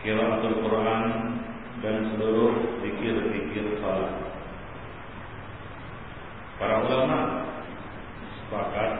kiraatul 0.00 0.56
Quran 0.64 1.04
dan 1.80 1.96
seluruh 2.12 2.80
zikir-zikir 2.84 3.80
salat. 3.80 4.16
Para 6.60 6.84
ulama 6.84 7.18
sepakat 8.36 8.92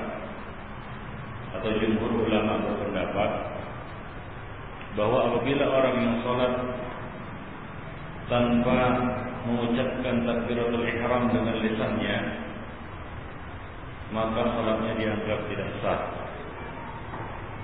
atau 1.61 1.71
jumhur 1.77 2.25
ulama 2.25 2.63
berpendapat 2.65 3.31
bahwa 4.95 5.19
apabila 5.29 5.65
orang 5.67 5.97
yang 6.03 6.17
sholat 6.25 6.55
tanpa 8.31 8.81
mengucapkan 9.45 10.25
takbiratul 10.25 10.87
ihram 10.87 11.23
dengan 11.35 11.57
lisannya 11.59 12.17
maka 14.11 14.43
salatnya 14.55 14.93
dianggap 14.99 15.39
tidak 15.51 15.71
sah 15.83 16.01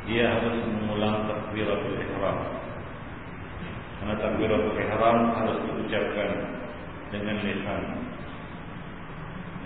dia 0.07 0.39
harus 0.39 0.57
mengulang 0.67 1.27
takbiratul 1.27 1.99
ihram 1.99 2.39
karena 3.97 4.15
takbiratul 4.21 4.77
ihram 4.77 5.19
harus 5.35 5.59
diucapkan 5.65 6.31
dengan 7.11 7.37
lisan. 7.43 7.83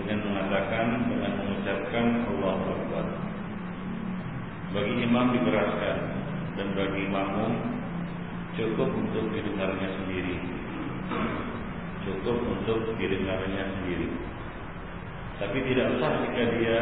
Dengan 0.00 0.18
mengatakan 0.24 0.86
dengan 1.12 1.32
mengucapkan 1.44 2.06
Allahu 2.24 2.64
Akbar. 2.72 3.06
Bagi 4.70 4.94
imam 5.02 5.26
dikeraskan 5.34 5.96
dan 6.56 6.68
bagi 6.78 7.04
makmum 7.10 7.52
cukup 8.54 8.88
untuk 8.96 9.28
didengarnya 9.34 9.88
sendiri. 9.98 10.36
Cukup 12.06 12.38
untuk 12.48 12.96
didengarnya 12.96 13.64
sendiri. 13.76 14.08
Tapi 15.36 15.58
tidak 15.68 16.00
sah 16.00 16.14
jika 16.24 16.42
dia 16.56 16.80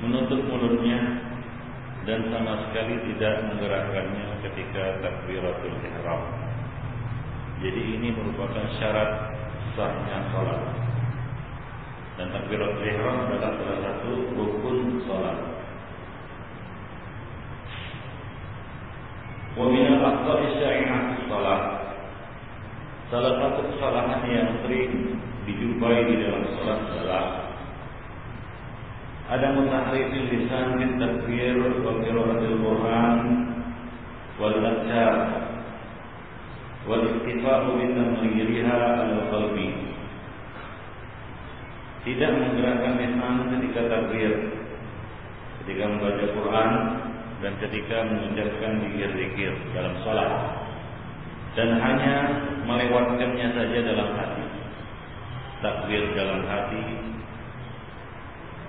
menutup 0.00 0.40
mulutnya 0.48 1.27
dan 2.08 2.24
sama 2.32 2.56
sekali 2.64 2.96
tidak 3.12 3.52
menggerakkannya 3.52 4.40
ketika 4.40 4.96
takbiratul 5.04 5.76
ihram. 5.76 6.24
Jadi 7.60 7.82
ini 8.00 8.08
merupakan 8.16 8.64
syarat 8.80 9.36
sahnya 9.76 10.24
salat. 10.32 10.62
Dan 12.16 12.32
takbiratul 12.32 12.80
ihram 12.80 13.28
adalah 13.28 13.52
salah 13.60 13.78
satu 13.84 14.24
rukun 14.32 15.04
salat. 15.04 15.36
Wa 19.52 19.68
min 19.68 19.84
al-aqdar 20.00 20.40
salat 21.28 21.62
Salah 23.12 23.32
satu 23.36 23.60
kesalahan 23.68 24.24
yang 24.32 24.48
sering 24.64 25.12
dijumpai 25.44 26.08
di 26.08 26.24
dalam 26.24 26.40
salat 26.56 26.80
adalah 26.88 27.47
ada 29.28 29.52
mutahrifil 29.52 30.26
lisan 30.32 30.66
min 30.80 30.90
takbir 30.96 31.56
wa 31.84 31.92
qiraatil 32.00 32.56
Quran 32.64 33.18
wal 34.40 34.56
adhkar 34.56 35.14
wal 36.88 37.04
iktifa'u 37.04 37.76
bi 37.76 37.86
tamririha 37.92 38.80
al 39.04 39.16
qalbi 39.28 39.68
tidak 42.08 42.30
menggerakkan 42.32 42.94
lisan 42.96 43.34
ketika 43.52 43.80
takbir 43.92 44.32
ketika 45.64 45.84
membaca 45.84 46.24
Quran 46.32 46.72
dan 47.38 47.52
ketika 47.60 47.96
mengucapkan 48.08 48.72
zikir-zikir 48.82 49.52
dalam 49.76 49.94
salat 50.02 50.32
dan 51.58 51.74
hanya 51.74 52.16
melewatkannya 52.70 53.48
saja 53.50 53.78
dalam 53.82 54.14
hati. 54.14 54.46
Takbir 55.58 56.14
dalam 56.14 56.46
hati, 56.46 56.82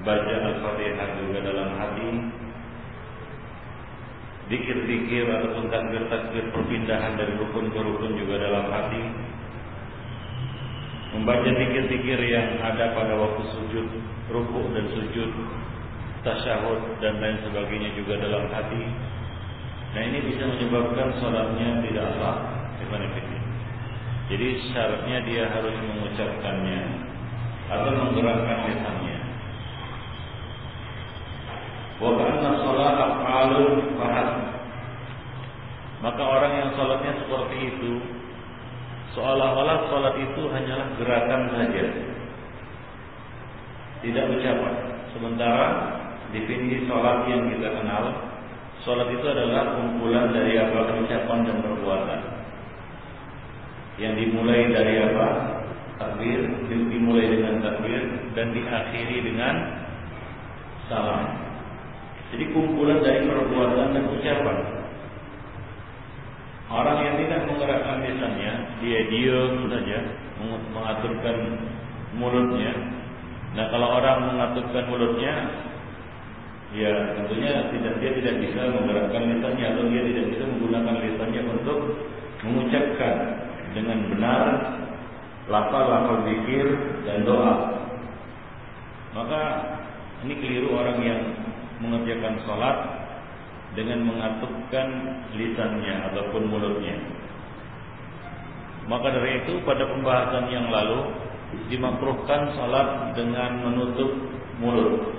baca 0.08 0.36
Al-Fatihah 0.50 1.10
juga 1.20 1.38
dalam 1.44 1.70
hati, 1.76 2.10
dikir-dikir 4.50 5.30
ataupun 5.30 5.70
takbir-takbir 5.70 6.50
perpindahan 6.50 7.14
dari 7.20 7.34
rukun 7.38 7.70
ke 7.70 7.80
rukun 7.80 8.12
juga 8.18 8.36
dalam 8.42 8.66
hati, 8.72 9.04
membaca 11.14 11.50
dikir-dikir 11.50 12.20
yang 12.24 12.58
ada 12.64 12.96
pada 12.96 13.14
waktu 13.20 13.44
sujud, 13.54 13.88
rukuk 14.32 14.66
dan 14.74 14.86
sujud, 14.96 15.32
tasyahud 16.24 17.00
dan 17.04 17.20
lain 17.20 17.38
sebagainya 17.46 17.94
juga 17.94 18.18
dalam 18.20 18.48
hati. 18.50 18.84
Nah 19.90 20.02
ini 20.06 20.22
bisa 20.22 20.46
menyebabkan 20.46 21.18
sholatnya 21.18 21.82
tidak 21.86 22.08
sah. 22.18 22.60
Jadi 24.30 24.48
syaratnya 24.70 25.26
dia 25.26 25.50
harus 25.50 25.74
mengucapkannya 25.74 26.82
atau 27.66 27.92
menggerakkan 27.98 28.58
lisannya. 28.70 29.19
Kana 32.00 32.50
salat 32.64 32.96
af'alun 32.96 33.74
fahad. 34.00 34.30
Maka 36.00 36.24
orang 36.24 36.54
yang 36.56 36.70
salatnya 36.80 37.12
seperti 37.20 37.58
itu 37.76 38.00
seolah-olah 39.20 39.90
sholat 39.90 40.16
itu 40.22 40.42
hanyalah 40.48 40.88
gerakan 40.96 41.42
saja, 41.52 41.86
tidak 44.06 44.26
ucapan. 44.32 44.76
Sementara 45.12 45.68
definisi 46.32 46.86
sholat 46.86 47.26
yang 47.26 47.50
kita 47.50 47.68
kenal, 47.68 48.16
sholat 48.86 49.10
itu 49.12 49.26
adalah 49.28 49.76
kumpulan 49.76 50.30
dari 50.32 50.56
apa 50.62 50.94
ucapan 51.04 51.40
dan 51.44 51.58
perbuatan. 51.60 52.22
Yang 54.00 54.14
dimulai 54.24 54.62
dari 54.72 54.96
apa? 55.04 55.28
Takbir, 56.00 56.40
dimulai 56.72 57.28
dengan 57.28 57.60
takbir 57.60 58.00
dan 58.32 58.56
diakhiri 58.56 59.20
dengan 59.20 59.56
salam. 60.88 61.49
Jadi 62.30 62.44
kumpulan 62.54 63.02
dari 63.02 63.26
perbuatan 63.26 63.88
dan 63.94 64.06
ucapan. 64.06 64.58
Orang 66.70 66.98
yang 67.02 67.16
tidak 67.18 67.50
menggerakkan 67.50 68.06
lisannya, 68.06 68.54
dia 68.86 69.00
diam 69.10 69.66
saja, 69.74 70.00
mengaturkan 70.70 71.38
mulutnya. 72.14 72.72
Nah, 73.58 73.66
kalau 73.74 73.98
orang 73.98 74.30
mengaturkan 74.30 74.86
mulutnya, 74.86 75.34
ya 76.78 77.18
tentunya 77.18 77.74
tidak 77.74 77.98
dia 77.98 78.12
tidak 78.22 78.36
bisa 78.46 78.62
menggerakkan 78.70 79.26
lisannya 79.34 79.66
atau 79.74 79.84
dia 79.90 80.04
tidak 80.06 80.26
bisa 80.30 80.44
menggunakan 80.46 80.96
lisannya 81.02 81.42
untuk 81.50 81.80
mengucapkan 82.46 83.16
dengan 83.74 83.98
benar 84.14 84.46
lafal-lafal 85.50 86.30
zikir 86.30 86.68
dan 87.10 87.26
doa. 87.26 87.54
Maka 89.18 89.42
ini 90.22 90.38
keliru 90.38 90.78
orang 90.78 91.02
yang 91.02 91.22
mengerjakan 91.80 92.36
sholat 92.44 92.78
dengan 93.74 94.04
mengatukkan 94.04 94.88
lisannya 95.36 95.96
ataupun 96.12 96.44
mulutnya. 96.50 96.98
Maka 98.90 99.14
dari 99.14 99.46
itu 99.46 99.62
pada 99.62 99.86
pembahasan 99.86 100.50
yang 100.50 100.74
lalu 100.74 101.14
dimakruhkan 101.70 102.58
salat 102.58 103.14
dengan 103.14 103.62
menutup 103.62 104.18
mulut. 104.58 105.14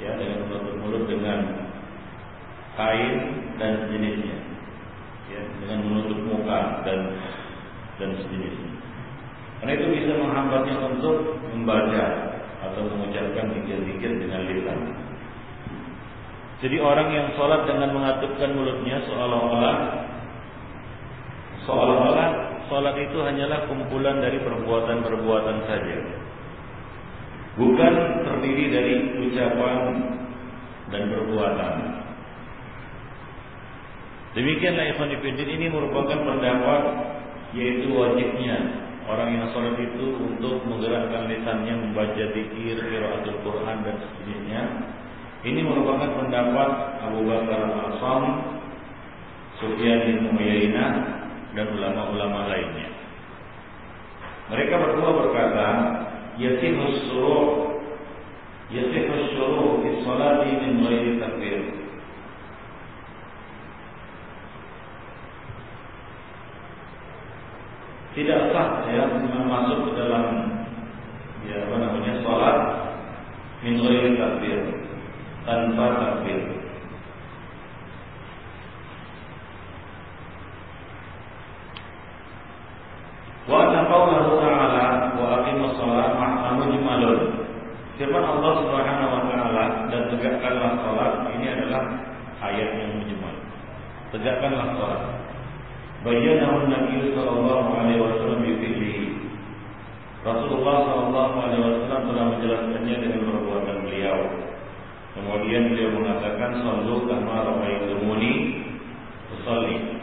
Ya, 0.00 0.16
dengan 0.16 0.48
menutup 0.48 0.74
mulut 0.80 1.04
dengan 1.04 1.40
kain 2.76 3.16
dan 3.60 3.84
sejenisnya. 3.84 4.38
Ya, 5.28 5.40
dengan 5.60 5.78
menutup 5.84 6.18
muka 6.24 6.80
dan 6.88 7.00
dan 8.00 8.10
sejenisnya. 8.16 8.72
Karena 9.60 9.72
itu 9.76 9.86
bisa 9.92 10.12
menghambatnya 10.16 10.76
untuk 10.84 11.36
membaca 11.52 12.04
atau 12.64 12.82
mengucapkan 12.92 13.52
zikir-zikir 13.56 14.24
dengan 14.24 14.40
lisan. 14.48 14.78
Jadi 16.56 16.76
orang 16.80 17.08
yang 17.12 17.26
sholat 17.36 17.68
dengan 17.68 17.92
mengatupkan 17.92 18.56
mulutnya 18.56 19.04
seolah-olah 19.04 19.76
seolah-olah 21.68 22.28
sholat 22.72 22.96
itu 22.96 23.18
hanyalah 23.20 23.68
kumpulan 23.68 24.24
dari 24.24 24.40
perbuatan-perbuatan 24.40 25.56
saja. 25.68 25.98
Bukan 27.60 27.94
terdiri 28.24 28.64
dari 28.72 28.94
ucapan 29.28 29.80
dan 30.92 31.02
perbuatan. 31.12 31.74
Demikianlah 34.36 34.92
Ikhwan 34.92 35.12
ini 35.16 35.66
merupakan 35.72 36.20
pendapat 36.20 36.82
yaitu 37.56 37.88
wajibnya 37.92 38.56
orang 39.08 39.32
yang 39.32 39.46
sholat 39.52 39.76
itu 39.80 40.06
untuk 40.24 40.60
menggerakkan 40.68 41.28
lisannya 41.28 41.74
membaca 41.84 42.24
zikir, 42.32 42.76
qiraatul 42.80 43.40
Quran 43.44 43.76
dan 43.84 43.96
sejenisnya 44.00 44.62
ini 45.46 45.62
merupakan 45.62 46.10
pendapat 46.18 46.70
Abu 47.06 47.22
Bakar 47.22 47.70
Al-Asam, 47.70 48.22
Sufyan 49.62 50.02
bin 50.10 50.34
Uyainah 50.34 50.92
dan 51.54 51.70
ulama-ulama 51.70 52.50
lainnya. 52.50 52.90
Mereka 54.50 54.74
berdua 54.74 55.10
berkata, 55.22 55.68
yasihus 56.34 56.98
suruh 57.06 57.46
yasihus 58.74 59.38
suruh 59.38 59.86
fi 59.86 59.88
salati 60.02 60.50
min 60.50 60.82
ghairi 60.82 61.10
takbir. 61.22 61.62
Tidak 68.18 68.40
sah 68.50 68.82
ya 68.90 69.14
masuk 69.46 69.78
ke 69.86 69.90
dalam 69.94 70.26
ya 71.46 71.70
apa 71.70 71.76
namanya 71.78 72.12
salat 72.26 72.58
min 73.62 73.78
ghairi 73.78 74.18
takbir 74.18 74.85
tanpa 75.46 75.86
takbir. 75.94 76.42
Wa 83.46 83.62
anna 83.62 83.86
qawlahu 83.86 84.42
ta'ala 84.42 85.14
wa 85.14 85.26
aqimus 85.38 85.78
shalah 85.78 86.18
mujmalun. 86.58 87.46
Firman 87.96 88.26
Allah 88.26 88.52
Subhanahu 88.60 89.08
wa 89.08 89.22
taala 89.30 89.64
dan 89.88 90.02
tegakkanlah 90.12 90.72
salat 90.82 91.12
ini 91.32 91.46
adalah 91.48 91.82
ayat 92.42 92.68
yang 92.76 92.92
mujmal. 93.00 93.34
Tegakkanlah 94.12 94.66
salat. 94.76 95.02
Bayyanahu 96.04 96.68
Nabi 96.68 97.14
sallallahu 97.14 97.70
alaihi 97.72 98.02
wasallam 98.02 98.42
bi. 98.42 98.52
Rasulullah 100.26 100.76
sallallahu 100.90 101.34
alaihi 101.38 101.62
wasallam 101.62 102.02
telah 102.10 102.24
menjelaskannya 102.34 102.96
dengan 102.98 103.20
perbuatan 103.30 103.76
beliau. 103.86 104.18
Kemudian 105.16 105.72
beliau 105.72 105.96
mengatakan 105.96 106.60
sallu 106.60 107.08
kama 107.08 107.48
raaitumuni 107.48 108.32
usalli. 109.32 109.96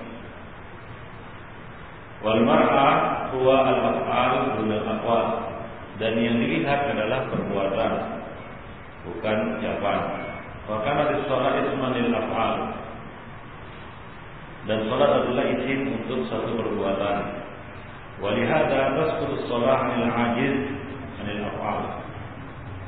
Wal 2.26 2.42
mar'a 2.42 2.90
huwa 3.30 3.62
al-af'al 3.62 4.58
dun 4.58 4.74
al-aqwal. 4.74 5.28
Dan 6.02 6.18
yang 6.18 6.42
dilihat 6.42 6.90
adalah 6.90 7.30
perbuatan 7.30 7.94
bukan 9.06 9.38
ucapan. 9.62 10.00
Bahkan 10.66 10.96
ada 10.98 11.16
sholat 11.30 11.62
isman 11.62 11.94
lil 11.94 12.10
af'al. 12.10 12.56
Dan 14.66 14.90
sholat 14.90 15.12
adalah 15.22 15.46
isim 15.46 15.94
untuk 15.94 16.26
satu 16.32 16.58
perbuatan. 16.58 17.18
Walihada 18.18 18.98
tasqutu 18.98 19.46
sholat 19.46 19.94
anil 19.94 20.10
ajiz 20.10 20.56
anil 21.22 21.44
af'al. 21.54 22.03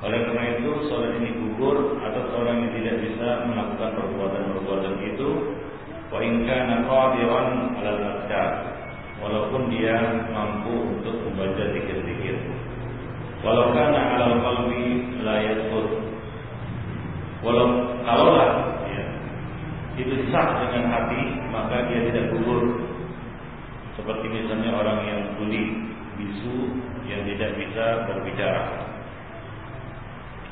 Oleh 0.03 0.19
karena 0.27 0.59
itu 0.59 0.91
sholat 0.91 1.15
ini 1.23 1.31
gugur 1.39 1.95
atas 2.03 2.27
orang 2.35 2.67
yang 2.67 2.71
tidak 2.75 2.95
bisa 2.99 3.47
melakukan 3.47 3.95
perbuatan-perbuatan 3.95 4.95
itu. 5.07 5.29
Wa 6.11 6.19
in 6.19 6.43
kana 6.43 6.83
qadiran 6.83 7.79
'ala 7.79 8.43
walaupun 9.23 9.71
dia 9.71 9.95
mampu 10.35 10.99
untuk 10.99 11.15
membaca 11.23 11.63
zikir-zikir. 11.71 12.35
Walau 13.39 13.71
kana 13.71 14.19
'ala 14.19 14.27
qalbi 14.43 15.15
la 15.23 15.35
yadhkur. 15.39 15.85
Walau 17.39 17.67
kalaulah 18.03 18.51
ya, 18.89 19.05
itu 19.95 20.27
sah 20.27 20.59
dengan 20.59 20.91
hati 20.91 21.23
maka 21.55 21.87
dia 21.87 22.03
tidak 22.11 22.35
gugur. 22.35 22.83
Seperti 23.95 24.27
misalnya 24.27 24.75
orang 24.75 24.99
yang 25.07 25.21
tuli 25.39 25.87
bisu 26.19 26.67
yang 27.07 27.23
tidak 27.23 27.55
bisa 27.55 27.85
berbicara 28.11 28.84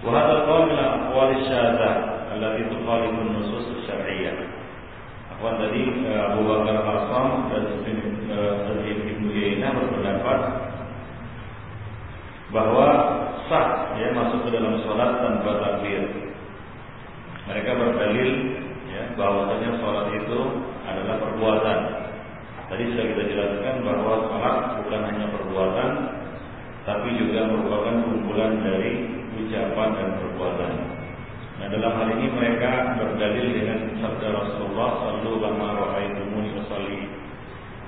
وهذا 0.05 0.33
القول 0.33 0.63
من 0.67 0.79
الأقوال 0.79 1.31
الشاذة 1.43 1.91
التي 2.35 2.63
تخالف 2.71 3.13
النصوص 3.19 3.67
الشرعية 3.83 4.33
Akhwan 5.39 5.55
tadi 5.55 5.87
Abu 6.19 6.51
Bakar 6.51 6.83
Al-Asam 6.83 7.47
dan 7.55 7.63
Sufyan 8.67 8.99
Ibnu 9.07 9.31
Yainah 9.31 9.71
berpendapat 9.71 10.41
bahwa 12.51 12.87
sah 13.47 13.95
ya 14.03 14.19
masuk 14.19 14.51
ke 14.51 14.59
dalam 14.59 14.83
sholat 14.83 15.23
tanpa 15.23 15.63
takbir. 15.63 16.11
Mereka 17.47 17.71
berdalil 17.71 18.31
ya 18.91 19.15
bahwasanya 19.15 19.79
sholat 19.79 20.07
itu 20.19 20.41
adalah 20.91 21.17
perbuatan. 21.23 21.79
Tadi 22.67 22.83
sudah 22.91 23.07
kita 23.15 23.23
jelaskan 23.31 23.75
bahwa 23.87 24.27
sholat 24.27 24.57
bukan 24.83 25.01
hanya 25.07 25.27
perbuatan, 25.39 25.91
tapi 26.83 27.09
juga 27.15 27.47
merupakan 27.47 27.95
kumpulan 28.11 28.59
dari 28.59 28.93
ucapan 29.40 29.90
dan 29.98 30.10
perbuatan. 30.22 30.74
Nah 31.62 31.68
dalam 31.70 31.94
hal 31.96 32.08
ini 32.18 32.28
mereka 32.34 32.98
berdalil 32.98 33.48
dengan 33.54 33.80
sabda 34.02 34.28
Rasulullah 34.34 34.90
Sallu 35.00 35.34
kama 35.40 35.68
ra'aitumuni 35.80 36.50
usalli. 36.60 37.02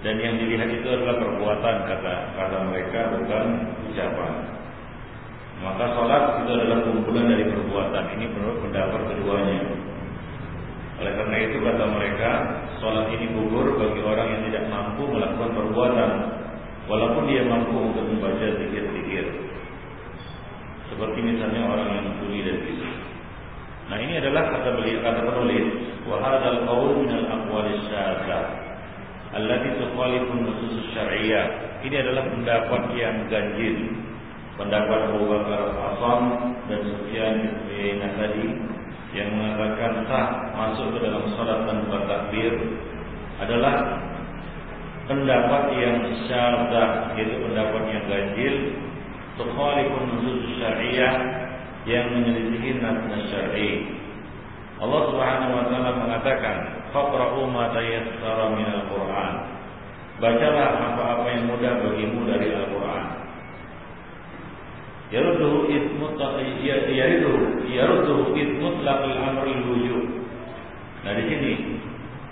Dan 0.06 0.22
yang 0.22 0.38
dilihat 0.38 0.70
itu 0.70 0.86
adalah 0.86 1.18
perbuatan 1.18 1.76
kata 1.90 2.16
kata 2.38 2.58
mereka 2.70 3.00
bukan 3.18 3.46
ucapan. 3.90 4.34
Maka 5.66 5.84
sholat 5.96 6.24
itu 6.44 6.52
adalah 6.52 6.84
kumpulan 6.84 7.32
dari 7.32 7.46
perbuatan. 7.48 8.04
Ini 8.20 8.26
menurut 8.28 8.58
pendapat 8.70 9.02
keduanya. 9.08 9.60
Oleh 10.96 11.14
karena 11.16 11.38
itu 11.44 11.58
kata 11.60 11.84
mereka, 11.92 12.32
sholat 12.80 13.12
ini 13.12 13.34
gugur 13.36 13.76
bagi 13.76 14.02
orang 14.04 14.28
yang 14.32 14.42
tidak 14.52 14.64
mampu 14.72 15.04
melakukan 15.08 15.52
perbuatan, 15.52 16.12
walaupun 16.88 17.24
dia 17.28 17.44
mampu 17.44 17.76
untuk 17.76 18.06
membaca 18.08 18.46
zikir-zikir. 18.46 19.45
Seperti 20.94 21.20
misalnya 21.22 21.62
orang 21.66 21.90
yang 21.98 22.08
tuli 22.22 22.40
dan 22.46 22.58
bisu. 22.62 22.90
Nah 23.86 23.98
ini 24.02 24.14
adalah 24.18 24.50
kata 24.50 24.70
beliau 24.82 25.00
kata 25.02 25.22
penulis 25.22 25.68
wa 26.10 26.18
hadzal 26.18 26.60
qaul 26.66 26.90
min 27.06 27.12
al 27.14 27.26
aqwal 27.38 27.70
allati 29.36 29.70
tukhalifun 29.82 30.40
nusus 30.46 30.90
syariah. 30.94 31.78
Ini 31.86 31.96
adalah 32.02 32.24
pendapat 32.30 32.82
yang 32.98 33.16
ganjil. 33.30 33.78
Pendapat 34.56 35.12
Abu 35.12 35.28
Bakar 35.28 35.62
Asam 35.76 36.22
dan 36.72 36.80
Sufyan 36.88 37.36
bin 37.68 38.00
tadi 38.00 38.46
yang 39.12 39.36
mengatakan 39.36 40.08
sah 40.08 40.28
masuk 40.56 40.96
ke 40.96 41.00
dalam 41.04 41.28
salat 41.36 41.68
tanpa 41.68 41.98
takbir 42.08 42.56
adalah 43.44 44.00
pendapat 45.12 45.64
yang 45.76 46.00
syadzah 46.26 47.12
yaitu 47.20 47.36
pendapat 47.44 47.84
yang 47.92 48.04
ganjil 48.08 48.56
tukhalifun 49.36 50.04
nusus 50.16 50.58
syariah 50.60 51.16
yang 51.86 52.12
menyelisihi 52.12 52.82
nas 52.82 53.06
syar'i. 53.30 53.96
Allah 54.76 55.02
Subhanahu 55.08 55.52
wa 55.56 55.64
taala 55.72 55.92
mengatakan, 55.96 56.56
"Faqra'u 56.92 57.48
ma 57.48 57.72
tayassara 57.72 58.52
minal 58.52 58.84
Qur'an." 58.92 59.34
Bacalah 60.16 60.96
apa-apa 60.96 61.28
yang 61.28 61.52
mudah 61.52 61.76
bagimu 61.84 62.24
dari 62.24 62.48
Al-Qur'an. 62.56 63.06
Yarudduhu 65.12 65.68
ismut 65.68 66.16
yariduhu 66.16 67.68
yarudduhu 67.68 68.32
ismut 68.32 68.80
laqal 68.88 69.12
amri 69.12 69.60
wujub. 69.68 70.08
Nah 71.04 71.14
di 71.20 71.24
sini 71.30 71.54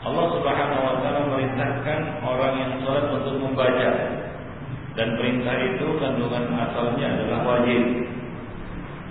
Allah 0.03 0.25
Subhanahu 0.35 0.81
wa 0.83 0.95
taala 1.03 1.21
merintahkan 1.27 1.99
orang 2.23 2.53
yang 2.59 2.71
salat 2.81 3.07
untuk 3.13 3.35
membaca 3.39 3.89
dan 4.93 5.17
perintah 5.17 5.57
itu 5.57 5.87
kandungan 5.97 6.53
asalnya 6.53 7.17
adalah 7.17 7.39
wajib. 7.49 7.83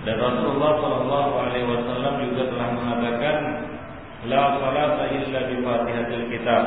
Dan 0.03 0.17
Rasulullah 0.19 0.73
Shallallahu 0.83 1.33
Alaihi 1.39 1.67
Wasallam 1.67 2.15
juga 2.27 2.43
telah 2.55 2.69
mengatakan, 2.75 3.37
la 4.31 4.43
salat 4.59 4.99
illa 5.11 5.41
bi 5.47 5.57
Fatihatil 5.63 6.27
Kitab. 6.31 6.65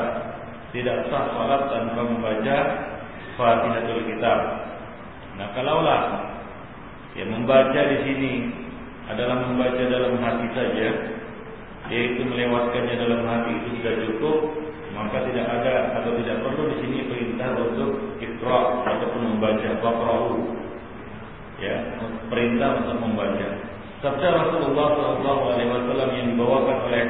Tidak 0.72 1.08
sah 1.08 1.32
salat 1.32 1.62
tanpa 1.72 2.00
membaca 2.04 2.56
Fatihatul 3.40 4.04
Kitab. 4.04 4.38
Nah, 5.36 5.48
kalaulah 5.52 6.00
yang 7.16 7.32
membaca 7.32 7.80
di 7.80 7.98
sini 8.04 8.32
adalah 9.08 9.48
membaca 9.48 9.80
dalam 9.84 10.20
hati 10.20 10.46
saja, 10.52 10.88
yaitu 11.88 12.20
melewatkannya 12.24 12.94
dalam 13.00 13.20
hati 13.24 13.50
itu 13.52 13.68
sudah 13.80 13.94
cukup, 14.04 14.38
maka 14.96 15.24
tidak 15.28 15.44
ada 15.44 16.00
atau 16.00 16.16
tidak 16.20 16.40
perlu 16.40 16.72
di 16.72 16.76
sini 16.84 16.98
perintah 17.04 17.52
untuk 17.52 18.15
ikra 18.36 18.60
ataupun 18.84 19.22
membaca 19.36 19.70
baqra'u 19.80 20.36
ya 21.60 21.76
perintah 22.28 22.84
untuk 22.84 22.96
membaca. 23.00 23.48
Sabda 24.04 24.28
Rasulullah 24.28 24.88
SAW 24.92 26.12
yang 26.12 26.36
dibawakan 26.36 26.78
oleh 26.84 27.04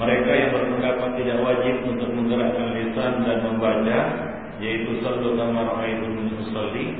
mereka 0.00 0.30
yang 0.32 0.50
berpendapat 0.54 1.10
tidak 1.20 1.38
wajib 1.44 1.76
untuk 1.84 2.08
menggerakkan 2.14 2.72
lisan 2.72 3.20
dan 3.26 3.38
membaca, 3.44 3.98
yaitu 4.62 4.96
sallu 5.04 5.36
kama 5.36 5.66
ra'aitum 5.76 6.40
usalli. 6.40 6.94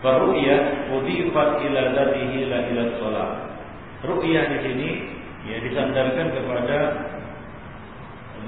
Faru'ya 0.00 0.88
udifat 0.96 1.50
ila 1.66 1.80
dzatihi 1.92 2.38
la 2.48 2.58
ila 2.72 2.82
shalah. 2.96 3.30
Ru'yah 4.02 4.44
di 4.48 4.58
sini 4.64 4.90
ya 5.46 5.56
disandarkan 5.62 6.26
kepada 6.34 6.78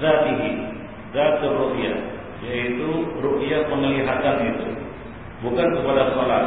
zatihi, 0.01 0.51
zatul 1.13 1.55
ru'yah, 1.55 2.14
yaitu 2.43 2.89
ru'yah 3.23 3.67
penglihatan 3.71 4.37
itu 4.51 4.67
bukan 5.39 5.67
kepada 5.79 6.03
sholat. 6.11 6.45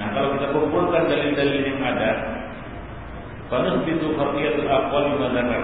Nah 0.00 0.08
kalau 0.16 0.28
kita 0.34 0.46
kumpulkan 0.56 1.04
dalil-dalil 1.06 1.62
yang 1.62 1.80
ada, 1.84 2.10
panus 3.52 3.84
itu 3.84 4.16
aqwal 4.16 5.06
karena 5.20 5.58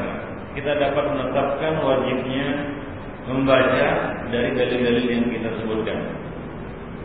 kita 0.53 0.73
dapat 0.77 1.05
menetapkan 1.17 1.75
wajibnya 1.81 2.47
membaca 3.29 3.87
dari 4.29 4.51
dalil-dalil 4.53 5.07
yang 5.09 5.27
kita 5.33 5.51
sebutkan. 5.63 5.99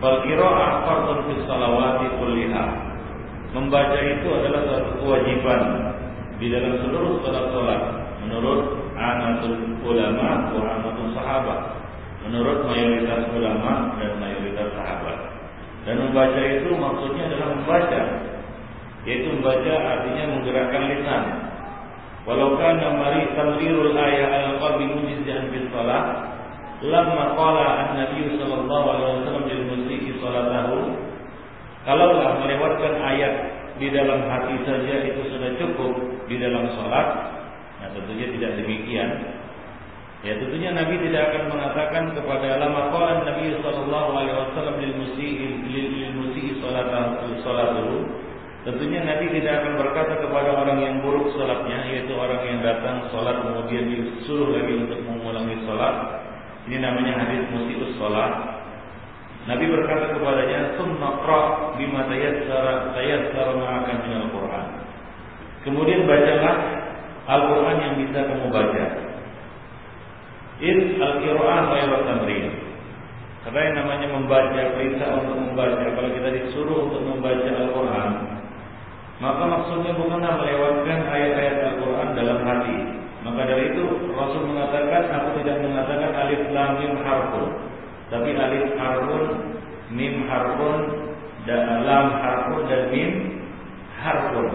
Fal 0.03 0.19
qira'ah 0.27 0.83
fardhun 0.83 1.19
fi 1.27 1.33
salawati 1.47 2.05
kulliha. 2.19 2.65
Membaca 3.53 3.99
itu 4.01 4.27
adalah 4.33 4.65
satu 4.65 4.91
kewajiban 4.99 5.61
di 6.41 6.49
dalam 6.49 6.73
seluruh 6.81 7.21
salat-salat 7.21 7.81
menurut 8.25 8.82
anatul 8.95 9.77
ulama 9.83 10.53
wa 10.53 10.61
anatul 10.79 11.11
sahabat 11.13 11.83
menurut 12.23 12.63
mayoritas 12.63 13.27
ulama 13.35 13.99
dan 13.99 14.11
mayoritas 14.17 14.71
sahabat. 14.71 15.17
Dan 15.83 15.99
membaca 15.99 16.39
itu 16.39 16.71
maksudnya 16.71 17.27
adalah 17.27 17.47
membaca, 17.59 18.01
yaitu 19.03 19.27
membaca 19.35 19.73
artinya 19.75 20.23
menggerakkan 20.31 20.83
lisan. 20.87 21.23
Walau 22.23 22.55
kana 22.55 22.95
mari 22.95 23.27
tamrirul 23.35 23.91
ayat 23.91 24.55
al-qalbi 24.55 24.87
mujizan 24.87 25.51
bis 25.51 25.67
salat, 25.75 26.23
lamma 26.87 27.35
qala 27.35 27.67
an-nabiy 27.83 28.31
sallallahu 28.39 28.85
alaihi 28.95 29.15
wasallam 29.19 29.45
lil 29.51 29.63
musii 29.75 30.15
salatahu, 30.23 30.95
kalaulah 31.83 32.39
melewatkan 32.39 32.93
ayat 33.03 33.33
di 33.75 33.91
dalam 33.91 34.23
hati 34.31 34.55
saja 34.63 35.03
itu 35.03 35.35
sudah 35.35 35.51
cukup 35.59 35.99
di 36.31 36.39
dalam 36.39 36.71
salat, 36.79 37.07
tentunya 37.95 38.27
tidak 38.33 38.51
demikian 38.59 39.09
Ya 40.23 40.39
tentunya 40.39 40.71
Nabi 40.71 41.03
tidak 41.03 41.35
akan 41.35 41.43
mengatakan 41.51 42.15
kepada 42.15 42.55
lama 42.55 42.95
qala 42.95 43.27
Nabi 43.27 43.59
sallallahu 43.59 44.09
alaihi 44.15 44.31
wasallam 44.39 44.75
lil 44.79 44.95
musii 44.95 46.63
salatuhu. 47.43 48.07
Tentunya 48.63 49.03
Nabi 49.03 49.27
tidak 49.35 49.59
akan 49.59 49.73
berkata 49.83 50.23
kepada 50.23 50.63
orang 50.63 50.79
yang 50.79 51.03
buruk 51.03 51.35
salatnya 51.35 51.83
yaitu 51.91 52.15
orang 52.15 52.39
yang 52.47 52.63
datang 52.63 53.03
salat 53.11 53.43
kemudian 53.43 53.91
disuruh 53.91 54.55
lagi 54.55 54.87
untuk 54.87 55.03
mengulangi 55.03 55.59
salat. 55.67 56.23
Ini 56.71 56.79
namanya 56.79 57.19
hadis 57.19 57.43
musiius 57.51 57.91
salat. 57.99 58.63
Nabi 59.43 59.67
berkata 59.67 60.15
kepadanya, 60.15 60.79
"Tsumma 60.79 61.19
qra 61.27 61.75
bima 61.75 62.07
tayassara 62.07 62.95
tayassara 62.95 63.59
ma'aka 63.59 64.07
minal 64.07 64.31
Qur'an." 64.31 64.87
Kemudian 65.67 66.07
bacalah 66.07 66.72
Al-Qur'an 67.23 67.77
yang 67.79 67.93
bisa 68.03 68.19
kamu 68.27 68.47
baca. 68.51 68.85
In 70.63 70.77
al-qira'ah 70.99 71.59
ghairu 71.71 71.97
tamrin. 72.07 72.45
Karena 73.43 73.59
yang 73.59 73.75
namanya 73.83 74.07
membaca 74.11 74.61
perintah 74.75 75.09
untuk 75.19 75.35
membaca 75.35 75.83
kalau 75.83 76.09
kita 76.15 76.29
disuruh 76.31 76.87
untuk 76.87 77.03
membaca 77.03 77.49
Al-Qur'an 77.51 78.33
maka 79.23 79.43
maksudnya 79.47 79.95
bukanlah 79.95 80.35
melewatkan 80.41 80.99
ayat-ayat 81.07 81.57
Al-Qur'an 81.71 82.11
dalam 82.11 82.43
hati. 82.43 82.77
Maka 83.23 83.47
dari 83.47 83.71
itu 83.71 84.11
Rasul 84.11 84.51
mengatakan 84.51 85.07
aku 85.15 85.39
tidak 85.39 85.63
mengatakan 85.63 86.11
alif 86.11 86.43
lam 86.51 86.69
mim 86.75 86.93
harfun, 87.07 87.47
tapi 88.11 88.35
alif 88.35 88.75
harfun, 88.75 89.23
mim 89.95 90.27
harfun, 90.27 90.77
dan 91.47 91.87
lam 91.87 92.19
harfun 92.19 92.67
dan 92.67 92.81
mim 92.91 93.11
harfun. 94.01 94.47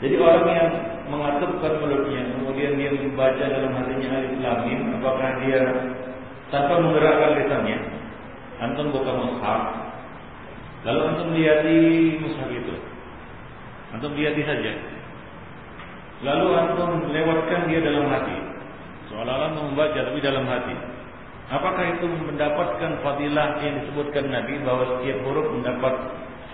Jadi 0.00 0.14
orang 0.16 0.46
yang 0.48 0.70
mengatupkan 1.10 1.82
mulutnya, 1.82 2.22
kemudian 2.38 2.78
dia 2.78 2.90
membaca 2.94 3.44
dalam 3.44 3.74
hatinya 3.74 4.08
alif 4.14 4.34
lam 4.38 4.60
apakah 5.02 5.30
dia 5.42 5.60
tanpa 6.54 6.74
menggerakkan 6.78 7.30
lisannya? 7.42 7.78
Antum 8.60 8.94
buka 8.94 9.12
mushaf. 9.12 9.62
Lalu 10.86 11.00
antum 11.10 11.28
lihat 11.34 11.58
di 11.66 11.78
mushaf 12.22 12.48
itu. 12.48 12.74
Antum 13.92 14.14
lihat 14.14 14.38
saja. 14.38 14.72
Lalu 16.20 16.46
antum 16.54 16.90
lewatkan 17.10 17.60
dia 17.66 17.80
dalam 17.82 18.06
hati. 18.06 18.36
Seolah-olah 19.10 19.50
membaca 19.58 19.98
tapi 19.98 20.18
dalam 20.22 20.46
hati. 20.46 20.76
Apakah 21.50 21.98
itu 21.98 22.06
mendapatkan 22.06 23.02
fadilah 23.02 23.58
yang 23.58 23.82
disebutkan 23.82 24.30
Nabi 24.30 24.62
bahwa 24.62 25.02
setiap 25.02 25.18
huruf 25.26 25.50
mendapat 25.50 25.94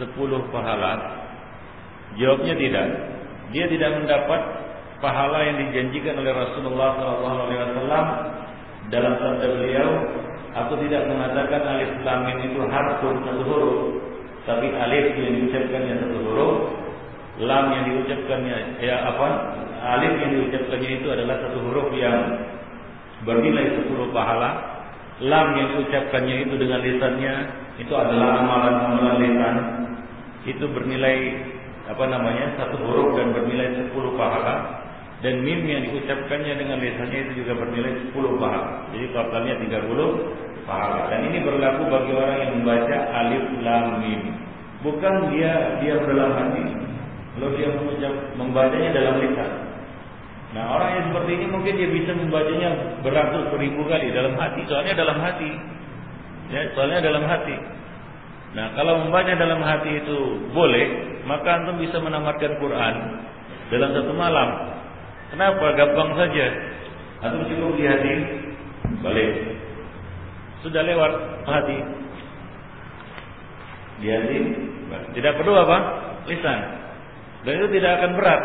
10 0.00 0.08
pahala? 0.48 0.92
Jawabnya 2.16 2.54
tidak 2.56 2.86
dia 3.54 3.64
tidak 3.70 4.02
mendapat 4.02 4.40
pahala 4.98 5.38
yang 5.44 5.56
dijanjikan 5.68 6.18
oleh 6.18 6.32
Rasulullah 6.32 6.96
SAW 6.98 8.08
dalam 8.90 9.12
sabda 9.18 9.46
beliau, 9.50 9.90
aku 10.54 10.78
tidak 10.86 11.10
mengatakan 11.10 11.62
alif 11.66 11.90
lam 12.06 12.26
itu 12.38 12.60
harfun 12.70 13.14
satu 13.26 13.42
huruf, 13.42 13.78
tapi 14.46 14.70
alif 14.70 15.14
yang 15.18 15.32
diucapkannya 15.42 15.94
satu 16.00 16.18
huruf, 16.22 16.56
lam 17.42 17.64
yang 17.74 17.84
diucapkannya 17.92 18.80
ya 18.80 18.96
apa? 19.10 19.28
Alif 19.76 20.12
yang 20.22 20.30
diucapkannya 20.38 20.90
itu 21.02 21.06
adalah 21.12 21.36
satu 21.44 21.58
huruf 21.66 21.88
yang 21.94 22.18
bernilai 23.26 23.76
sepuluh 23.82 24.10
pahala. 24.14 24.74
Lam 25.16 25.56
yang 25.56 25.66
diucapkannya 25.76 26.44
itu 26.44 26.54
dengan 26.60 26.80
lisannya 26.84 27.34
itu 27.80 27.92
adalah 27.92 28.40
amalan-amalan 28.44 29.16
lisan 29.20 29.56
itu 30.46 30.64
bernilai 30.70 31.18
apa 31.86 32.04
namanya 32.10 32.58
satu 32.58 32.82
huruf 32.82 33.14
dan 33.14 33.30
bernilai 33.30 33.78
sepuluh 33.78 34.18
pahala 34.18 34.82
dan 35.24 35.40
mim 35.40 35.64
yang 35.64 35.86
diucapkannya 35.86 36.54
dengan 36.58 36.82
lisannya 36.82 37.18
itu 37.30 37.32
juga 37.40 37.56
bernilai 37.56 37.92
sepuluh 38.04 38.36
pahala. 38.36 38.84
Jadi 38.92 39.06
totalnya 39.16 39.54
tiga 39.64 39.78
puluh 39.86 40.10
pahala. 40.68 41.08
Dan 41.08 41.32
ini 41.32 41.38
berlaku 41.46 41.82
bagi 41.88 42.12
orang 42.12 42.36
yang 42.42 42.50
membaca 42.60 42.96
alif 43.16 43.44
lam 43.62 43.86
mim. 44.02 44.22
Bukan 44.84 45.14
dia 45.32 45.80
dia 45.80 45.94
dalam 46.02 46.30
hati. 46.36 46.64
Kalau 47.36 47.52
dia 47.54 47.68
mengucap 47.68 48.12
membacanya 48.36 48.90
dalam 48.92 49.14
lisan. 49.20 49.50
Nah 50.56 50.64
orang 50.72 50.90
yang 50.96 51.04
seperti 51.12 51.30
ini 51.36 51.46
mungkin 51.52 51.74
dia 51.76 51.88
bisa 51.92 52.10
membacanya 52.16 52.70
beratus 53.04 53.44
beribu 53.52 53.84
kali 53.88 54.08
dalam 54.08 54.34
hati, 54.40 54.64
soalnya 54.68 54.94
dalam 54.96 55.18
hati. 55.20 55.50
Ya, 56.48 56.60
soalnya 56.72 57.02
dalam 57.02 57.24
hati. 57.26 57.56
Nah 58.56 58.72
kalau 58.72 59.04
membaca 59.04 59.36
dalam 59.36 59.60
hati 59.60 60.00
itu 60.00 60.48
boleh, 60.56 61.20
maka 61.28 61.60
antum 61.60 61.76
bisa 61.76 62.00
menamatkan 62.00 62.56
Quran 62.56 62.94
dalam 63.68 63.92
satu 63.92 64.16
malam. 64.16 64.48
Kenapa? 65.28 65.76
Gampang 65.76 66.16
saja. 66.16 66.46
Antum 67.20 67.44
cukup 67.52 67.76
di 67.76 67.84
hati, 67.84 68.14
balik. 69.04 69.32
Sudah 70.64 70.80
lewat 70.88 71.12
hati. 71.44 71.78
Di 74.00 74.08
hati, 74.08 74.36
tidak 75.20 75.36
perlu 75.36 75.52
apa? 75.52 75.78
Lisan. 76.24 76.60
Dan 77.44 77.52
itu 77.60 77.68
tidak 77.76 77.92
akan 78.00 78.10
berat. 78.16 78.42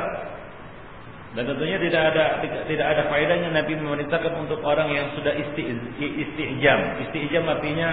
Dan 1.32 1.48
tentunya 1.48 1.80
tidak 1.80 2.12
ada 2.12 2.44
tidak 2.68 2.88
ada 2.92 3.02
faedahnya 3.08 3.50
Nabi 3.56 3.80
memerintahkan 3.80 4.36
untuk 4.44 4.60
orang 4.68 4.92
yang 4.92 5.08
sudah 5.16 5.32
isti, 5.32 5.72
istijam. 5.96 7.00
Istijam 7.08 7.48
artinya 7.48 7.90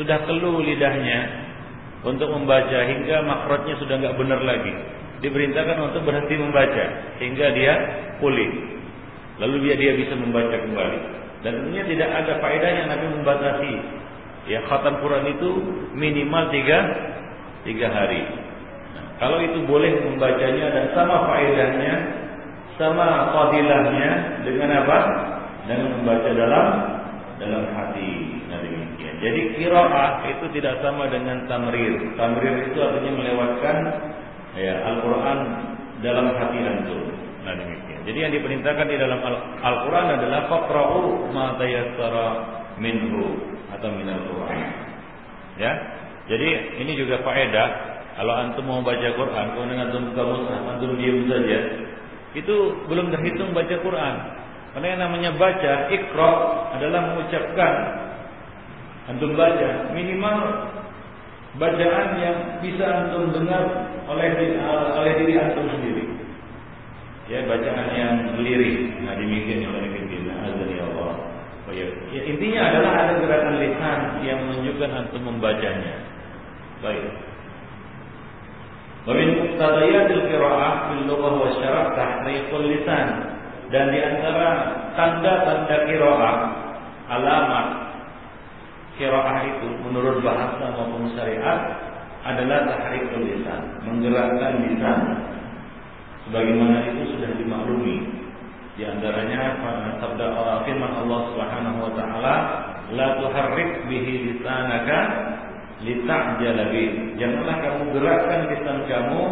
sudah 0.00 0.24
keluh 0.24 0.62
lidahnya 0.64 1.20
untuk 2.02 2.32
membaca 2.34 2.78
hingga 2.82 3.22
makrotnya 3.22 3.74
sudah 3.78 3.94
nggak 4.00 4.16
benar 4.18 4.40
lagi. 4.42 4.72
Diperintahkan 5.22 5.78
untuk 5.78 6.02
berhenti 6.02 6.34
membaca 6.34 6.84
hingga 7.22 7.46
dia 7.54 7.74
pulih. 8.18 8.50
Lalu 9.38 9.70
dia 9.70 9.74
dia 9.78 9.92
bisa 9.94 10.18
membaca 10.18 10.54
kembali. 10.54 10.98
Dan 11.42 11.52
tentunya 11.62 11.84
tidak 11.86 12.10
ada 12.10 12.32
faedahnya 12.42 12.82
Nabi 12.90 13.06
membatasi. 13.18 13.72
Ya 14.50 14.58
khatam 14.66 14.98
Quran 14.98 15.30
itu 15.30 15.48
minimal 15.94 16.50
tiga 16.50 16.78
tiga 17.62 17.86
hari. 17.94 18.22
Nah, 18.98 19.04
kalau 19.22 19.38
itu 19.38 19.62
boleh 19.62 20.02
membacanya 20.02 20.74
dan 20.74 20.84
sama 20.98 21.30
faedahnya 21.30 21.94
sama 22.74 23.30
fadilahnya 23.30 24.10
dengan 24.42 24.82
apa? 24.82 24.98
Dengan 25.70 25.86
membaca 25.98 26.28
dalam 26.34 26.66
dalam 27.38 27.64
hati. 27.78 28.41
Jadi 29.22 29.40
qiraah 29.54 30.26
itu 30.26 30.44
tidak 30.58 30.82
sama 30.82 31.06
dengan 31.06 31.46
tamrir. 31.46 31.94
Tamrir 32.18 32.74
itu 32.74 32.78
artinya 32.82 33.12
melewatkan 33.22 33.76
ya 34.58 34.82
Al-Qur'an 34.82 35.38
dalam 36.02 36.34
hati 36.34 36.58
antum. 36.58 37.06
Nah 37.46 37.54
demikian. 37.54 38.02
Jadi 38.02 38.18
yang 38.18 38.32
diperintahkan 38.34 38.86
di 38.90 38.98
dalam 38.98 39.22
Al-Qur'an 39.62 40.18
adalah 40.18 40.50
faqra'u 40.50 41.30
ma 41.30 41.54
minhu 42.82 43.26
atau 43.70 43.88
minal 43.94 44.26
Qur'an. 44.26 44.58
Ya. 45.54 45.72
Jadi 46.26 46.82
ini 46.82 46.92
juga 46.98 47.22
faedah 47.22 47.92
kalau 48.12 48.34
antum 48.36 48.68
mau 48.68 48.84
baca 48.84 49.08
Quran, 49.16 49.46
kemudian 49.56 49.88
antum 49.88 50.12
buka 50.12 50.22
mushaf, 50.22 50.62
antum 50.68 51.00
diam 51.00 51.24
saja, 51.26 51.58
itu 52.36 52.56
belum 52.86 53.08
terhitung 53.08 53.56
baca 53.56 53.72
Quran. 53.80 54.14
Karena 54.72 54.86
yang 54.96 55.00
namanya 55.04 55.30
baca, 55.36 55.72
ikra 55.88 56.32
adalah 56.76 57.00
mengucapkan 57.12 57.74
antum 59.10 59.34
baca 59.34 59.90
minimal 59.90 60.38
bacaan 61.58 62.08
yang 62.22 62.38
bisa 62.62 62.84
antum 62.86 63.34
dengar 63.34 63.64
oleh 64.08 64.28
oleh 64.96 65.12
diri 65.20 65.34
antum 65.36 65.66
sendiri. 65.68 66.04
Ya, 67.30 67.46
bacaan 67.46 67.88
yang 67.96 68.14
lirik. 68.44 68.98
Nah, 69.06 69.14
demikian 69.16 69.64
yang 69.64 69.72
oleh 69.72 69.88
kita 69.94 70.32
azan 70.42 70.68
ya 70.68 70.84
Allah. 70.90 71.12
Ya. 71.72 71.88
ya, 72.12 72.20
intinya 72.28 72.60
adalah 72.68 72.92
ada 73.00 73.12
gerakan 73.16 73.56
lisan 73.56 74.00
yang 74.20 74.44
menunjukkan 74.44 74.90
antum 74.92 75.22
membacanya. 75.24 76.04
Baik. 76.84 77.08
Wa 79.08 79.12
min 79.16 79.28
muqtadayatil 79.40 80.24
qira'ah 80.28 80.72
fil 80.92 81.02
lughah 81.08 81.32
wa 81.32 81.48
syarah 81.56 81.86
tahriqul 81.96 82.66
lisan. 82.68 83.08
Dan 83.72 83.88
di 83.88 84.04
antara 84.04 84.48
tanda-tanda 84.92 85.76
qira'ah 85.88 86.36
alamat 87.08 87.81
qira'ah 89.00 89.38
itu 89.48 89.68
menurut 89.86 90.20
bahasa 90.20 90.64
maupun 90.72 91.12
syariat 91.16 91.60
adalah 92.22 92.70
tahrikul 92.70 93.24
lisan, 93.26 93.82
menggerakkan 93.82 94.62
lisan. 94.62 94.98
Sebagaimana 96.28 96.86
itu 96.86 97.18
sudah 97.18 97.30
dimaklumi. 97.34 97.96
Di 98.78 98.88
antaranya 98.88 99.58
sabda 100.00 100.32
Allah 100.32 100.64
firman 100.64 100.92
Allah 101.02 101.20
Subhanahu 101.34 101.78
wa 101.82 101.92
taala, 101.98 102.34
"La 102.94 103.08
tuharrik 103.20 103.90
bihi 103.90 104.32
lisanaka 104.32 104.98
litajala 105.82 106.70
bih. 106.70 107.18
Janganlah 107.18 107.56
kamu 107.58 107.82
gerakkan 107.98 108.40
lisan 108.48 108.78
kamu 108.86 109.22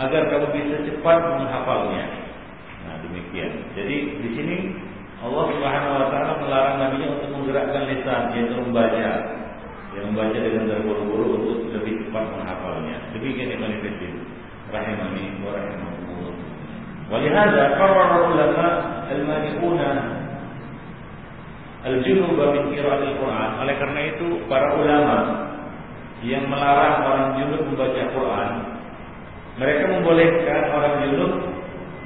agar 0.00 0.22
kamu 0.28 0.46
bisa 0.54 0.76
cepat 0.86 1.18
menghafalnya. 1.36 2.04
Nah, 2.88 2.96
demikian. 3.04 3.52
Jadi 3.76 3.96
di 4.20 4.28
sini 4.36 4.56
Allah 5.20 5.44
Subhanahu 5.52 5.92
wa 6.00 6.06
taala 6.08 6.32
melarang 6.40 6.76
nabinya 6.80 7.08
untuk 7.12 7.28
menggerakkan 7.36 7.82
lisan 7.92 8.22
yaitu 8.32 8.54
membaca. 8.56 9.08
Yang 9.90 10.04
membaca 10.14 10.38
dengan 10.38 10.64
terburu-buru 10.70 11.26
untuk 11.34 11.58
lebih 11.74 12.06
cepat 12.06 12.24
menghafalnya. 12.30 12.96
Demikian 13.10 13.58
Ibnu 13.58 13.78
Katsir 13.82 14.14
rahimani 14.70 15.24
wa 15.42 15.50
qarrara 17.10 18.18
ulama 18.30 18.66
al-mani'una 19.10 19.90
al-junub 21.90 22.38
min 22.38 22.64
qira'atil 22.70 23.18
Quran. 23.18 23.50
Oleh 23.58 23.74
karena 23.82 24.00
itu 24.14 24.26
para 24.46 24.78
ulama 24.78 25.18
yang 26.22 26.46
melarang 26.46 26.96
orang 27.02 27.28
junub 27.40 27.62
membaca 27.66 28.02
Quran, 28.14 28.50
mereka 29.58 29.84
membolehkan 29.90 30.62
orang 30.70 30.94
junub 31.02 31.32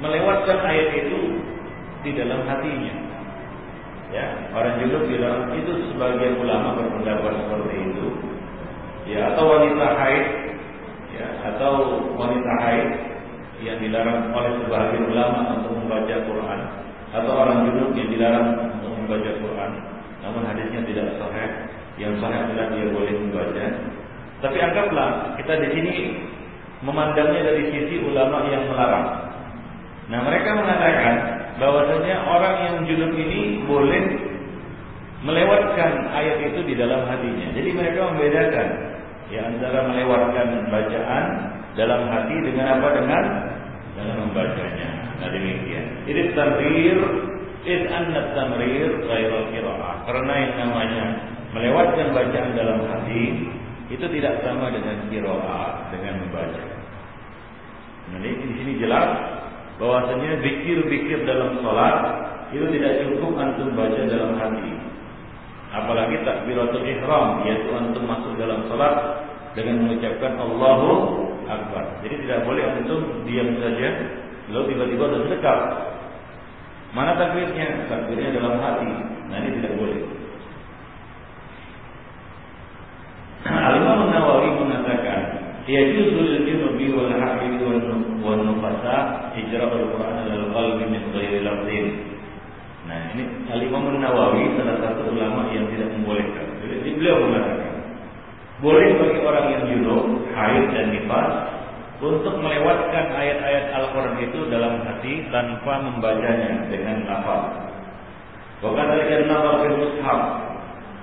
melewatkan 0.01 0.57
ayat 0.65 0.89
itu 1.05 1.19
di 2.01 2.11
dalam 2.17 2.41
hatinya. 2.49 3.04
Ya, 4.13 4.25
orang 4.53 4.77
di 4.81 5.17
dalam 5.17 5.49
itu 5.57 5.71
sebagian 5.91 6.37
ulama 6.41 6.77
berpendapat 6.77 7.33
seperti 7.41 7.73
itu. 7.89 8.05
Ya, 9.09 9.33
atau 9.33 9.49
wanita 9.49 9.85
haid, 9.97 10.25
ya, 11.13 11.27
atau 11.53 11.73
wanita 12.17 12.51
haid 12.65 12.89
yang 13.61 13.77
dilarang 13.81 14.29
oleh 14.33 14.51
sebagian 14.65 15.03
ulama 15.09 15.61
untuk 15.61 15.73
membaca 15.77 16.15
Quran, 16.25 16.59
atau 17.13 17.31
orang 17.33 17.69
junub 17.69 17.91
yang 17.97 18.09
dilarang 18.13 18.47
untuk 18.77 18.93
membaca 18.93 19.31
Quran, 19.41 19.71
namun 20.21 20.41
hadisnya 20.45 20.81
tidak 20.85 21.07
sahih. 21.17 21.51
Yang 21.95 22.19
sahih 22.19 22.39
adalah 22.43 22.67
dia 22.75 22.85
boleh 22.91 23.13
membaca 23.15 23.65
tapi 24.45 24.57
anggaplah 24.59 25.39
kita 25.39 25.53
di 25.63 25.67
sini 25.71 25.95
memandangnya 26.83 27.49
dari 27.49 27.71
sisi 27.71 28.03
ulama 28.03 28.45
yang 28.51 28.67
melarang. 28.67 29.31
Nah 30.05 30.19
mereka 30.21 30.49
mengatakan 30.53 31.15
bahwasanya 31.57 32.15
orang 32.29 32.55
yang 32.61 32.75
junub 32.85 33.13
ini 33.17 33.65
boleh 33.65 34.03
melewatkan 35.25 35.91
ayat 36.13 36.37
itu 36.53 36.61
di 36.69 36.73
dalam 36.77 37.09
hatinya. 37.09 37.47
Jadi 37.57 37.69
mereka 37.73 38.13
membedakan 38.13 38.67
ya 39.33 39.41
antara 39.49 39.89
melewatkan 39.89 40.69
bacaan 40.69 41.25
dalam 41.73 42.01
hati 42.13 42.35
dengan 42.45 42.77
apa 42.77 42.87
dengan 43.01 43.23
dengan 43.97 44.15
membacanya. 44.29 44.89
Nah 45.23 45.29
demikian. 45.33 45.85
Ini 46.05 46.21
tamrir 46.37 46.97
is 47.65 47.83
anna 47.89 48.21
tamrir 48.37 48.91
ghairul 49.09 49.49
qiraah. 49.49 50.05
Karena 50.05 50.33
yang 50.37 50.53
namanya 50.61 51.03
melewatkan 51.55 52.13
bacaan 52.13 52.51
dalam 52.53 52.79
hati 52.85 53.49
itu 53.89 54.05
tidak 54.17 54.41
sama 54.41 54.69
dengan 54.73 54.97
kiroa 55.09 55.89
dengan 55.93 56.25
membaca. 56.25 56.63
Nah, 58.05 58.21
di 58.21 58.53
sini 58.53 58.77
jelas 58.77 59.34
bahwasanya 59.81 60.39
zikir-zikir 60.39 61.27
dalam 61.27 61.59
sholat 61.59 61.97
itu 62.55 62.65
tidak 62.79 62.93
cukup 63.03 63.31
antum 63.35 63.75
baca 63.75 64.01
dalam 64.07 64.31
hati. 64.39 64.71
Apalagi 65.75 66.23
takbiratul 66.23 66.87
ihram 66.87 67.43
yaitu 67.43 67.69
antum 67.75 68.07
masuk 68.07 68.31
dalam 68.39 68.63
sholat 68.71 68.95
dengan 69.57 69.83
mengucapkan 69.83 70.39
Allahu 70.39 70.89
Akbar. 71.45 71.99
Jadi 72.01 72.15
tidak 72.25 72.47
boleh 72.47 72.63
antum 72.63 73.01
diam 73.27 73.49
saja 73.59 73.89
lalu 74.49 74.63
tiba-tiba 74.73 75.05
sudah. 75.27 75.59
Mana 76.95 77.19
takbirnya? 77.19 77.91
Takbirnya 77.91 78.39
dalam 78.39 78.55
hati. 78.63 78.87
Nah 79.27 79.37
ini 79.43 79.59
tidak 79.59 79.75
boleh. 79.75 79.99
Al-Imam 83.67 84.07
Nawawi 84.15 84.49
mengatakan, 84.63 85.34
"Yajuzu 85.65 86.21
lil-junubi 86.21 86.93
wal 86.93 87.09
haid 87.09 87.57
wal 88.21 88.41
nufasa 88.41 89.29
ijra'ul 89.33 89.93
Qur'an 89.93 90.29
al-qalbi 90.29 90.85
min 90.89 91.01
ghairi 91.09 91.41
lafzin." 91.41 92.15
Nah, 92.85 93.17
ini 93.17 93.49
Al-Imam 93.49 93.97
Nawawi 93.97 94.53
salah 94.61 94.77
satu 94.77 95.09
ulama 95.09 95.49
yang 95.49 95.65
tidak 95.73 95.89
membolehkan. 95.89 96.45
Jadi 96.61 96.89
beliau 97.01 97.17
mengatakan, 97.17 97.73
boleh 98.61 98.87
bagi 99.01 99.19
orang 99.25 99.47
yang 99.51 99.63
junub, 99.73 100.03
haid 100.37 100.65
dan 100.69 100.93
nifas 100.93 101.29
untuk 101.97 102.37
melewatkan 102.39 103.05
ayat-ayat 103.09 103.65
Al-Quran 103.73 104.15
itu 104.21 104.39
dalam 104.53 104.85
hati 104.85 105.25
tanpa 105.33 105.81
membacanya 105.81 106.69
dengan 106.69 107.09
lafaz. 107.09 107.43
Bahkan 108.61 108.85
dari 108.85 109.25
nazar 109.27 109.65
fil 109.65 109.77
mushaf. 109.81 110.21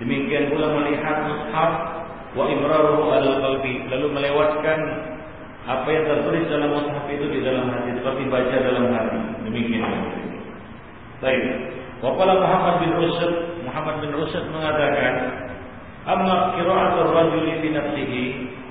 Demikian 0.01 0.55
pula 0.55 0.73
melihat 0.81 1.29
mushaf 1.29 1.92
wa 2.33 2.49
imraruhu 2.49 3.13
al 3.13 3.29
qalbi 3.45 3.87
lalu 3.93 4.07
melewatkan 4.13 4.79
apa 5.63 5.87
yang 5.89 6.05
tertulis 6.11 6.45
dalam 6.51 6.75
mushaf 6.75 7.07
itu 7.07 7.27
di 7.31 7.41
dalam 7.45 7.71
hati 7.71 7.95
seperti 7.95 8.23
baca 8.27 8.57
dalam 8.57 8.87
hati 8.91 9.21
demikian 9.47 9.87
Baik. 11.23 11.43
Waqala 12.03 12.35
Muhammad 12.43 12.83
bin 12.83 12.99
Rusyd, 12.99 13.63
Muhammad 13.63 14.03
bin 14.03 14.11
Rusyd 14.11 14.43
mengatakan, 14.51 15.15
"Amma 16.03 16.59
qira'atul 16.59 17.15
rajuli 17.15 17.63
fi 17.63 17.69
nafsihi 17.71 18.23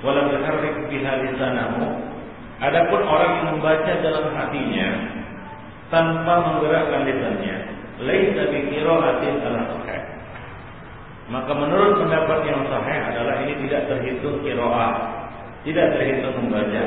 wa 0.04 0.12
lam 0.12 0.36
yuharrik 0.36 0.92
biha 0.92 1.14
lisanahu." 1.24 2.12
Adapun 2.60 3.02
orang 3.08 3.32
yang 3.40 3.48
membaca 3.56 3.94
dalam 4.04 4.36
hatinya 4.36 4.88
tanpa 5.88 6.34
menggerakkan 6.44 7.08
lisannya, 7.08 7.56
laisa 8.04 8.52
bi 8.52 8.60
qira'atin 8.68 9.36
al-sahih. 9.48 9.91
Maka 11.32 11.52
menurut 11.56 12.04
pendapat 12.04 12.44
yang 12.44 12.68
sahih 12.68 13.00
adalah 13.08 13.40
ini 13.48 13.56
tidak 13.64 13.88
terhitung 13.88 14.44
qira'ah, 14.44 14.94
tidak 15.64 15.96
terhitung 15.96 16.36
membaca. 16.44 16.86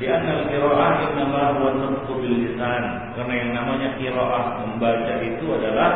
Di 0.00 0.06
anna 0.08 0.40
al-qira'ah 0.40 0.92
innama 1.04 1.42
huwa 1.60 1.76
nutqu 1.76 2.16
lisan. 2.24 3.12
Karena 3.12 3.34
yang 3.36 3.50
namanya 3.52 3.88
qira'ah 4.00 4.64
membaca 4.64 5.14
itu 5.20 5.46
adalah 5.52 5.90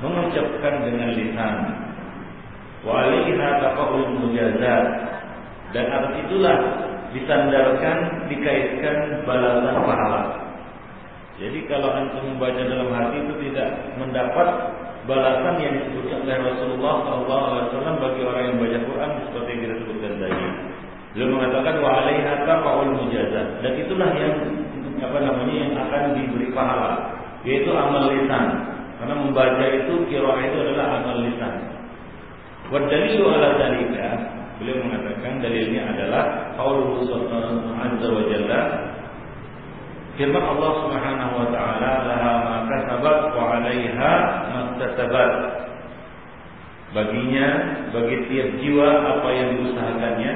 mengucapkan 0.00 0.74
dengan 0.80 1.12
lisan. 1.12 1.56
Wa 2.88 3.04
alaiha 3.04 3.48
taqaul 3.68 4.16
mujazat. 4.16 4.84
Dan 5.76 5.86
atas 5.92 6.14
itulah 6.24 6.56
disandarkan 7.12 8.26
dikaitkan 8.32 9.28
balasan 9.28 9.76
pahala. 9.76 10.22
Jadi 11.36 11.68
kalau 11.68 11.92
antum 11.92 12.32
membaca 12.32 12.64
dalam 12.64 12.88
hati 12.96 13.28
itu 13.28 13.34
tidak 13.48 13.68
mendapat 14.00 14.48
balasan 15.10 15.54
yang 15.58 15.74
disebutkan 15.82 16.22
oleh 16.22 16.38
Rasulullah 16.54 16.94
SAW 17.02 17.98
bagi 17.98 18.20
orang 18.22 18.42
yang 18.46 18.56
baca 18.62 18.78
Quran 18.86 19.10
seperti 19.26 19.48
yang 19.50 19.60
kita 19.66 19.74
sebutkan 19.82 20.12
tadi. 20.22 20.46
Beliau 21.10 21.28
mengatakan 21.34 21.74
wa 21.82 21.90
alaiha 21.98 22.32
taqaul 22.46 22.90
mujazat 22.94 23.46
dan 23.66 23.72
itulah 23.74 24.10
yang 24.14 24.34
apa 25.02 25.18
namanya 25.18 25.54
yang 25.58 25.72
akan 25.74 26.02
diberi 26.14 26.48
pahala 26.54 27.18
yaitu 27.42 27.74
amal 27.74 28.06
lisan. 28.14 28.46
Karena 29.02 29.14
membaca 29.16 29.64
itu 29.64 29.94
kira 30.06 30.30
itu 30.46 30.56
adalah 30.62 30.86
amal 31.02 31.18
lisan. 31.26 31.54
Wa 32.70 32.78
dalilu 32.86 33.26
ala 33.26 33.58
dalika 33.58 34.38
Beliau 34.60 34.76
mengatakan 34.84 35.40
dalilnya 35.40 35.88
adalah 35.88 36.52
qaulullah 36.52 37.48
azza 37.80 38.08
wa 38.12 38.22
jalla 38.28 38.60
firman 40.20 40.44
Allah 40.44 40.72
Subhanahu 40.84 41.32
wa 41.32 41.48
taala 41.48 41.90
maktasabat 44.90 45.30
baginya 46.90 47.46
bagi 47.94 48.16
tiap 48.26 48.50
jiwa 48.58 48.88
apa 49.14 49.28
yang 49.30 49.48
diusahakannya 49.54 50.32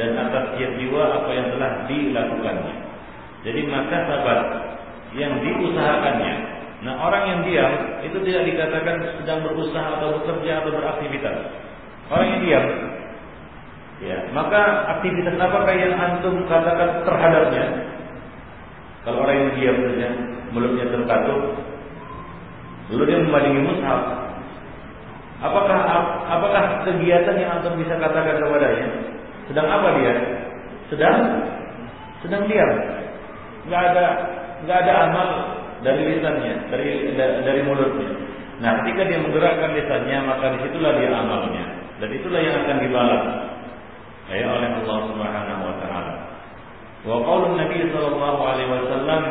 dan 0.00 0.10
atas 0.16 0.44
tiap 0.56 0.72
jiwa 0.80 1.02
apa 1.20 1.30
yang 1.36 1.46
telah 1.52 1.72
dilakukannya. 1.84 2.74
Jadi 3.44 3.60
maka 3.68 3.96
sabat 4.08 4.40
yang 5.12 5.44
diusahakannya. 5.44 6.34
Nah 6.80 6.94
orang 7.04 7.24
yang 7.28 7.40
diam 7.44 7.72
itu 8.08 8.16
tidak 8.24 8.48
dikatakan 8.48 8.96
sedang 9.20 9.44
berusaha 9.44 10.00
atau 10.00 10.16
bekerja 10.16 10.64
atau 10.64 10.70
beraktivitas. 10.72 11.36
Orang 12.08 12.26
yang 12.26 12.40
diam 12.48 12.66
Ya, 14.00 14.16
maka 14.32 14.88
aktivitas 14.96 15.36
apakah 15.36 15.76
yang 15.76 15.92
antum 15.92 16.48
katakan 16.48 17.04
terhadapnya? 17.04 17.84
Kalau 19.04 19.28
orang 19.28 19.36
yang 19.36 19.50
diam 19.60 19.76
saja, 19.76 20.08
mulutnya 20.56 20.88
terkatup, 20.88 21.52
lalu 22.90 23.02
dia 23.06 23.18
membandingi 23.22 23.62
mushaf. 23.64 24.00
Apakah 25.40 25.78
apakah 26.28 26.84
kegiatan 26.84 27.38
yang 27.40 27.50
antum 27.58 27.80
bisa 27.80 27.96
katakan 27.96 28.36
kepadanya? 28.36 28.88
Sedang 29.48 29.66
apa 29.72 29.88
dia? 29.96 30.14
Sedang 30.92 31.16
sedang 32.20 32.44
diam. 32.44 32.72
Enggak 33.64 33.82
ada 33.94 34.04
enggak 34.60 34.78
ada 34.84 34.92
amal 35.08 35.28
dari 35.80 36.02
lisannya, 36.12 36.54
dari 36.68 37.16
dari 37.16 37.60
mulutnya. 37.64 38.10
Nah, 38.60 38.84
ketika 38.84 39.08
dia 39.08 39.18
menggerakkan 39.24 39.72
lisannya, 39.72 40.18
maka 40.28 40.52
di 40.52 40.58
situlah 40.68 40.92
dia 41.00 41.08
amalnya. 41.16 41.64
Dan 41.96 42.08
itulah 42.12 42.40
yang 42.40 42.56
akan 42.64 42.76
dibalas 42.84 43.24
ya 44.30 44.46
oleh 44.46 44.68
Allah 44.70 44.98
Subhanahu 45.10 45.62
wa 45.64 45.76
taala. 45.80 46.14
Wa 47.02 47.16
qaulun 47.24 47.56
Nabi 47.56 47.88
sallallahu 47.90 48.40
alaihi 48.44 48.70
wasallam 48.70 49.22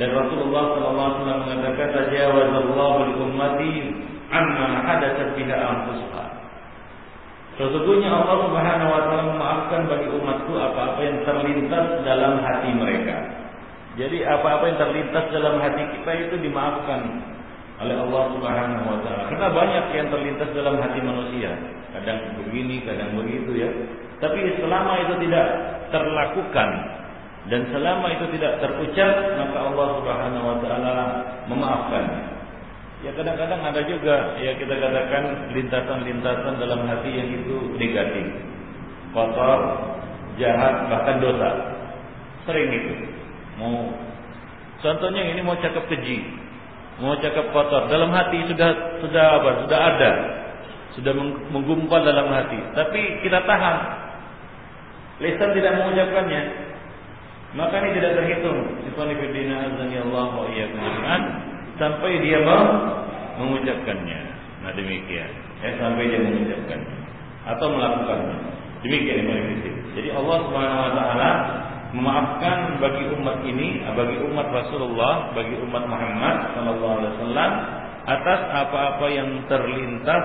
dan 0.00 0.16
Rasulullah 0.16 0.64
sallallahu 0.72 0.96
alaihi 0.96 1.20
wasallam 1.20 1.40
mengatakan 1.44 1.88
tajawazallahu 1.92 2.98
li 3.04 3.14
ummati 3.20 3.74
amma 4.32 4.80
hadatsat 4.88 5.36
biha 5.36 5.56
anfusuha. 5.60 6.24
Sesungguhnya 7.60 8.08
Allah 8.08 8.48
Subhanahu 8.48 8.88
wa 8.88 9.00
taala 9.04 9.24
memaafkan 9.36 9.80
bagi 9.92 10.08
umatku 10.08 10.56
apa-apa 10.56 11.00
yang 11.04 11.20
terlintas 11.28 11.86
dalam 12.08 12.40
hati 12.40 12.72
mereka. 12.72 13.16
Jadi 14.00 14.24
apa-apa 14.24 14.72
yang 14.72 14.78
terlintas 14.80 15.24
dalam 15.28 15.60
hati 15.60 15.84
kita 15.92 16.12
itu 16.16 16.34
dimaafkan 16.48 17.20
oleh 17.84 17.96
Allah 18.00 18.22
Subhanahu 18.32 18.84
wa 18.88 18.98
taala. 19.04 19.28
Karena 19.28 19.48
banyak 19.52 19.84
yang 19.92 20.08
terlintas 20.08 20.48
dalam 20.56 20.80
hati 20.80 21.00
manusia. 21.04 21.52
Kadang 21.92 22.40
begini, 22.40 22.80
kadang 22.88 23.20
begitu 23.20 23.52
ya. 23.52 23.68
Tapi 24.24 24.64
selama 24.64 24.96
itu 25.04 25.28
tidak 25.28 25.46
terlakukan 25.92 26.68
dan 27.48 27.64
selama 27.72 28.06
itu 28.12 28.36
tidak 28.36 28.60
terucap, 28.60 29.14
maka 29.40 29.58
Allah 29.72 29.88
Subhanahu 29.96 30.44
wa 30.44 30.56
taala 30.60 30.96
memaafkan. 31.48 32.04
Ya 33.00 33.16
kadang-kadang 33.16 33.64
ada 33.64 33.80
juga 33.88 34.36
ya 34.36 34.52
kita 34.60 34.76
katakan 34.76 35.48
lintasan-lintasan 35.56 36.60
dalam 36.60 36.84
hati 36.84 37.10
yang 37.16 37.32
itu 37.32 37.56
negatif. 37.80 38.28
Kotor, 39.16 39.60
jahat, 40.36 40.84
bahkan 40.92 41.16
dosa. 41.16 41.50
Sering 42.44 42.68
itu. 42.76 42.94
Mau 43.56 43.88
contohnya 44.84 45.32
ini 45.32 45.40
mau 45.40 45.56
cakap 45.56 45.88
keji, 45.88 46.20
mau 47.00 47.16
cakap 47.24 47.56
kotor 47.56 47.88
dalam 47.88 48.12
hati 48.12 48.44
sudah 48.52 49.00
sudah 49.00 49.24
apa 49.40 49.50
sudah 49.64 49.80
ada 49.80 50.10
sudah 50.92 51.12
menggumpal 51.48 52.04
dalam 52.04 52.28
hati 52.28 52.60
tapi 52.76 53.24
kita 53.24 53.40
tahan 53.48 53.76
lisan 55.24 55.50
tidak 55.56 55.72
mengucapkannya 55.80 56.69
maka 57.56 57.74
ini 57.82 57.90
tidak 57.98 58.12
terhitung. 58.20 58.58
Ikhwanifidina 58.90 59.54
azani 59.70 59.96
Allah 59.98 60.26
wa 60.34 60.46
iyyakum 60.50 60.82
sampai 61.80 62.12
dia 62.22 62.38
mau 62.44 62.66
mengucapkannya. 63.40 64.20
Nah 64.66 64.72
demikian. 64.76 65.30
Eh 65.64 65.74
sampai 65.80 66.08
dia 66.10 66.20
mengucapkannya 66.22 66.96
atau 67.48 67.66
melakukannya. 67.72 68.36
Demikian 68.84 69.16
Ikhwanifidina 69.26 69.80
jadi 69.94 70.08
Allah 70.14 70.36
Subhanahu 70.46 70.80
wa 70.86 70.92
taala 70.94 71.30
memaafkan 71.90 72.78
bagi 72.78 73.04
umat 73.18 73.42
ini, 73.42 73.82
bagi 73.82 74.16
umat 74.22 74.46
Rasulullah, 74.54 75.34
bagi 75.34 75.58
umat 75.66 75.84
Muhammad 75.90 76.36
sallallahu 76.54 76.94
alaihi 77.02 77.14
wasallam 77.18 77.52
atas 78.06 78.40
apa-apa 78.54 79.06
yang 79.10 79.28
terlintas 79.50 80.24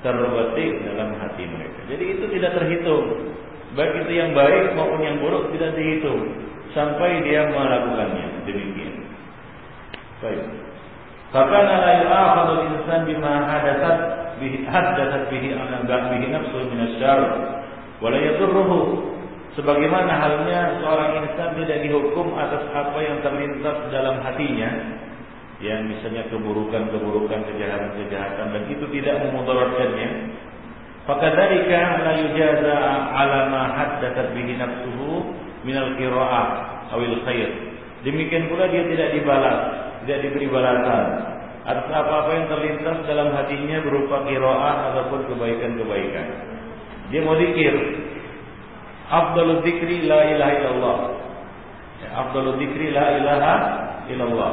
terbetik 0.00 0.80
dalam 0.88 1.12
hati 1.20 1.44
mereka. 1.44 1.80
Jadi 1.92 2.04
itu 2.16 2.24
tidak 2.32 2.56
terhitung. 2.56 3.36
Baik 3.78 3.92
itu 4.06 4.12
yang 4.18 4.34
baik 4.34 4.74
maupun 4.74 5.00
yang 5.02 5.22
buruk 5.22 5.54
tidak 5.54 5.78
dihitung 5.78 6.26
sampai 6.74 7.22
dia 7.22 7.46
melakukannya. 7.50 8.46
Demikian. 8.46 8.94
Baik. 10.18 10.42
Fakana 11.30 11.74
la 11.78 11.92
yu'akhadhu 12.02 12.52
al-insan 12.58 13.00
bima 13.06 13.46
hadatsat 13.46 13.98
bihi 14.42 14.66
hadatsat 14.66 15.30
bihi 15.30 15.54
bihi 15.54 16.26
nafsu 16.34 16.58
min 16.66 16.78
asy-syarr 16.90 17.22
wa 18.02 18.08
la 18.10 18.18
yadurruhu 18.18 19.10
Sebagaimana 19.58 20.14
halnya 20.14 20.78
seorang 20.78 21.26
insan 21.26 21.58
tidak 21.58 21.82
dihukum 21.82 22.38
atas 22.38 22.70
apa 22.70 22.98
yang 23.02 23.18
terlintas 23.18 23.76
dalam 23.90 24.22
hatinya, 24.22 24.70
yang 25.58 25.90
misalnya 25.90 26.22
keburukan-keburukan, 26.30 27.40
kejahatan-kejahatan 27.50 28.46
dan 28.54 28.62
itu 28.70 28.86
tidak 28.94 29.26
memudaratkannya. 29.26 30.08
Fakadzalika 31.10 32.06
la 32.06 32.12
yujaza 32.22 32.76
ala 33.10 33.50
ma 33.50 33.62
haddathat 33.74 34.30
bihi 34.30 34.54
nafsuhu 34.54 35.26
min 35.66 35.74
al-qira'ah 35.74 36.46
awil 36.94 37.18
khair. 37.26 37.50
Demikian 38.06 38.46
pula 38.46 38.70
dia 38.70 38.86
tidak 38.86 39.18
dibalas, 39.18 39.58
tidak 40.06 40.18
diberi 40.22 40.46
balasan 40.46 41.30
atas 41.66 41.92
apa-apa 41.92 42.30
yang 42.34 42.46
terlintas 42.48 42.98
dalam 43.04 43.28
hatinya 43.36 43.84
berupa 43.84 44.24
qiraah 44.24 44.94
ataupun 44.94 45.28
kebaikan-kebaikan. 45.28 46.26
Dia 47.12 47.20
mau 47.26 47.36
dikir, 47.36 47.74
afdalu 49.10 49.66
dzikri 49.66 50.06
la 50.06 50.20
ilaha 50.30 50.52
illallah. 50.56 50.98
Afdalu 52.16 52.50
dzikri 52.58 52.86
la 52.94 53.06
ilaha 53.18 53.54
illallah. 54.08 54.52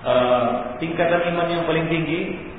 Uh, 0.00 0.44
tingkatan 0.80 1.28
iman 1.30 1.48
yang 1.52 1.64
paling 1.68 1.84
tinggi 1.92 2.49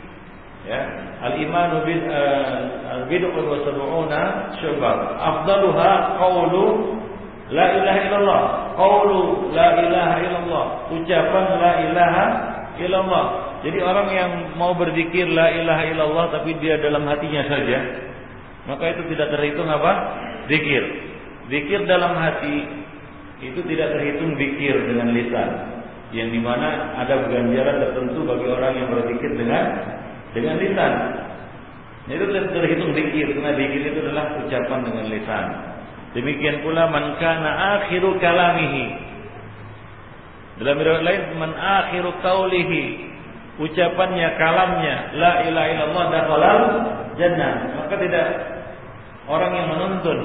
ya 0.67 0.82
al 1.26 1.36
imanu 1.38 1.82
bil 1.86 2.04
uh, 2.06 3.02
bid'un 3.10 3.45
wa 3.45 3.58
sab'una 3.65 4.21
syu'bah 4.62 4.95
afdaluha 5.17 5.91
qawlu 6.21 6.65
la 7.50 7.65
ilaha 7.82 8.00
illallah 8.08 8.41
qawlu 8.78 9.19
la 9.52 9.67
ilaha 9.82 10.15
illallah 10.21 10.65
ucapan 10.93 11.45
la 11.58 11.71
ilaha 11.89 12.26
illallah 12.78 13.26
jadi 13.62 13.78
orang 13.82 14.08
yang 14.13 14.32
mau 14.58 14.74
berzikir 14.74 15.30
la 15.30 15.50
ilaha 15.54 15.84
illallah 15.89 16.26
tapi 16.34 16.58
dia 16.62 16.78
dalam 16.82 17.06
hatinya 17.06 17.45
saja 17.50 18.10
maka 18.69 18.93
itu 18.93 19.02
tidak 19.13 19.34
terhitung 19.34 19.69
apa? 19.69 19.91
Zikir. 20.45 20.84
Zikir 21.50 21.80
dalam 21.89 22.13
hati 22.13 22.58
itu 23.41 23.60
tidak 23.65 23.97
terhitung 23.97 24.38
zikir 24.38 24.76
dengan 24.86 25.10
lisan. 25.17 25.52
yang 26.12 26.28
di 26.28 26.43
mana 26.43 26.91
ada 27.00 27.24
ganjaran 27.24 27.88
tertentu 27.88 28.28
bagi 28.28 28.43
orang 28.52 28.76
yang 28.76 28.91
berzikir 28.91 29.32
dengan 29.32 29.63
dengan 30.36 30.56
lisan. 30.60 30.94
Itu 32.12 32.26
terhitung 32.28 32.91
dikir 32.91 33.39
karena 33.39 33.56
dikir 33.56 33.82
itu 33.94 34.00
adalah 34.04 34.36
ucapan 34.41 34.80
dengan 34.84 35.06
lisan. 35.08 35.46
Demikian 36.12 36.60
pula 36.65 36.91
man 36.91 37.15
kana 37.22 37.80
akhiru 37.80 38.20
kalamihi. 38.20 38.86
Dalam 40.60 40.78
riwayat 40.78 41.04
lain 41.08 41.24
man 41.39 41.52
akhiru 41.56 42.12
qaulihi 42.20 42.84
ucapannya 43.62 44.28
kalamnya 44.36 44.96
la 45.15 45.32
ilaha 45.48 45.67
illallah 45.72 46.06
dakhalal 46.12 46.60
jannah. 47.15 47.54
Maka 47.80 47.96
tidak 47.96 48.28
orang 49.32 49.52
yang 49.56 49.67
menuntun 49.72 50.20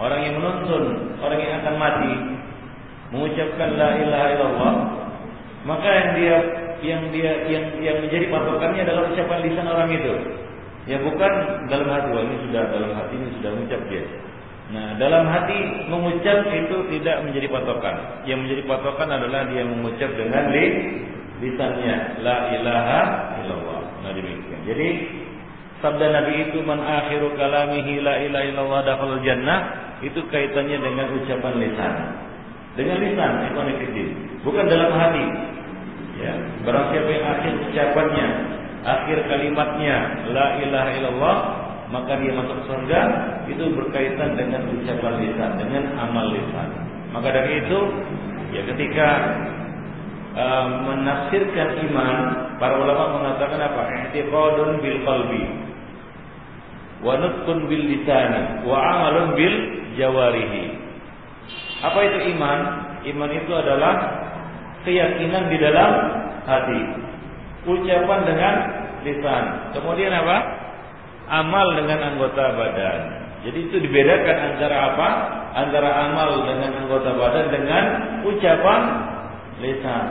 orang 0.00 0.20
yang 0.24 0.34
menuntun 0.40 0.84
orang 1.20 1.38
yang 1.38 1.54
akan 1.60 1.74
mati 1.76 2.14
mengucapkan 3.12 3.70
la 3.76 3.90
ilaha 4.00 4.26
illallah 4.32 4.74
maka 5.68 5.88
yang 5.92 6.10
dia 6.16 6.36
yang 6.82 7.12
dia 7.12 7.32
yang 7.48 7.64
yang 7.80 7.96
menjadi 8.04 8.26
patokannya 8.28 8.82
adalah 8.84 9.02
ucapan 9.12 9.38
lisan 9.44 9.66
orang 9.68 9.90
itu. 9.92 10.14
Ya 10.88 10.96
bukan 11.00 11.32
dalam 11.68 11.88
hati 11.92 12.08
ini 12.10 12.36
sudah 12.48 12.62
dalam 12.72 12.90
hati 12.96 13.14
ini 13.14 13.28
sudah 13.38 13.50
mengucap 13.52 13.80
dia. 13.92 14.04
Nah 14.70 14.86
dalam 14.96 15.24
hati 15.28 15.58
mengucap 15.90 16.46
itu 16.48 16.76
tidak 16.96 17.16
menjadi 17.26 17.46
patokan. 17.52 17.96
Yang 18.24 18.38
menjadi 18.46 18.62
patokan 18.64 19.08
adalah 19.12 19.40
dia 19.50 19.62
mengucap 19.66 20.10
dengan 20.16 20.44
li, 20.54 20.66
lisannya. 21.44 21.96
La 22.24 22.36
ilaha 22.56 23.00
illallah. 23.44 23.80
Nah 24.02 24.10
demikian. 24.16 24.60
Jadi 24.64 24.88
sabda 25.84 26.06
Nabi 26.10 26.34
itu 26.48 26.58
man 26.64 26.80
akhiru 26.80 27.34
kalamihi 27.36 28.00
la 28.00 28.14
ilaha 28.24 28.44
illallah 28.48 28.80
dakhalul 28.86 29.22
jannah 29.26 29.60
itu 30.00 30.20
kaitannya 30.32 30.80
dengan 30.80 31.06
ucapan 31.18 31.54
lisan. 31.60 31.94
Dengan 32.78 32.96
lisan 33.02 33.32
ikhwanifidin 33.50 34.08
bukan 34.46 34.64
dalam 34.66 34.90
hati 34.96 35.26
ya. 36.20 36.34
Barang 36.62 36.92
siapa 36.92 37.08
yang 37.10 37.26
akhir 37.26 37.52
ucapannya 37.68 38.26
akhir 38.80 39.18
kalimatnya 39.28 39.96
la 40.32 40.46
ilaha 40.56 40.90
illallah 40.96 41.36
maka 41.90 42.16
dia 42.22 42.32
masuk 42.32 42.58
surga 42.70 43.00
itu 43.50 43.64
berkaitan 43.74 44.38
dengan 44.38 44.62
ucapan 44.70 45.14
lisan 45.26 45.50
dengan 45.58 45.84
amal 45.98 46.30
lisan. 46.30 46.68
Maka 47.10 47.28
dari 47.34 47.66
itu 47.66 47.78
ya 48.54 48.62
ketika 48.70 49.08
uh, 50.38 50.66
menafsirkan 50.86 51.82
iman 51.90 52.16
para 52.62 52.78
ulama 52.78 53.18
mengatakan 53.18 53.58
apa? 53.58 53.82
I'tiqadun 54.06 54.78
bil 54.78 54.98
qalbi 55.02 55.44
wa 57.02 57.16
nutqun 57.18 57.66
bil 57.66 57.84
lisani 57.90 58.62
wa 58.62 58.78
amalun 58.78 59.34
bil 59.34 59.56
jawarihi. 59.98 60.78
Apa 61.82 61.98
itu 62.06 62.18
iman? 62.38 62.58
Iman 63.00 63.30
itu 63.32 63.50
adalah 63.50 63.94
keyakinan 64.84 65.50
di 65.52 65.56
dalam 65.60 65.90
hati. 66.44 66.80
Ucapan 67.68 68.20
dengan 68.24 68.54
lisan. 69.04 69.44
Kemudian 69.76 70.12
apa? 70.12 70.36
Amal 71.30 71.78
dengan 71.78 72.14
anggota 72.14 72.56
badan. 72.56 73.00
Jadi 73.40 73.58
itu 73.70 73.76
dibedakan 73.80 74.36
antara 74.52 74.76
apa? 74.92 75.08
Antara 75.56 75.90
amal 76.10 76.44
dengan 76.44 76.84
anggota 76.84 77.10
badan 77.16 77.46
dengan 77.52 77.84
ucapan 78.26 78.80
lisan. 79.60 80.06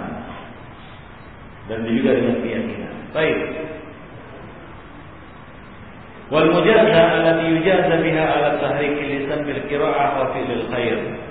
Dan 1.69 1.85
juga 1.85 2.17
dengan 2.17 2.37
keyakinan. 2.41 2.93
Baik. 3.13 3.37
Wal 6.29 6.49
mujazah 6.53 7.05
allati 7.17 7.45
yujaza 7.57 7.95
biha 8.05 8.25
ala 8.25 8.49
tahriki 8.61 9.01
lisan 9.01 9.49
bil 9.49 9.61
qira'ah 9.65 10.09
wa 10.13 10.25
fi'lil 10.33 10.65
khair. 10.69 11.28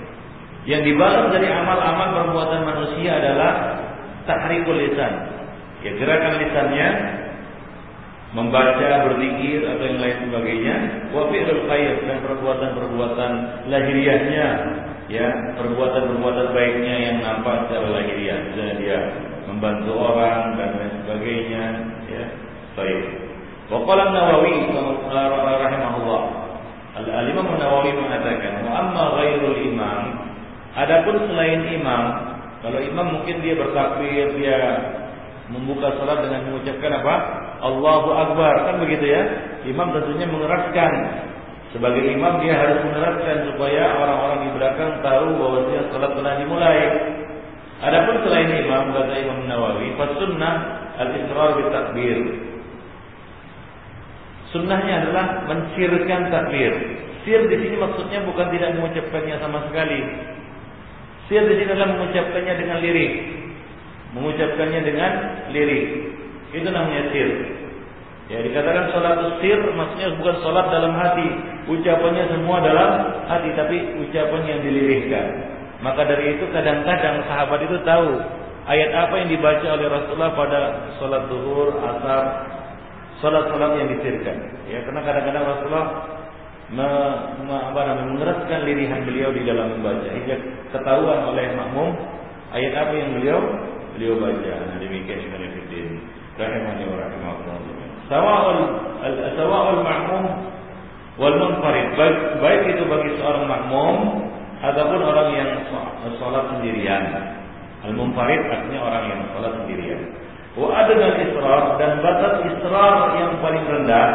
Yang 0.68 0.82
dibalas 0.92 1.32
dari 1.32 1.48
amal-amal 1.48 2.08
perbuatan 2.12 2.60
manusia 2.68 3.16
adalah 3.16 3.80
tahrikul 4.28 4.76
lisan. 4.76 5.12
Ya 5.80 5.96
gerakan 5.96 6.44
lisannya 6.44 6.88
membaca, 8.36 9.08
berzikir 9.08 9.64
atau 9.64 9.84
yang 9.88 10.00
lain 10.04 10.18
sebagainya, 10.28 10.76
wa 11.16 11.32
fi'lul 11.32 11.64
khair 11.64 12.04
dan 12.04 12.20
perbuatan-perbuatan 12.20 13.30
lahiriahnya, 13.72 14.48
ya, 15.08 15.56
perbuatan-perbuatan 15.56 16.52
baiknya 16.52 16.94
yang 17.00 17.16
nampak 17.24 17.64
secara 17.64 17.88
lahiriah. 17.88 18.36
Misalnya 18.52 18.74
dia 18.76 18.98
membantu 19.48 19.96
orang 19.96 20.60
dan 20.60 20.70
lain 20.76 20.94
sebagainya, 21.00 21.64
ya. 22.12 22.24
Baik. 22.76 23.00
Wa 23.72 23.80
qala 23.88 24.12
Nawawi 24.12 24.68
rahimahullah. 25.08 26.22
Al-Imam 26.98 27.56
Nawawi 27.56 27.96
mengatakan, 27.96 28.68
"Wa 28.68 28.84
amma 28.84 29.16
ghairul 29.16 29.56
imam 29.56 30.27
Adapun 30.78 31.26
selain 31.26 31.66
imam, 31.74 32.04
kalau 32.62 32.78
imam 32.78 33.06
mungkin 33.18 33.42
dia 33.42 33.58
bertakbir, 33.58 34.30
dia 34.38 34.58
membuka 35.50 35.90
salat 35.98 36.22
dengan 36.22 36.46
mengucapkan 36.46 36.92
apa? 37.02 37.14
Allahu 37.58 38.10
Akbar, 38.14 38.54
kan 38.62 38.76
begitu 38.78 39.10
ya? 39.10 39.22
Imam 39.66 39.90
tentunya 39.90 40.30
mengeraskan. 40.30 40.92
Sebagai 41.74 42.00
imam 42.00 42.40
dia 42.40 42.54
harus 42.56 42.80
mengeraskan 42.86 43.36
supaya 43.52 43.82
orang-orang 43.98 44.38
di 44.46 44.50
belakang 44.54 44.92
tahu 45.02 45.26
bahwa 45.36 45.58
dia 45.66 45.82
salat 45.90 46.12
telah 46.14 46.34
dimulai. 46.38 46.80
Adapun 47.78 48.14
selain 48.26 48.50
imam 48.62 48.90
kata 48.94 49.14
Imam 49.18 49.38
Nawawi, 49.50 49.94
sunnah 49.98 50.54
al-israr 50.98 51.50
bi 51.58 51.64
takbir. 51.74 52.18
Sunnahnya 54.54 54.94
adalah 55.04 55.26
mencirkan 55.44 56.32
takbir. 56.32 56.72
Sir 57.26 57.50
di 57.50 57.56
sini 57.60 57.76
maksudnya 57.76 58.24
bukan 58.24 58.48
tidak 58.48 58.78
mengucapkannya 58.80 59.36
sama 59.42 59.68
sekali, 59.68 60.00
Sir 61.28 61.44
di 61.44 61.60
sini 61.60 61.70
adalah 61.76 61.92
mengucapkannya 61.92 62.54
dengan 62.56 62.78
lirik. 62.80 63.12
Mengucapkannya 64.16 64.80
dengan 64.80 65.12
lirik. 65.52 65.86
Itu 66.56 66.68
namanya 66.72 67.12
sir. 67.12 67.28
Ya 68.28 68.44
dikatakan 68.44 68.92
sholat 68.92 69.40
sir 69.40 69.60
maksudnya 69.76 70.16
bukan 70.16 70.36
sholat 70.40 70.66
dalam 70.72 70.96
hati. 70.96 71.28
Ucapannya 71.68 72.24
semua 72.32 72.64
dalam 72.64 72.90
hati 73.28 73.52
tapi 73.52 73.76
ucapan 74.08 74.42
yang 74.48 74.60
dilirikkan. 74.64 75.26
Maka 75.84 76.08
dari 76.08 76.40
itu 76.40 76.48
kadang-kadang 76.48 77.22
sahabat 77.28 77.60
itu 77.60 77.76
tahu 77.84 78.08
ayat 78.64 78.90
apa 78.96 79.14
yang 79.20 79.28
dibaca 79.28 79.66
oleh 79.68 79.86
Rasulullah 79.86 80.32
pada 80.32 80.60
sholat 80.96 81.22
zuhur, 81.28 81.76
asar, 81.76 82.24
sholat-sholat 83.20 83.70
yang 83.84 83.88
disirkan. 83.92 84.36
Ya 84.72 84.80
karena 84.88 85.04
kadang-kadang 85.04 85.44
Rasulullah 85.44 85.86
me, 86.68 86.88
me, 87.48 87.56
apa 87.56 88.04
mengeraskan 88.04 88.60
lirihan 88.68 89.00
beliau 89.08 89.32
di 89.32 89.42
dalam 89.48 89.80
membaca 89.80 90.08
hingga 90.12 90.36
ketahuan 90.68 91.32
oleh 91.32 91.56
makmum 91.56 91.96
ayat 92.52 92.72
apa 92.76 92.92
yang 92.92 93.10
beliau 93.16 93.40
beliau 93.96 94.14
baca. 94.20 94.52
Nah, 94.68 94.76
demikian 94.76 95.26
Ibnu 95.26 95.46
Fiddin 95.56 95.88
rahimani 96.36 96.84
wa 96.86 96.96
rahimakumullah. 97.00 97.88
Sawa'ul 98.08 98.60
sawa'ul 99.36 99.82
makmum 99.84 100.24
wal 101.18 101.36
munfarid 101.40 101.88
baik, 101.96 102.18
baik 102.38 102.62
itu 102.76 102.84
bagi 102.86 103.10
seorang 103.16 103.44
makmum 103.48 103.96
ataupun 104.60 105.00
orang 105.02 105.28
yang 105.34 105.50
sholat 106.20 106.44
sendirian. 106.56 107.04
Al 107.82 107.92
munfarid 107.96 108.44
artinya 108.44 108.80
orang 108.84 109.04
yang 109.08 109.20
sholat 109.32 109.52
sendirian. 109.64 110.00
Wa 110.58 110.68
adna 110.84 111.08
israr 111.22 111.62
dan 111.80 111.92
batas 112.04 112.34
israr 112.44 112.94
yang 113.16 113.32
paling 113.40 113.64
rendah 113.64 114.08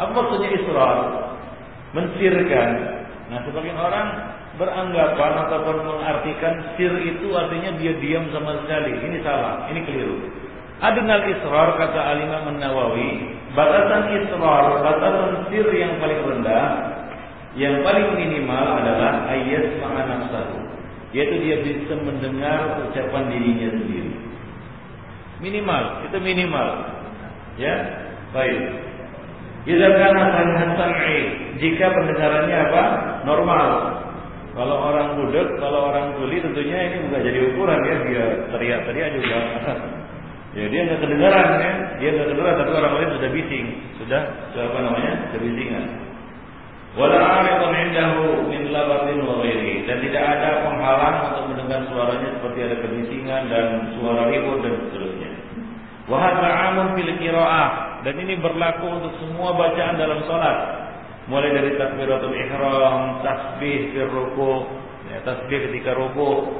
apa 0.00 0.10
maksudnya 0.12 0.50
israr? 0.56 0.98
Mensirkan. 1.92 2.68
Nah, 3.28 3.40
sebagian 3.44 3.76
orang 3.76 4.32
beranggapan 4.56 5.32
ataupun 5.48 5.76
mengartikan 5.88 6.76
sir 6.76 6.92
itu 7.00 7.32
artinya 7.32 7.72
dia 7.80 7.92
diam 8.00 8.28
sama 8.32 8.60
sekali. 8.64 8.92
Ini 8.92 9.24
salah, 9.24 9.68
ini 9.72 9.80
keliru. 9.84 10.16
Adnal 10.82 11.24
israr 11.30 11.78
kata 11.78 12.00
Alimah 12.00 12.48
Nawawi, 12.58 13.38
batasan 13.54 14.12
israr, 14.18 14.82
batasan 14.82 15.48
sir 15.48 15.66
yang 15.72 15.96
paling 16.02 16.20
rendah, 16.26 16.66
yang 17.54 17.84
paling 17.84 18.16
minimal 18.16 18.64
adalah 18.80 19.28
ayat 19.28 19.78
ma'ana 19.80 20.02
nafsahu. 20.26 20.58
Yaitu 21.12 21.44
dia 21.44 21.56
bisa 21.60 21.92
mendengar 22.00 22.88
ucapan 22.88 23.28
dirinya 23.28 23.68
sendiri. 23.76 24.12
Minimal, 25.44 26.08
itu 26.08 26.16
minimal. 26.24 26.68
Ya, 27.60 27.74
baik. 28.32 28.91
Jika 29.62 29.88
karena 29.94 30.74
sam'i, 30.74 31.18
jika 31.62 31.86
pendengarannya 31.94 32.56
apa? 32.66 32.82
Normal. 33.22 33.68
Kalau 34.52 34.76
orang 34.90 35.16
budek, 35.16 35.48
kalau 35.62 35.88
orang 35.88 36.18
tuli 36.18 36.42
tentunya 36.42 36.92
ini 36.92 37.08
bukan 37.08 37.22
jadi 37.24 37.38
ukuran 37.54 37.80
ya, 37.88 37.96
dia 38.04 38.24
teriak-teriak 38.52 39.08
juga. 39.16 39.38
ya 40.58 40.64
dia 40.68 40.80
nggak 40.84 41.00
kedengaran 41.00 41.48
ya, 41.56 41.72
dia 41.96 42.08
nggak 42.12 42.26
kedengaran 42.28 42.56
tapi 42.60 42.72
orang 42.76 42.92
lain 42.98 43.10
sudah 43.16 43.30
bising, 43.32 43.66
sudah 44.02 44.22
apa 44.52 44.78
namanya? 44.82 45.12
Kebisingan. 45.32 45.84
Wala 46.92 47.16
arifun 47.16 47.72
indahu 47.72 48.52
min 48.52 48.68
labatin 48.68 49.24
wa 49.24 49.40
ghairi 49.40 49.88
dan 49.88 49.96
tidak 50.04 50.24
ada 50.28 50.68
penghalang 50.68 51.16
untuk 51.32 51.44
mendengar 51.56 51.80
suaranya 51.88 52.28
seperti 52.36 52.58
ada 52.68 52.76
kebisingan 52.84 53.42
dan 53.48 53.66
suara 53.96 54.28
ribut 54.28 54.60
dan 54.60 54.74
seterusnya. 54.76 55.01
Wa 56.10 56.16
hadza 56.18 56.48
amun 56.72 56.86
fil 56.98 57.12
qira'ah 57.18 58.02
dan 58.02 58.14
ini 58.18 58.34
berlaku 58.42 58.86
untuk 58.90 59.12
semua 59.22 59.54
bacaan 59.54 59.94
dalam 59.94 60.18
sholat 60.26 60.56
mulai 61.30 61.54
dari 61.54 61.78
takbiratul 61.78 62.34
ihram 62.34 63.22
tasbih 63.22 63.94
fil 63.94 64.10
ruku 64.10 64.66
ya, 65.14 65.22
tasbih 65.22 65.70
ketika 65.70 65.94
ruku 65.94 66.50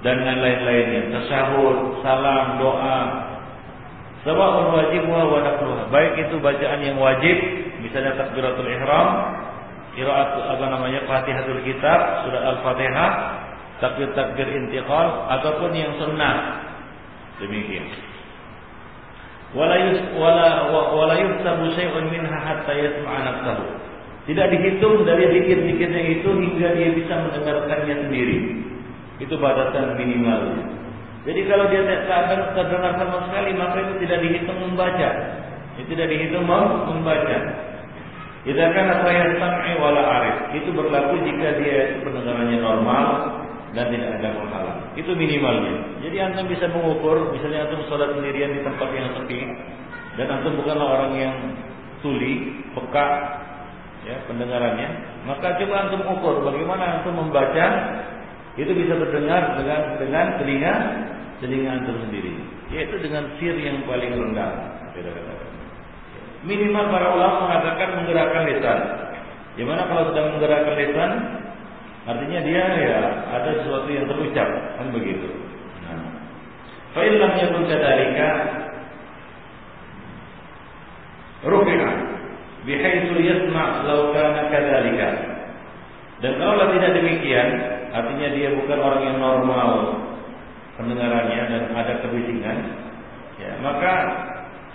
dan 0.00 0.24
lain-lainnya, 0.24 1.12
tasyahud, 1.12 2.00
salam, 2.00 2.56
doa. 2.56 3.00
Sawa'un 4.24 4.72
wajib 4.72 5.04
wa 5.08 5.40
naqluha. 5.40 5.92
Baik 5.92 6.28
itu 6.28 6.40
bacaan 6.40 6.80
yang 6.80 6.96
wajib, 6.96 7.36
misalnya 7.84 8.16
takbiratul 8.16 8.68
ihram, 8.68 9.08
qiraat 9.96 10.40
apa 10.56 10.64
namanya 10.72 11.04
Fatihatul 11.04 11.60
Kitab, 11.64 12.24
surat 12.24 12.42
Al-Fatihah, 12.56 13.10
takbir-takbir 13.80 14.48
intiqal 14.48 15.28
ataupun 15.40 15.72
yang 15.72 15.92
sunnah. 16.00 16.64
Demikian. 17.40 18.09
Wala 19.50 19.74
wala 20.14 20.70
wala 20.70 21.14
yusabu 21.18 21.74
syai'un 21.74 22.06
minha 22.06 22.38
hatta 22.38 22.70
yasma'a 22.70 23.18
nafsahu. 23.26 23.64
Tidak 24.30 24.46
dihitung 24.46 25.02
dari 25.02 25.26
dikit-dikitnya 25.26 26.02
itu 26.20 26.30
hingga 26.30 26.68
dia 26.78 26.88
bisa 26.94 27.14
mendengarkannya 27.18 27.94
sendiri. 28.06 28.38
Itu 29.18 29.34
batasan 29.42 29.98
minimal. 29.98 30.54
Jadi 31.26 31.40
kalau 31.50 31.66
dia 31.66 31.82
tidak 31.82 32.54
terdengar 32.54 32.94
sama 32.94 33.26
sekali 33.26 33.50
maka 33.58 33.76
itu 33.90 33.94
tidak 34.06 34.18
dihitung 34.22 34.58
membaca. 34.70 35.08
Itu 35.82 35.98
tidak 35.98 36.08
dihitung 36.14 36.46
membaca. 36.46 37.38
Tidak 38.40 38.66
akan 38.72 38.86
saya 39.04 39.22
sam'i 39.36 39.72
wala 39.82 40.00
arif. 40.00 40.36
Itu 40.62 40.72
berlaku 40.72 41.26
jika 41.26 41.58
dia 41.58 41.76
itu 41.90 41.96
pendengarannya 42.06 42.58
normal 42.62 43.06
dan 43.70 43.86
tidak 43.94 44.10
ada 44.18 44.28
penghalang. 44.34 44.80
Itu 44.98 45.14
minimalnya. 45.14 46.02
Jadi 46.02 46.16
antum 46.18 46.46
bisa 46.50 46.66
mengukur, 46.70 47.30
misalnya 47.30 47.70
antum 47.70 47.86
sholat 47.86 48.18
sendirian 48.18 48.58
di 48.58 48.60
tempat 48.66 48.88
yang 48.90 49.14
sepi 49.14 49.40
dan 50.18 50.26
antum 50.26 50.58
bukanlah 50.58 50.86
orang 51.00 51.12
yang 51.14 51.36
tuli, 52.02 52.66
peka, 52.74 53.08
ya 54.04 54.16
pendengarannya, 54.26 54.88
maka 55.28 55.54
coba 55.60 55.74
antum 55.86 56.02
ukur 56.18 56.34
bagaimana 56.42 57.00
antum 57.00 57.14
membaca 57.14 57.66
itu 58.58 58.72
bisa 58.74 58.98
terdengar 58.98 59.54
dengan 59.60 59.80
dengan 60.02 60.26
telinga 60.42 60.74
telinga 61.38 61.70
antum 61.78 61.96
sendiri, 62.08 62.34
yaitu 62.74 62.98
dengan 62.98 63.30
sir 63.38 63.54
yang 63.54 63.86
paling 63.86 64.10
rendah. 64.10 64.50
Minimal 66.40 66.84
para 66.88 67.06
ulama 67.12 67.36
mengatakan 67.46 67.88
menggerakkan 68.00 68.42
lisan. 68.48 68.78
Gimana 69.60 69.84
kalau 69.92 70.08
sedang 70.10 70.36
menggerakkan 70.36 70.74
lisan? 70.74 71.10
Artinya 72.08 72.40
dia 72.40 72.64
ya 72.80 73.00
ada 73.28 73.50
sesuatu 73.60 73.88
yang 73.92 74.08
terucap 74.08 74.48
kan 74.80 74.88
begitu. 74.88 75.28
Nah, 75.84 76.00
fa'ilam 76.96 77.32
yakun 77.36 77.62
kadzalika 77.68 78.28
rufi'a 81.44 81.92
bihaitsu 82.64 83.16
yasma' 83.20 83.84
law 83.84 84.16
kana 84.16 84.48
kadzalika. 84.48 85.08
Dan 86.20 86.36
kalau 86.36 86.68
tidak 86.76 87.00
demikian, 87.00 87.48
artinya 87.96 88.28
dia 88.36 88.48
bukan 88.52 88.78
orang 88.80 89.02
yang 89.08 89.18
normal 89.20 89.68
pendengarannya 90.76 91.40
dan 91.48 91.62
ada 91.72 91.96
kebisingan, 92.04 92.58
ya, 93.40 93.56
maka 93.64 93.92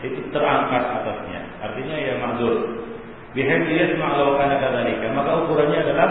itu 0.01 0.25
terangkat 0.33 0.83
atasnya. 1.01 1.41
Artinya 1.61 1.95
ya 1.97 2.13
ma'dzur. 2.21 2.85
Bihaitsu 3.33 3.71
yasma' 3.73 4.13
law 4.13 4.37
kana 4.37 4.61
kadzalika. 4.61 5.09
Maka 5.13 5.31
ukurannya 5.45 5.79
adalah 5.85 6.09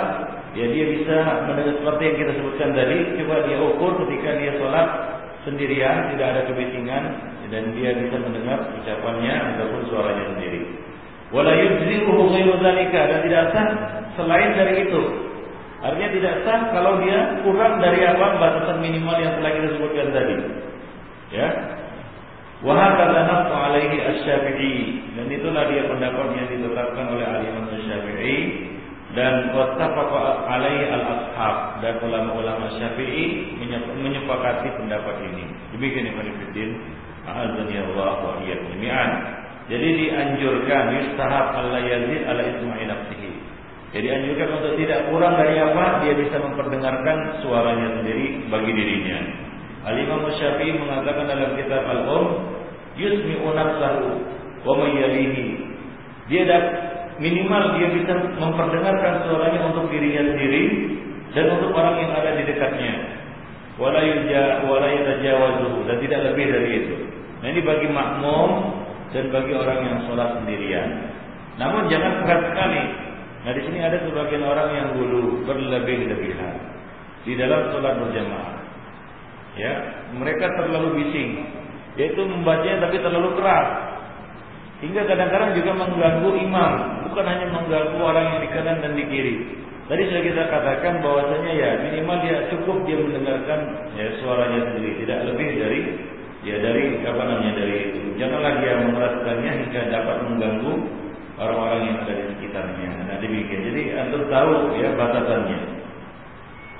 ya 0.54 0.66
dia 0.70 0.84
bisa 0.98 1.16
mendengar 1.50 1.74
seperti 1.82 2.02
yang 2.06 2.16
kita 2.22 2.32
sebutkan 2.38 2.70
tadi. 2.72 2.98
Coba 3.20 3.36
dia 3.46 3.58
ukur 3.58 3.92
ketika 4.06 4.30
dia 4.38 4.52
sholat 4.58 4.88
sendirian, 5.42 6.14
tidak 6.14 6.26
ada 6.34 6.42
kebisingan 6.48 7.04
dan 7.52 7.62
dia 7.76 7.90
bisa 7.94 8.16
mendengar 8.22 8.58
ucapannya 8.80 9.34
ataupun 9.54 9.80
suaranya 9.90 10.24
sendiri. 10.34 10.62
Wala 11.34 11.52
dan 13.10 13.20
tidak 13.26 13.44
sah 13.50 13.68
selain 14.14 14.50
dari 14.54 14.86
itu. 14.86 15.02
Artinya 15.82 16.10
tidak 16.14 16.34
sah 16.46 16.60
kalau 16.70 17.02
dia 17.02 17.42
kurang 17.42 17.82
dari 17.82 18.06
apa 18.06 18.38
batasan 18.38 18.78
minimal 18.80 19.18
yang 19.18 19.34
telah 19.36 19.52
kita 19.52 19.68
sebutkan 19.76 20.08
tadi. 20.14 20.36
Ya. 21.34 21.48
Wa 22.64 22.72
hakadha 22.72 23.50
alaihi 23.52 23.98
asy-Syafi'i 24.00 24.76
dan 25.18 25.26
itulah 25.28 25.68
dia 25.68 25.84
pendapat 25.84 26.26
yang 26.38 26.48
ditetapkan 26.48 27.04
oleh 27.12 27.26
Syafi'i 27.84 28.38
dan 29.14 29.55
wattafaqa 29.55 30.50
alaihi 30.50 30.90
al-ashab 30.90 31.79
dan 31.79 32.03
ulama-ulama 32.03 32.66
Syafi'i 32.74 33.55
menyepakati 34.03 34.74
pendapat 34.74 35.16
ini. 35.31 35.46
Demikian 35.70 36.11
Ibnu 36.11 36.35
Fiddin, 36.42 36.70
Allah 37.31 38.14
wa 38.20 38.42
iyyakum 38.42 38.74
jami'an. 38.74 39.11
Jadi 39.70 39.88
dianjurkan 39.96 40.92
yustahab 40.92 41.57
Allah 41.57 41.81
yazid 41.81 42.27
ala 42.27 42.42
isma'i 42.42 42.85
nafsihi. 42.85 43.33
Jadi 43.94 44.07
anjurkan 44.11 44.48
untuk 44.61 44.74
tidak 44.83 45.07
kurang 45.09 45.38
dari 45.38 45.57
apa 45.62 46.03
dia 46.03 46.18
bisa 46.18 46.37
memperdengarkan 46.42 47.38
suaranya 47.40 48.03
sendiri 48.03 48.50
bagi 48.50 48.72
dirinya. 48.74 49.18
Al 49.87 49.94
Imam 49.94 50.27
Syafi'i 50.35 50.74
mengatakan 50.74 51.31
dalam 51.31 51.55
kitab 51.55 51.87
Al-Um 51.87 52.27
yusmi'u 52.98 53.46
nafsahu 53.55 54.07
wa 54.66 54.72
mayyalihi. 54.83 55.46
Dia 56.27 56.42
dah 56.50 56.62
minimal 57.18 57.79
dia 57.79 57.88
bisa 57.94 58.12
memperdengarkan 58.38 59.29
suaranya 59.29 59.61
untuk 59.70 59.90
dirinya 59.90 60.22
sendiri 60.35 60.62
dan 61.35 61.46
untuk 61.59 61.70
orang 61.74 61.98
yang 62.03 62.12
ada 62.14 62.31
di 62.38 62.42
dekatnya. 62.46 62.94
Dan 65.85 65.96
tidak 65.98 66.20
lebih 66.31 66.46
dari 66.46 66.70
itu. 66.79 66.94
Nah 67.42 67.48
ini 67.50 67.61
bagi 67.61 67.88
makmum 67.90 68.50
dan 69.11 69.35
bagi 69.35 69.53
orang 69.55 69.79
yang 69.83 69.98
sholat 70.07 70.38
sendirian. 70.42 70.88
Namun 71.59 71.90
jangan 71.90 72.22
keras 72.22 72.42
sekali. 72.50 72.83
Nah 73.44 73.53
di 73.53 73.61
sini 73.66 73.79
ada 73.83 73.98
sebagian 74.07 74.42
orang 74.46 74.68
yang 74.72 74.88
dulu 74.94 75.42
berlebih-lebihan 75.44 76.55
di 77.27 77.35
dalam 77.35 77.74
sholat 77.74 77.94
berjamaah. 77.98 78.55
Ya, 79.55 79.74
mereka 80.18 80.50
terlalu 80.59 80.98
bising, 80.98 81.46
yaitu 81.94 82.27
membacanya 82.27 82.90
tapi 82.90 82.98
terlalu 82.98 83.38
keras. 83.38 83.93
Hingga 84.84 85.02
kadang-kadang 85.08 85.56
juga 85.56 85.72
mengganggu 85.80 86.30
imam, 86.44 86.72
bukan 87.08 87.24
hanya 87.24 87.46
mengganggu 87.48 87.96
orang 88.04 88.24
yang 88.36 88.38
di 88.44 88.48
kanan 88.52 88.84
dan 88.84 88.92
di 88.92 89.04
kiri. 89.08 89.34
Tadi 89.84 90.00
sudah 90.12 90.22
kita 90.24 90.42
katakan 90.48 91.00
bahwasanya 91.00 91.52
ya 91.56 91.70
minimal 91.88 92.16
dia 92.20 92.36
cukup 92.52 92.84
dia 92.84 93.00
mendengarkan 93.00 93.60
ya 93.96 94.12
suaranya 94.20 94.60
sendiri, 94.72 95.04
tidak 95.04 95.28
lebih 95.28 95.48
dari 95.60 95.80
ya 96.44 96.56
dari 96.60 97.00
apa 97.04 97.22
namanya 97.24 97.52
dari 97.56 97.76
itu. 97.92 98.00
Janganlah 98.20 98.52
dia 98.60 98.72
mengeraskannya 98.80 99.52
hingga 99.64 99.80
dapat 99.92 100.16
mengganggu 100.28 100.72
orang-orang 101.40 101.80
yang 101.84 101.96
ada 102.04 102.14
di 102.16 102.24
sekitarnya. 102.36 102.90
Nah 103.08 103.16
demikian. 103.20 103.60
Jadi 103.60 103.82
antum 103.96 104.22
tahu 104.28 104.52
ya 104.80 104.88
batasannya. 104.96 105.58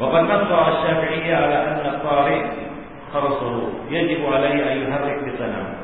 Waqad 0.01 0.25
nassa 0.27 0.57
asy-Syafi'i 0.57 1.31
ala 1.31 1.57
anna 1.77 1.93
qari 2.03 2.39
kharsuhu 3.13 3.85
yajib 3.93 4.21
alaihi 4.25 4.61
an 4.65 4.75
yuharrik 4.81 5.19
lisanahu. 5.29 5.84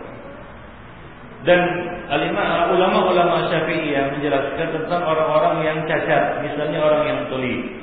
Dan 1.40 1.60
ulama-ulama 2.76 3.48
Syafi'i 3.48 3.96
yang 3.96 4.12
menjelaskan 4.12 4.68
tentang 4.76 5.02
orang-orang 5.08 5.64
yang 5.64 5.78
cacat, 5.88 6.44
misalnya 6.44 6.78
orang 6.84 7.02
yang 7.08 7.20
tuli, 7.32 7.80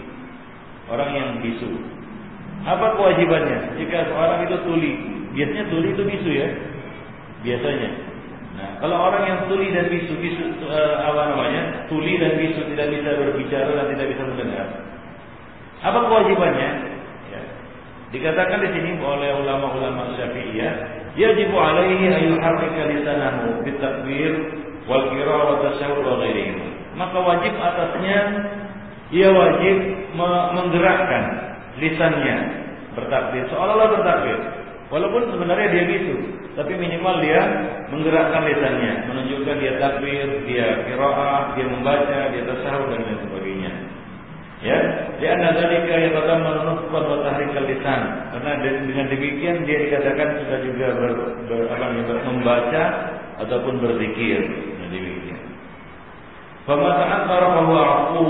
orang 0.93 1.10
yang 1.15 1.30
bisu. 1.41 1.72
Apa 2.67 2.93
kewajibannya 3.00 3.80
jika 3.82 4.13
seorang 4.13 4.46
itu 4.46 4.58
tuli? 4.62 4.93
Biasanya 5.34 5.65
tuli 5.74 5.88
itu 5.93 6.04
bisu 6.06 6.30
ya. 6.34 6.48
Biasanya. 7.41 7.89
Nah, 8.58 8.70
kalau 8.82 8.98
orang 8.98 9.24
yang 9.30 9.39
tuli 9.46 9.70
dan 9.70 9.86
bisu, 9.86 10.17
bisu 10.17 10.43
uh, 10.65 10.96
apa 11.06 11.34
namanya? 11.34 11.86
Tuli 11.89 12.17
dan 12.17 12.38
bisu 12.41 12.62
tidak 12.74 12.89
bisa 12.89 13.10
berbicara 13.13 13.70
dan 13.70 13.88
tidak 13.93 14.08
bisa 14.17 14.24
mendengar. 14.26 14.67
Apa 15.86 16.00
kewajibannya? 16.10 16.70
Ya. 17.30 17.41
Dikatakan 18.10 18.65
di 18.65 18.70
sini 18.74 18.98
oleh 18.98 19.29
ulama-ulama 19.46 20.17
Syafi'iyah, 20.17 20.73
yuharrika 22.30 22.82
lisanahu 22.94 23.65
bitakbir 23.65 24.34
wal 24.86 25.10
qira 25.10 25.34
wa 25.34 25.56
tasyahhud 25.65 26.06
wa 26.06 26.15
ghairihi. 26.22 26.54
Maka 26.94 27.18
wajib 27.18 27.54
atasnya 27.58 28.20
ia 29.10 29.30
wajib 29.34 29.78
menggerakkan 30.54 31.24
lisannya. 31.82 32.38
Bertakbir 32.94 33.46
seolah-olah 33.50 33.90
bertakbir. 33.98 34.38
Walaupun 34.88 35.36
sebenarnya 35.36 35.68
dia 35.74 35.86
bisu 35.90 36.15
tapi 36.58 36.74
minimal 36.74 37.22
dia 37.22 37.42
menggerakkan 37.90 38.46
lisannya. 38.46 38.94
Menunjukkan 39.10 39.56
dia 39.58 39.74
takbir 39.82 40.26
dia 40.46 40.86
qiraah 40.86 41.58
dia 41.58 41.65
membaca 41.65 42.20
dia 42.30 42.44
tasawuf 42.46 42.94
dan 42.94 43.02
lain 43.02 43.20
sebagainya 43.26 43.57
ya 44.68 44.78
dia 45.18 45.30
anadzalika 45.34 45.96
yatadammanu 45.96 46.62
nutqan 46.68 47.04
wa 47.08 47.18
tahrikal 47.24 47.65
lisan. 47.65 48.02
Karena 48.36 48.52
dengan 48.62 49.06
demikian 49.08 49.63
dia 49.63 49.78
dikatakan 49.88 50.44
sudah 50.44 50.60
juga 50.62 50.88
ber, 50.94 51.12
ber, 51.48 51.60
apa, 51.72 51.86
membaca 52.28 52.84
ataupun 53.48 53.80
berzikir. 53.80 54.44
Nah, 54.78 54.88
demikian. 54.92 55.42
Pemataan 56.68 57.32
para 57.32 57.48
bahwa 57.63 57.82
aku 58.12 58.22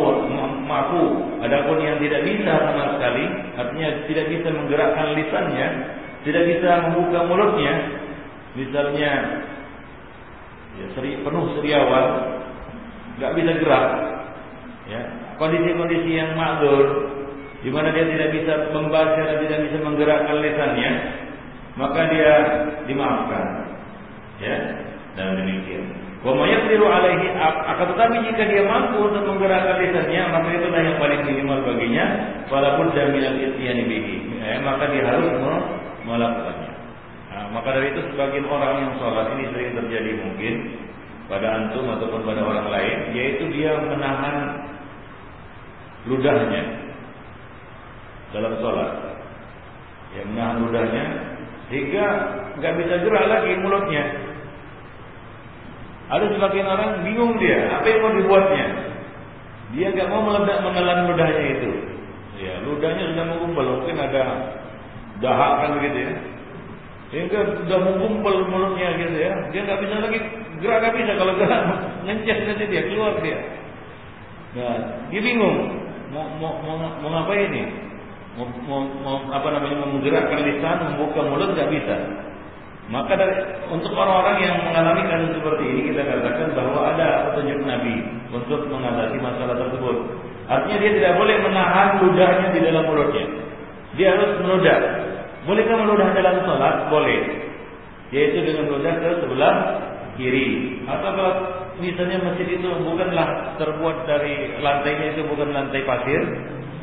mampu, 0.62 1.04
adapun 1.42 1.82
yang 1.82 1.98
tidak 1.98 2.22
bisa 2.22 2.54
sama 2.70 2.94
sekali, 2.94 3.26
artinya 3.58 3.90
tidak 4.06 4.26
bisa 4.30 4.48
menggerakkan 4.54 5.18
lisannya, 5.18 5.68
tidak 6.22 6.44
bisa 6.46 6.70
membuka 6.86 7.26
mulutnya, 7.26 7.74
misalnya 8.54 9.12
ya, 10.78 10.86
seri, 10.94 11.18
penuh 11.26 11.50
seriawan, 11.58 12.06
nggak 13.18 13.34
bisa 13.42 13.52
gerak, 13.58 13.86
ya 14.86 15.02
kondisi-kondisi 15.38 16.12
yang 16.14 16.34
makdur, 16.38 17.14
di 17.66 17.70
mana 17.74 17.90
dia 17.90 18.06
tidak 18.06 18.30
bisa 18.34 18.54
membaca 18.74 19.18
dan 19.18 19.38
tidak 19.42 19.60
bisa 19.70 19.78
menggerakkan 19.82 20.38
lisannya, 20.42 20.92
maka 21.78 22.00
dia 22.10 22.34
dimaafkan. 22.86 23.46
Ya, 24.38 24.58
dan 25.18 25.42
demikian. 25.42 25.86
Wa 26.22 26.34
mayaqdiru 26.34 26.86
alaihi 26.86 27.30
akan 27.38 27.86
tetapi 27.94 28.16
jika 28.26 28.44
dia 28.50 28.66
mampu 28.66 29.06
untuk 29.06 29.26
menggerakkan 29.26 29.82
lisannya, 29.82 30.22
maka 30.30 30.48
itulah 30.54 30.82
yang 30.82 30.98
paling 30.98 31.22
minimal 31.26 31.60
baginya, 31.66 32.06
walaupun 32.50 32.94
daminal 32.94 33.38
isyani 33.38 33.84
bihi. 33.86 34.16
Ya, 34.42 34.62
maka 34.62 34.90
dia 34.90 35.06
harus 35.06 35.30
melakukannya. 36.06 36.72
Nah, 37.28 37.46
maka 37.54 37.70
dari 37.70 37.94
itu 37.94 38.02
sebagian 38.14 38.50
orang 38.50 38.74
yang 38.82 38.92
sholat 38.98 39.30
ini 39.38 39.46
sering 39.54 39.78
terjadi 39.78 40.12
mungkin 40.26 40.54
pada 41.28 41.48
antum 41.60 41.86
ataupun 41.86 42.26
pada 42.26 42.42
orang 42.42 42.66
lain, 42.72 42.98
yaitu 43.14 43.46
dia 43.54 43.78
menahan 43.78 44.58
ludahnya 46.08 46.64
dalam 48.32 48.54
sholat. 48.60 48.92
Ya 50.16 50.24
menahan 50.24 50.64
ludahnya 50.64 51.06
sehingga 51.68 52.06
nggak 52.58 52.74
bisa 52.80 52.94
gerak 53.04 53.26
lagi 53.28 53.52
mulutnya. 53.60 54.04
Ada 56.08 56.32
sebagian 56.32 56.68
orang 56.72 57.04
bingung 57.04 57.36
dia, 57.36 57.68
apa 57.68 57.84
yang 57.84 58.00
mau 58.00 58.16
dibuatnya? 58.16 58.66
Dia 59.76 59.92
nggak 59.92 60.08
mau 60.08 60.24
meledak 60.24 60.64
menelan 60.64 61.12
ludahnya 61.12 61.46
itu. 61.60 61.72
Ya, 62.40 62.64
ludahnya 62.64 63.12
sudah 63.12 63.26
mengumpul, 63.28 63.66
mungkin 63.84 64.00
ada 64.00 64.24
dahak 65.20 65.54
kan 65.60 65.70
begitu 65.76 65.98
ya. 66.08 66.14
Sehingga 67.12 67.40
sudah 67.64 67.80
mengumpul 67.84 68.36
mulutnya 68.48 68.96
gitu 68.96 69.18
ya. 69.20 69.34
Dia 69.52 69.62
nggak 69.68 69.80
bisa 69.84 69.96
lagi 70.00 70.20
gerak 70.64 70.78
nggak 70.84 70.96
bisa 70.96 71.12
kalau 71.20 71.34
gerak 71.36 71.62
ngencet 72.08 72.38
nanti 72.48 72.66
dia 72.72 72.84
keluar 72.88 73.14
dia. 73.20 73.40
Nah, 74.56 74.78
dia 75.12 75.20
bingung 75.20 75.87
mau 76.18 76.54
mau 76.66 76.76
mau, 76.78 76.90
mau 77.06 77.10
ngapain 77.14 77.54
ini? 77.54 77.64
Mau, 78.38 78.46
mau, 79.02 79.18
apa 79.34 79.50
namanya 79.50 79.86
menggerakkan 79.86 80.46
lisan, 80.46 80.78
membuka 80.94 81.26
mulut 81.26 81.54
nggak 81.54 81.70
bisa. 81.74 81.96
Maka 82.88 83.20
dari, 83.20 83.36
untuk 83.68 83.92
orang-orang 83.92 84.38
yang 84.48 84.56
mengalami 84.64 85.04
kasus 85.12 85.36
seperti 85.36 85.64
ini 85.68 85.82
kita 85.92 86.08
katakan 86.08 86.56
bahwa 86.56 86.80
ada 86.96 87.30
petunjuk 87.30 87.60
Nabi 87.68 87.96
untuk 88.32 88.64
mengatasi 88.72 89.18
masalah 89.20 89.56
tersebut. 89.60 89.98
Artinya 90.48 90.78
dia 90.80 90.92
tidak 90.96 91.14
boleh 91.20 91.36
menahan 91.44 91.88
ludahnya 92.00 92.48
di 92.56 92.60
dalam 92.64 92.84
mulutnya. 92.88 93.26
Dia 94.00 94.16
harus 94.16 94.40
meludah. 94.40 94.78
Bolehkah 95.44 95.76
meludah 95.84 96.08
dalam 96.16 96.36
sholat? 96.48 96.76
Boleh. 96.88 97.22
Yaitu 98.16 98.40
dengan 98.40 98.72
meludah 98.72 98.94
ke 99.04 99.10
sebelah 99.20 99.56
kiri. 100.18 100.82
Atau 100.90 101.10
kalau 101.14 101.34
misalnya 101.78 102.18
masjid 102.26 102.58
itu 102.58 102.68
bukanlah 102.68 103.56
terbuat 103.62 104.10
dari 104.10 104.58
lantainya 104.60 105.16
itu 105.16 105.22
bukan 105.30 105.54
lantai 105.54 105.82
pasir, 105.86 106.22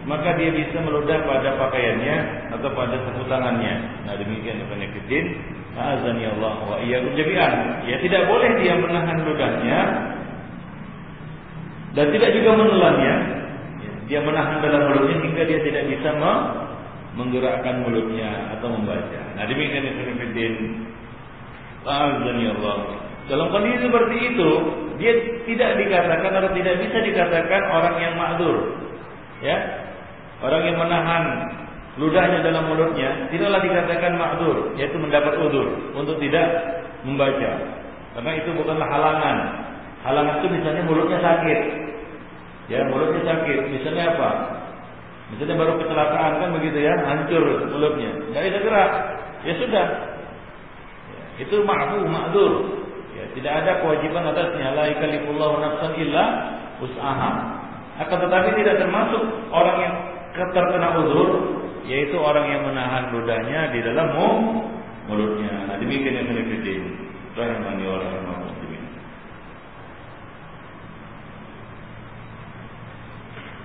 maka 0.04 0.36
dia 0.36 0.52
bisa 0.52 0.78
meludah 0.84 1.16
pada 1.24 1.56
pakaiannya 1.56 2.16
atau 2.54 2.68
pada 2.72 2.96
sapu 3.02 3.24
tangannya. 3.26 3.74
Nah 4.04 4.14
demikian 4.16 4.62
Ibn 4.64 4.80
Fiddin. 4.94 5.26
Azan 5.74 6.22
ya 6.22 6.30
Allah 6.38 6.54
wa 6.70 6.76
iyyakum 6.78 7.18
jami'an. 7.18 7.82
Ya 7.90 7.98
tidak 7.98 8.30
boleh 8.30 8.50
dia 8.62 8.78
menahan 8.78 9.26
ludahnya 9.26 9.80
dan 11.98 12.06
tidak 12.14 12.30
juga 12.30 12.50
menelannya. 12.54 13.14
Ya, 13.82 13.92
dia 14.06 14.20
menahan 14.22 14.62
dalam 14.62 14.94
mulutnya 14.94 15.18
hingga 15.18 15.42
dia 15.50 15.60
tidak 15.66 15.84
bisa 15.90 16.14
menggerakkan 17.18 17.82
mulutnya 17.82 18.54
atau 18.54 18.70
membaca. 18.70 19.20
Nah 19.34 19.44
demikian 19.50 19.82
Ibn 19.82 20.08
Fiddin. 20.22 20.54
Azan 21.84 22.38
ya 22.38 22.54
Allah. 22.60 23.03
Dalam 23.24 23.48
kondisi 23.48 23.88
seperti 23.88 24.16
itu, 24.34 24.50
dia 25.00 25.12
tidak 25.48 25.70
dikatakan 25.80 26.32
atau 26.44 26.50
tidak 26.52 26.74
bisa 26.84 26.98
dikatakan 27.00 27.62
orang 27.72 27.96
yang 27.96 28.14
makdur. 28.20 28.56
Ya. 29.40 29.56
Orang 30.44 30.60
yang 30.68 30.76
menahan 30.76 31.24
ludahnya 31.96 32.44
dalam 32.44 32.68
mulutnya 32.68 33.30
tidaklah 33.32 33.64
dikatakan 33.64 34.12
makdur, 34.20 34.76
yaitu 34.76 35.00
mendapat 35.00 35.40
udur 35.40 35.72
untuk 35.96 36.20
tidak 36.20 36.46
membaca. 37.06 37.50
Karena 38.12 38.30
itu 38.36 38.50
bukanlah 38.60 38.86
halangan. 38.86 39.36
Halangan 40.04 40.34
itu 40.44 40.48
misalnya 40.52 40.82
mulutnya 40.84 41.18
sakit. 41.24 41.60
Ya, 42.68 42.84
mulutnya 42.92 43.24
sakit. 43.24 43.58
Misalnya 43.72 44.04
apa? 44.16 44.30
Misalnya 45.32 45.56
baru 45.56 45.72
kecelakaan 45.80 46.32
kan 46.44 46.48
begitu 46.60 46.78
ya, 46.84 46.92
hancur 47.08 47.44
mulutnya. 47.72 48.10
Tidak 48.28 48.42
bisa 48.52 48.58
gerak. 48.60 48.92
Ya 49.48 49.52
sudah. 49.56 49.86
Ya, 51.08 51.22
itu 51.40 51.56
ma'fu, 51.64 52.44
makdur. 53.24 53.40
Tidak 53.40 53.52
ada 53.52 53.72
kewajiban 53.80 54.24
atasnya 54.28 54.76
la 54.76 54.84
yakallifullahu 54.92 55.56
nafsan 55.60 55.92
illa 55.96 56.24
usaha. 56.84 57.30
Akan 57.94 58.18
tetapi 58.26 58.48
tidak 58.60 58.82
termasuk 58.82 59.22
orang 59.54 59.76
yang 59.80 59.94
terkena 60.34 60.88
uzur 60.98 61.28
yaitu 61.84 62.16
orang 62.16 62.48
yang 62.48 62.62
menahan 62.66 63.12
ludahnya 63.12 63.70
di 63.70 63.80
dalam 63.84 64.08
mulutnya. 65.06 65.52
Nah, 65.68 65.76
demikian 65.78 66.16
yang 66.16 66.26
menjadi 66.32 66.80
rahimani 67.36 67.84
wa. 67.86 67.98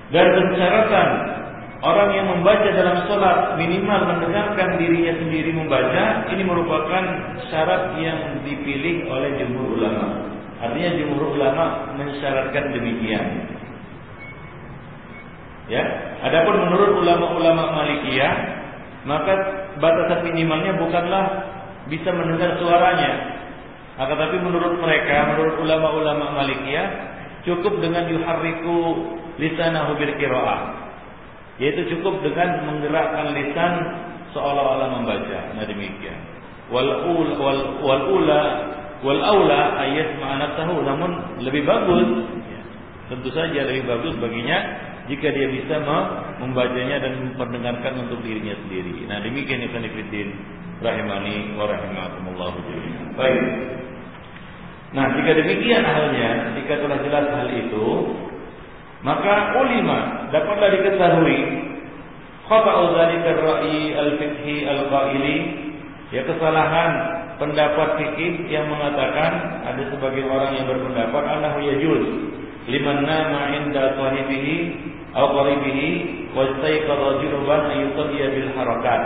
Dan 0.09 0.25
persyaratan 0.25 1.09
Orang 1.79 2.11
yang 2.11 2.27
membaca 2.27 2.67
dalam 2.75 3.07
sholat 3.07 3.55
minimal 3.55 4.11
mendengarkan 4.11 4.75
dirinya 4.75 5.15
sendiri 5.15 5.55
membaca 5.55 6.27
ini 6.27 6.43
merupakan 6.43 7.03
syarat 7.47 7.95
yang 7.95 8.43
dipilih 8.43 9.07
oleh 9.07 9.39
jumhur 9.39 9.79
ulama. 9.79 10.27
Artinya 10.59 10.91
jumhur 10.99 11.39
ulama 11.39 11.95
mensyaratkan 11.95 12.75
demikian. 12.75 13.47
Ya, 15.71 15.83
adapun 16.19 16.67
menurut 16.67 16.99
ulama-ulama 16.99 17.71
Malikiyah, 17.71 18.33
maka 19.07 19.33
batasan 19.79 20.27
minimalnya 20.27 20.75
bukanlah 20.83 21.25
bisa 21.87 22.11
mendengar 22.11 22.59
suaranya. 22.59 23.39
Akan 23.95 24.19
tapi 24.19 24.35
menurut 24.35 24.83
mereka, 24.83 25.31
menurut 25.31 25.63
ulama-ulama 25.63 26.43
Malikiyah, 26.43 26.87
cukup 27.47 27.79
dengan 27.79 28.03
yuharriku 28.11 28.99
lisanahu 29.39 29.95
bil 29.95 30.19
qiraah 30.19 30.88
yaitu 31.59 31.91
cukup 31.95 32.23
dengan 32.23 32.65
menggerakkan 32.67 33.35
lisan 33.35 33.73
seolah-olah 34.31 34.89
membaca. 34.99 35.39
Nah 35.59 35.65
demikian. 35.67 36.19
Wal 36.71 36.89
ul 37.11 37.29
wal 37.35 37.61
wal 37.83 38.03
ula 38.15 38.43
wal 39.03 39.21
aula 39.23 39.61
ayat 39.79 40.19
ma'ana 40.19 40.55
tahu 40.59 40.83
namun 40.83 41.11
lebih 41.43 41.63
bagus 41.63 42.07
tentu 43.09 43.29
saja 43.33 43.65
lebih 43.65 43.89
bagus 43.89 44.13
baginya 44.21 44.57
jika 45.09 45.33
dia 45.33 45.49
bisa 45.49 45.81
membacanya 46.37 47.01
dan 47.01 47.33
memperdengarkan 47.33 48.05
untuk 48.05 48.21
dirinya 48.21 48.53
sendiri. 48.61 49.09
Nah 49.09 49.17
demikian 49.25 49.65
Ibn 49.65 49.83
Fiddin 49.89 50.29
rahimani 50.85 51.57
wa 51.57 51.65
rahimakumullah 51.65 52.53
Baik. 53.17 53.43
Nah 54.93 55.05
jika 55.17 55.31
demikian 55.41 55.81
halnya, 55.81 56.53
jika 56.61 56.73
telah 56.85 56.97
jelas 57.01 57.25
hal 57.33 57.49
itu, 57.49 57.87
maka 58.99 59.55
ulima 59.55 60.27
dapatlah 60.35 60.69
diketahui 60.75 61.39
khata'u 62.51 62.81
dzalika 62.91 63.27
ar-ra'yi 63.31 63.95
al-fiqhi 63.95 64.55
al-qaili 64.67 65.37
ya 66.11 66.27
kesalahan 66.27 66.91
pendapat 67.39 67.95
fikih 67.95 68.51
yang 68.51 68.67
mengatakan 68.67 69.63
ada 69.63 69.81
sebagian 69.87 70.27
orang 70.27 70.51
yang 70.59 70.67
berpendapat 70.67 71.23
annahu 71.23 71.63
yajuz. 71.63 72.05
Liman 72.67 73.07
nama 73.07 73.55
inda 73.55 73.95
sahibihi 73.95 74.57
aw 75.15 75.31
qaribihi 75.31 75.87
wastayqadha 76.35 77.23
junuban 77.23 77.71
ayusalliya 77.71 78.27
bil 78.35 78.51
harakat. 78.53 79.01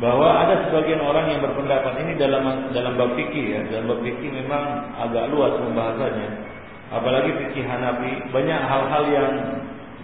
Bahwa 0.00 0.28
ada 0.44 0.68
sebagian 0.68 1.04
orang 1.04 1.36
yang 1.36 1.40
berpendapat 1.44 2.00
ini 2.04 2.16
dalam 2.16 2.72
dalam 2.72 2.96
bab 2.96 3.12
fikih 3.12 3.44
ya. 3.44 3.60
Dalam 3.68 3.92
bab 3.92 4.00
fikih 4.00 4.32
memang 4.32 4.96
agak 4.96 5.28
luas 5.30 5.60
pembahasannya 5.60 6.55
apalagi 6.92 7.30
fikih 7.34 7.64
Hanafi 7.66 8.30
banyak 8.30 8.60
hal-hal 8.60 9.04
yang 9.10 9.32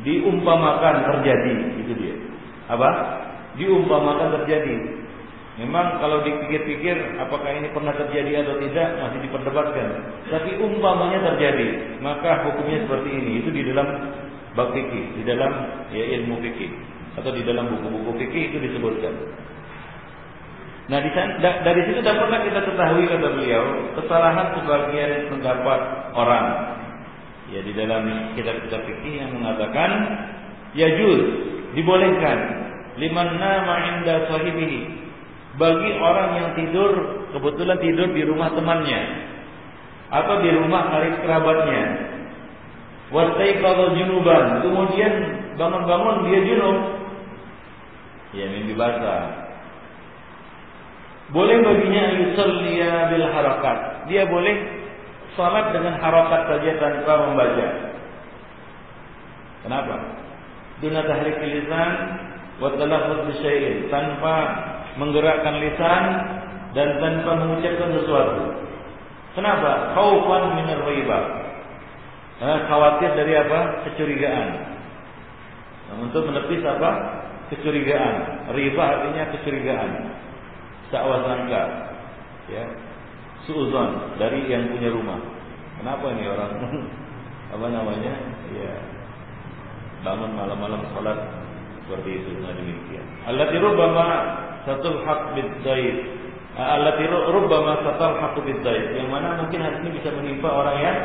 diumpamakan 0.02 1.06
terjadi 1.06 1.54
itu 1.78 1.92
dia. 1.98 2.16
Apa? 2.70 2.88
Diumpamakan 3.58 4.42
terjadi. 4.42 5.02
Memang 5.52 6.00
kalau 6.00 6.24
dipikir-pikir 6.24 7.20
apakah 7.20 7.52
ini 7.52 7.68
pernah 7.76 7.92
terjadi 7.92 8.40
atau 8.40 8.56
tidak 8.56 8.88
masih 8.98 9.20
diperdebatkan. 9.28 9.88
Tapi 10.32 10.50
umpamanya 10.58 11.20
terjadi 11.32 12.00
maka 12.00 12.48
hukumnya 12.48 12.88
seperti 12.88 13.10
ini. 13.12 13.32
Itu 13.44 13.52
di 13.52 13.62
dalam 13.68 13.86
bab 14.56 14.72
fikih 14.72 15.20
di 15.20 15.22
dalam 15.28 15.52
ya, 15.92 16.04
ilmu 16.18 16.40
fikih. 16.40 16.70
Atau 17.20 17.36
di 17.36 17.44
dalam 17.44 17.68
buku-buku 17.68 18.16
fikih 18.24 18.42
itu 18.48 18.58
disebutkan 18.64 19.12
Nah 20.90 20.98
di 20.98 21.10
sana, 21.14 21.38
dari 21.38 21.80
situ 21.86 22.02
dapatlah 22.02 22.42
kita 22.42 22.60
ketahui 22.66 23.06
kata 23.06 23.28
beliau 23.38 23.64
kesalahan 23.94 24.58
sebagian 24.58 25.30
pendapat 25.30 25.80
orang? 26.10 26.46
Ya 27.54 27.60
di 27.62 27.70
dalam 27.76 28.34
kitab-kitab 28.34 28.82
fikih 28.88 29.22
yang 29.22 29.30
mengatakan 29.38 29.90
ya 30.74 30.90
juz 30.98 31.22
dibolehkan. 31.78 32.38
Liman 32.98 33.40
nama 33.40 33.74
inda 33.94 34.26
sahibihi. 34.28 35.00
Bagi 35.56 35.90
orang 36.00 36.30
yang 36.36 36.48
tidur 36.56 36.92
kebetulan 37.32 37.78
tidur 37.80 38.08
di 38.12 38.22
rumah 38.24 38.52
temannya. 38.52 39.00
Atau 40.12 40.44
di 40.44 40.50
rumah 40.52 40.92
karib 40.92 41.14
kerabatnya. 41.24 41.82
Kalau 43.12 43.96
junuban. 43.96 44.64
Kemudian 44.64 45.12
bangun-bangun 45.56 46.16
dia 46.28 46.40
junub. 46.48 46.78
Ya 48.32 48.48
mimpi 48.48 48.72
basah. 48.76 49.51
Boleh 51.30 51.62
baginya 51.62 52.04
yusalliya 52.18 53.14
bil 53.14 53.26
harakat. 53.30 53.78
Dia 54.10 54.26
boleh 54.26 54.56
salat 55.38 55.70
dengan 55.70 55.94
harakat 56.02 56.40
saja 56.50 56.70
tanpa 56.82 57.12
membaca. 57.30 57.66
Kenapa? 59.62 59.96
Duna 60.82 61.00
tahrik 61.06 61.38
lisan 61.38 61.90
wa 62.58 62.74
talaffuz 62.74 63.38
tanpa 63.86 64.36
menggerakkan 64.98 65.62
lisan 65.62 66.04
dan 66.74 66.98
tanpa 66.98 67.38
mengucapkan 67.38 67.90
sesuatu. 68.02 68.44
Kenapa? 69.32 69.96
Khaufan 69.96 70.60
min 70.60 70.68
riba. 70.68 71.20
Khawatir 72.42 73.14
dari 73.14 73.38
apa? 73.38 73.86
Kecurigaan. 73.88 74.48
Nah, 75.88 75.96
untuk 76.02 76.26
menepis 76.26 76.60
apa? 76.66 76.90
Kecurigaan. 77.54 78.50
Riba 78.52 78.82
artinya 78.82 79.30
kecurigaan. 79.30 79.90
Sakwa 80.92 81.24
sangka. 81.24 81.62
Ya. 82.52 82.64
Suuzon 83.48 84.20
dari 84.20 84.44
yang 84.46 84.70
punya 84.70 84.92
rumah. 84.92 85.18
Kenapa 85.80 86.04
ini 86.12 86.28
orang 86.28 86.52
apa 87.56 87.66
namanya? 87.72 88.14
Ya. 88.52 88.74
Bangun 90.04 90.36
malam-malam 90.36 90.84
salat 90.92 91.18
seperti 91.82 92.22
itu 92.22 92.30
nah 92.44 92.52
demikian. 92.54 93.06
Allati 93.26 93.56
rubbama 93.58 94.06
satul 94.68 95.02
haq 95.02 95.34
bid 95.34 95.50
Allati 96.52 97.08
rubbama 97.08 97.80
haqu 97.80 98.44
bidzaid 98.44 98.92
yang 98.92 99.08
mana 99.08 99.40
mungkin 99.40 99.64
hal 99.64 99.80
ini 99.80 99.96
bisa 99.96 100.12
menimpa 100.12 100.52
orang 100.52 100.76
yang 100.84 100.98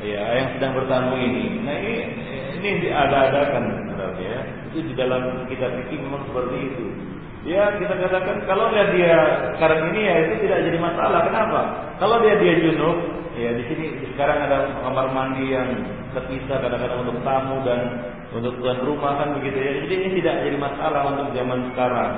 ya 0.00 0.22
yang 0.32 0.48
sedang 0.56 0.72
bertamu 0.80 1.12
ini. 1.20 1.60
Nah 1.60 1.76
ini 1.76 1.96
ini 2.56 2.68
diada-adakan 2.88 3.64
ya. 4.16 4.40
Itu 4.72 4.80
di 4.80 4.94
dalam 4.96 5.44
kitab 5.52 5.76
fikih 5.76 6.00
memang 6.00 6.24
seperti 6.32 6.56
itu. 6.72 6.86
Ya 7.46 7.78
kita 7.78 7.94
katakan 7.94 8.42
kalau 8.50 8.74
lihat 8.74 8.90
dia 8.90 9.18
sekarang 9.54 9.94
ini 9.94 10.00
ya 10.02 10.14
itu 10.26 10.34
tidak 10.50 10.66
jadi 10.66 10.78
masalah. 10.82 11.30
Kenapa? 11.30 11.60
Kalau 12.02 12.18
dia 12.18 12.34
dia 12.42 12.58
junub, 12.58 12.98
ya 13.38 13.54
di 13.54 13.62
sini 13.70 13.84
sekarang 14.10 14.50
ada 14.50 14.74
kamar 14.82 15.14
mandi 15.14 15.54
yang 15.54 15.70
terpisah 16.10 16.58
kadang-kadang 16.58 17.06
untuk 17.06 17.22
tamu 17.22 17.62
dan 17.62 17.80
untuk 18.34 18.58
tuan 18.58 18.82
rumah 18.82 19.22
kan 19.22 19.38
begitu 19.38 19.62
ya. 19.62 19.72
Jadi 19.78 19.94
ini 19.94 20.08
tidak 20.18 20.42
jadi 20.42 20.58
masalah 20.58 21.00
untuk 21.14 21.30
zaman 21.38 21.70
sekarang. 21.70 22.10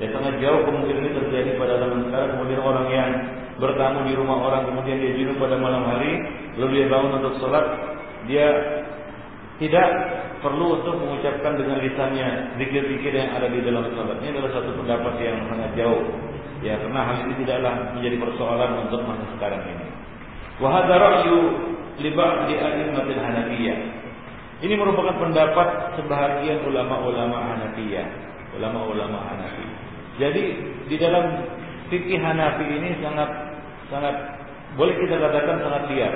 Ya 0.00 0.06
sangat 0.08 0.34
jauh 0.40 0.64
kemungkinan 0.64 1.04
ini 1.04 1.10
terjadi 1.20 1.50
pada 1.60 1.74
zaman 1.76 2.08
sekarang. 2.08 2.28
Kemudian 2.32 2.60
orang 2.64 2.86
yang 2.88 3.10
bertamu 3.60 4.08
di 4.08 4.12
rumah 4.16 4.38
orang, 4.40 4.72
kemudian 4.72 4.96
dia 5.04 5.12
junub 5.20 5.36
pada 5.36 5.60
malam 5.60 5.84
hari, 5.84 6.16
lalu 6.56 6.80
dia 6.80 6.86
bangun 6.88 7.20
untuk 7.20 7.36
sholat, 7.44 7.66
dia 8.24 8.48
tidak 9.62 9.88
perlu 10.42 10.82
untuk 10.82 10.98
mengucapkan 10.98 11.54
dengan 11.54 11.78
lisannya 11.78 12.58
zikir-zikir 12.58 13.14
yang 13.14 13.30
ada 13.30 13.46
di 13.46 13.62
dalam 13.62 13.86
sholat. 13.94 14.18
Ini 14.18 14.34
adalah 14.34 14.50
satu 14.58 14.74
pendapat 14.74 15.14
yang 15.22 15.38
sangat 15.46 15.70
jauh. 15.78 16.02
Ya, 16.62 16.78
karena 16.78 17.00
hal 17.06 17.16
ini 17.26 17.34
tidaklah 17.42 17.74
menjadi 17.94 18.16
persoalan 18.18 18.70
untuk 18.86 19.00
masa 19.06 19.24
sekarang 19.38 19.62
ini. 19.66 19.86
Wahada 20.58 20.94
ra'yu 20.98 21.38
li 22.02 22.10
a'immatil 22.14 23.22
Hanafiyah. 23.22 23.78
Ini 24.62 24.74
merupakan 24.78 25.18
pendapat 25.18 25.98
sebahagian 25.98 26.62
ulama-ulama 26.66 27.34
Hanafiyah, 27.54 28.06
ulama-ulama 28.58 29.18
Hanafi. 29.26 29.66
Jadi 30.22 30.44
di 30.86 30.96
dalam 31.02 31.50
fikih 31.90 32.18
Hanafi 32.18 32.66
ini 32.66 32.98
sangat 33.02 33.30
sangat 33.90 34.14
boleh 34.78 34.94
kita 34.96 35.18
katakan 35.18 35.56
sangat 35.66 35.82
liar. 35.90 36.14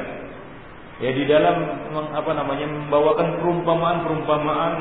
Ya 0.96 1.12
di 1.12 1.28
dalam 1.28 1.56
apa 1.92 2.30
namanya 2.32 2.64
membawakan 2.72 3.36
perumpamaan-perumpamaan 3.44 4.72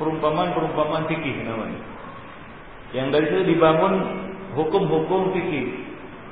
perumpamaan-perumpamaan 0.00 1.04
fikih 1.04 1.44
namanya. 1.44 1.80
Yang 2.96 3.06
dari 3.12 3.26
situ 3.28 3.42
dibangun 3.54 3.94
hukum-hukum 4.56 5.36
fikih. 5.36 5.84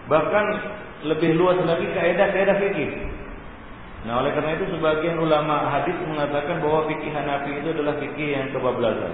Bahkan 0.08 0.44
lebih 1.04 1.36
luas 1.36 1.60
lagi 1.60 1.86
kaidah-kaidah 1.92 2.56
fikih. 2.56 2.90
Nah, 4.08 4.24
oleh 4.24 4.32
karena 4.32 4.56
itu 4.56 4.64
sebagian 4.72 5.20
ulama 5.20 5.68
hadis 5.68 5.94
mengatakan 6.08 6.64
bahwa 6.64 6.88
fikih 6.88 7.12
Hanafi 7.12 7.60
itu 7.60 7.68
adalah 7.76 8.00
fikih 8.00 8.28
yang 8.32 8.46
kebablasan. 8.56 9.12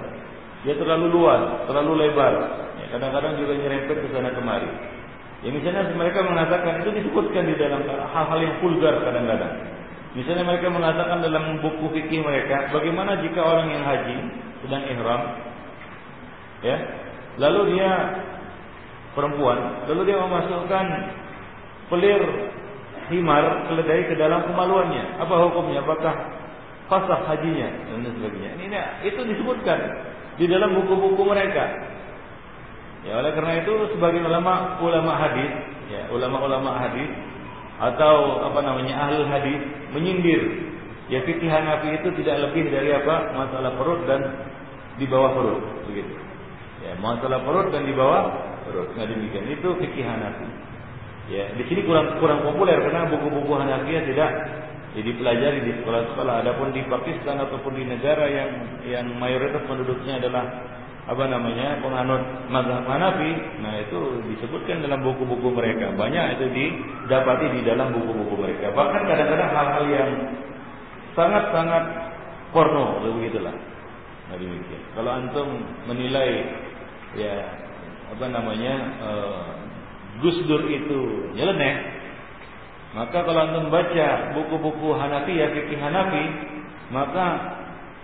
Dia 0.63 0.79
terlalu 0.79 1.11
luas, 1.11 1.67
terlalu 1.67 2.07
lebar. 2.07 2.33
Ya, 2.79 2.85
kadang-kadang 2.95 3.35
juga 3.35 3.53
nyerempet 3.59 3.97
ke 3.99 4.07
sana 4.15 4.31
kemari. 4.31 4.71
Ya 5.43 5.51
misalnya 5.51 5.91
mereka 5.93 6.23
mengatakan 6.25 6.81
itu 6.81 6.89
disebutkan 7.03 7.43
di 7.45 7.59
dalam 7.59 7.83
hal-hal 7.85 8.39
yang 8.39 8.55
vulgar 8.63 8.97
kadang-kadang. 9.03 9.74
Misalnya 10.15 10.47
mereka 10.47 10.71
mengatakan 10.71 11.19
dalam 11.19 11.59
buku 11.59 11.91
fikih 11.91 12.23
mereka, 12.23 12.71
bagaimana 12.71 13.19
jika 13.19 13.43
orang 13.43 13.67
yang 13.67 13.83
haji 13.83 14.17
sedang 14.63 14.83
ihram, 14.87 15.21
ya, 16.63 16.77
lalu 17.35 17.75
dia 17.75 17.91
perempuan, 19.11 19.83
lalu 19.91 20.01
dia 20.07 20.17
memasukkan 20.23 20.85
pelir 21.91 22.21
himar 23.11 23.67
keledai 23.67 24.07
ke 24.07 24.15
dalam 24.15 24.47
kemaluannya. 24.47 25.19
Apa 25.19 25.35
hukumnya? 25.51 25.83
Apakah 25.83 26.15
fasah 26.87 27.27
hajinya 27.27 27.67
dan 27.91 28.07
sebagainya? 28.07 28.55
Ini, 28.55 28.65
ini 28.71 28.79
itu 29.11 29.19
disebutkan 29.19 29.79
di 30.39 30.47
dalam 30.47 30.79
buku-buku 30.79 31.27
mereka. 31.27 31.91
Ya, 33.03 33.19
oleh 33.19 33.35
karena 33.35 33.61
itu 33.61 33.73
sebagian 33.93 34.25
ulama 34.25 34.79
ulama 34.79 35.11
hadis, 35.19 35.51
ya, 35.91 36.07
ulama-ulama 36.09 36.71
hadis 36.81 37.34
atau 37.75 38.45
apa 38.47 38.59
namanya 38.63 38.95
ahli 39.07 39.27
hadis 39.27 39.61
menyindir 39.91 40.41
ya 41.11 41.21
fikih 41.27 41.49
Hanafi 41.51 42.01
itu 42.01 42.07
tidak 42.23 42.49
lebih 42.49 42.71
dari 42.71 42.95
apa 42.95 43.35
masalah 43.35 43.75
perut 43.75 44.01
dan 44.07 44.21
di 44.95 45.05
bawah 45.05 45.31
perut 45.35 45.61
begitu. 45.91 46.15
Ya, 46.85 46.95
masalah 47.01 47.43
perut 47.43 47.73
dan 47.73 47.83
di 47.83 47.93
bawah 47.93 48.31
perut. 48.63 48.89
Nah 48.95 49.05
demikian 49.05 49.45
itu 49.51 49.69
fikih 49.75 50.05
Hanafi. 50.05 50.47
Ya, 51.25 51.49
di 51.57 51.63
sini 51.65 51.83
kurang 51.83 52.21
kurang 52.21 52.45
populer 52.45 52.77
karena 52.79 53.09
buku-buku 53.11 53.53
Hanafi 53.53 53.91
tidak 54.13 54.31
jadi 54.95 55.11
pelajari 55.19 55.59
di 55.67 55.71
sekolah-sekolah. 55.83 56.33
Adapun 56.47 56.71
di 56.71 56.81
Pakistan 56.87 57.43
ataupun 57.43 57.75
di 57.75 57.83
negara 57.83 58.25
yang 58.31 58.51
yang 58.87 59.05
mayoritas 59.19 59.67
penduduknya 59.67 60.23
adalah 60.23 60.45
apa 61.05 61.23
namanya 61.29 61.77
penganut 61.85 62.49
mazhab 62.49 62.81
Hanafi, 62.89 63.61
nah 63.61 63.77
itu 63.77 64.25
disebutkan 64.33 64.81
dalam 64.81 65.05
buku-buku 65.05 65.53
mereka. 65.53 65.93
Banyak 65.93 66.41
itu 66.41 66.45
didapati 66.49 67.45
di 67.53 67.61
dalam 67.61 67.93
buku-buku 67.93 68.41
mereka. 68.41 68.73
Bahkan 68.73 69.01
kadang-kadang 69.05 69.51
hal-hal 69.53 69.85
yang 69.85 70.11
sangat-sangat 71.13 71.83
porno, 72.49 73.05
begitulah. 73.05 73.53
Nah 74.25 74.37
demikian. 74.41 74.81
Kalau 74.97 75.11
antum 75.13 75.47
menilai 75.85 76.41
ya 77.13 77.53
apa 78.09 78.25
namanya 78.25 78.73
uh, 79.05 79.53
Gus 80.25 80.41
Dur 80.49 80.65
itu 80.65 81.29
nyeleneh, 81.37 81.75
maka 82.97 83.21
kalau 83.21 83.45
anda 83.45 83.61
membaca 83.61 84.33
buku-buku 84.33 84.89
Hanafi 84.97 85.37
ya 85.37 85.53
fikih 85.53 85.77
Hanafi, 85.77 86.25
maka 86.89 87.25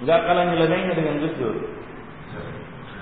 nggak 0.05 0.21
kalah 0.21 0.45
nyelenehnya 0.53 0.93
dengan 0.93 1.17
Gus 1.25 1.35
Dur. 1.41 1.80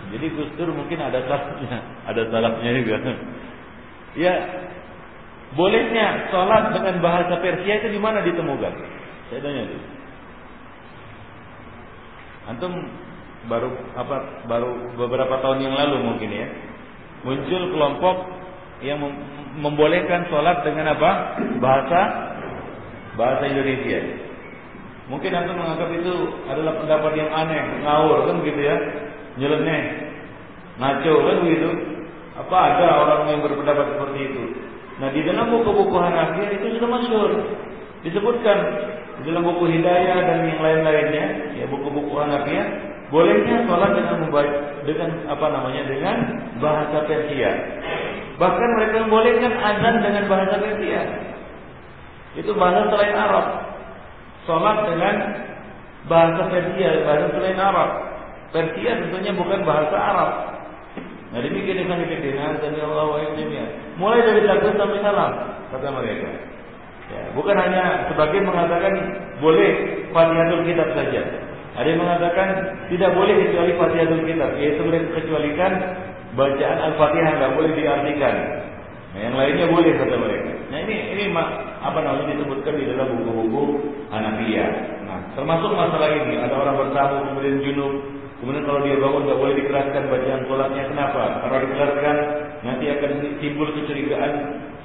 Jadi 0.10 0.26
Gus 0.34 0.50
Dur 0.58 0.74
mungkin 0.74 0.98
ada 0.98 1.22
salahnya, 1.30 1.78
ada 2.10 2.22
salahnya 2.34 2.72
juga. 2.82 2.98
Ya, 4.18 4.34
bolehnya 5.54 6.34
sholat 6.34 6.74
dengan 6.74 6.98
bahasa 6.98 7.38
Persia 7.38 7.78
itu 7.82 7.94
di 7.94 8.02
mana 8.02 8.26
ditemukan? 8.26 8.74
Saya 9.30 9.40
tanya 9.46 9.70
dulu. 9.70 9.86
Antum 12.50 12.74
baru 13.46 13.70
apa 13.94 14.50
baru 14.50 14.98
beberapa 14.98 15.38
tahun 15.40 15.64
yang 15.64 15.78
lalu 15.78 15.98
mungkin 16.04 16.28
ya 16.28 16.48
muncul 17.24 17.72
kelompok 17.72 18.18
yang 18.82 18.98
membolehkan 19.60 20.26
sholat 20.34 20.66
dengan 20.66 20.98
apa? 20.98 21.12
Bahasa 21.62 22.02
bahasa 23.20 23.44
Indonesia. 23.52 24.00
Mungkin 25.12 25.34
anda 25.34 25.52
menganggap 25.58 25.90
itu 25.90 26.14
adalah 26.46 26.80
pendapat 26.86 27.12
yang 27.18 27.30
aneh, 27.34 27.82
ngawur 27.82 28.30
kan 28.30 28.46
gitu 28.46 28.62
ya, 28.62 28.78
nyeleneh, 29.40 29.82
ngaco 30.78 31.14
kan 31.26 31.38
begitu. 31.48 31.70
Apa 32.40 32.56
ada 32.56 32.88
orang 33.04 33.22
yang 33.36 33.42
berpendapat 33.44 33.96
seperti 33.96 34.20
itu? 34.32 34.44
Nah 35.00 35.10
di 35.16 35.24
dalam 35.24 35.52
buku-buku 35.52 35.96
Hanafi 35.96 36.44
itu 36.60 36.76
sudah 36.76 36.90
masyhur 36.92 37.32
disebutkan 38.04 38.58
di 39.20 39.22
dalam 39.28 39.44
buku 39.44 39.68
Hidayah 39.68 40.20
dan 40.24 40.40
yang 40.48 40.60
lain-lainnya, 40.64 41.26
ya 41.60 41.66
buku-buku 41.68 42.16
Hanafi 42.16 42.56
bolehnya 43.10 43.66
sholat 43.66 43.92
dengan 43.98 44.18
membaca 44.24 44.58
dengan 44.86 45.10
apa 45.28 45.46
namanya 45.50 45.84
dengan 45.90 46.18
bahasa 46.62 47.04
Persia. 47.10 47.52
Bahkan 48.40 48.70
mereka 48.80 48.96
membolehkan 49.04 49.52
azan 49.52 49.96
dengan 50.00 50.24
bahasa 50.32 50.56
Persia. 50.62 51.02
Itu 52.40 52.56
bahasa 52.56 52.88
selain 52.88 53.16
Arab. 53.18 53.46
Sholat 54.48 54.78
dengan 54.88 55.16
bahasa 56.08 56.42
Persia, 56.48 57.04
bahasa 57.04 57.28
selain 57.36 57.60
Arab. 57.60 57.90
Persia 58.50 58.92
tentunya 59.06 59.32
bukan 59.38 59.62
bahasa 59.62 59.96
Arab. 59.96 60.32
Nah 61.30 61.40
demikian 61.46 61.86
yang 61.86 61.90
kami 61.94 62.10
pikirkan 62.10 62.58
dan 62.58 62.74
Allah 62.82 63.06
wa 63.14 63.22
Mulai 64.02 64.20
dari 64.26 64.42
takbir 64.50 64.74
sampai 64.74 65.00
salam 65.06 65.32
kata 65.70 65.88
mereka. 65.94 66.30
Ya, 67.10 67.22
bukan 67.34 67.58
hanya 67.58 68.06
sebagian 68.10 68.46
mengatakan 68.46 68.94
boleh 69.42 69.72
Fatihatul 70.14 70.66
Kitab 70.66 70.94
saja. 70.94 71.22
Ada 71.78 71.88
yang 71.90 72.02
mengatakan 72.02 72.48
tidak 72.90 73.12
boleh 73.18 73.34
kecuali 73.46 73.72
Fatihatul 73.78 74.26
Kitab, 74.30 74.52
yaitu 74.62 74.82
kecualikan 75.14 75.72
bacaan 76.38 76.78
Al-Fatihah 76.94 77.32
nggak 77.38 77.54
boleh 77.58 77.72
diartikan. 77.74 78.36
Nah, 79.10 79.20
yang 79.26 79.34
lainnya 79.34 79.66
boleh 79.74 79.92
kata 79.98 80.16
mereka. 80.22 80.50
Nah 80.70 80.78
ini 80.86 80.96
ini 81.18 81.24
apa 81.82 81.98
namanya 81.98 82.30
disebutkan 82.38 82.78
di 82.78 82.86
dalam 82.94 83.10
buku-buku 83.18 83.64
Hanafiyah. 84.14 84.70
Nah 85.10 85.18
termasuk 85.34 85.74
masalah 85.74 86.14
ini 86.14 86.38
ada 86.38 86.54
orang 86.54 86.78
bertamu 86.78 87.16
kemudian 87.34 87.58
junub, 87.66 87.94
kemudian 88.40 88.64
kalau 88.64 88.80
dia 88.88 88.96
bangun 88.96 89.22
nggak 89.28 89.40
boleh 89.40 89.56
dikeraskan 89.60 90.04
bacaan 90.08 90.42
sholatnya. 90.48 90.84
Kenapa? 90.92 91.24
Kalau 91.44 91.58
dikeraskan 91.68 92.16
nanti 92.64 92.86
akan 92.88 93.12
timbul 93.44 93.70
kecurigaan 93.76 94.34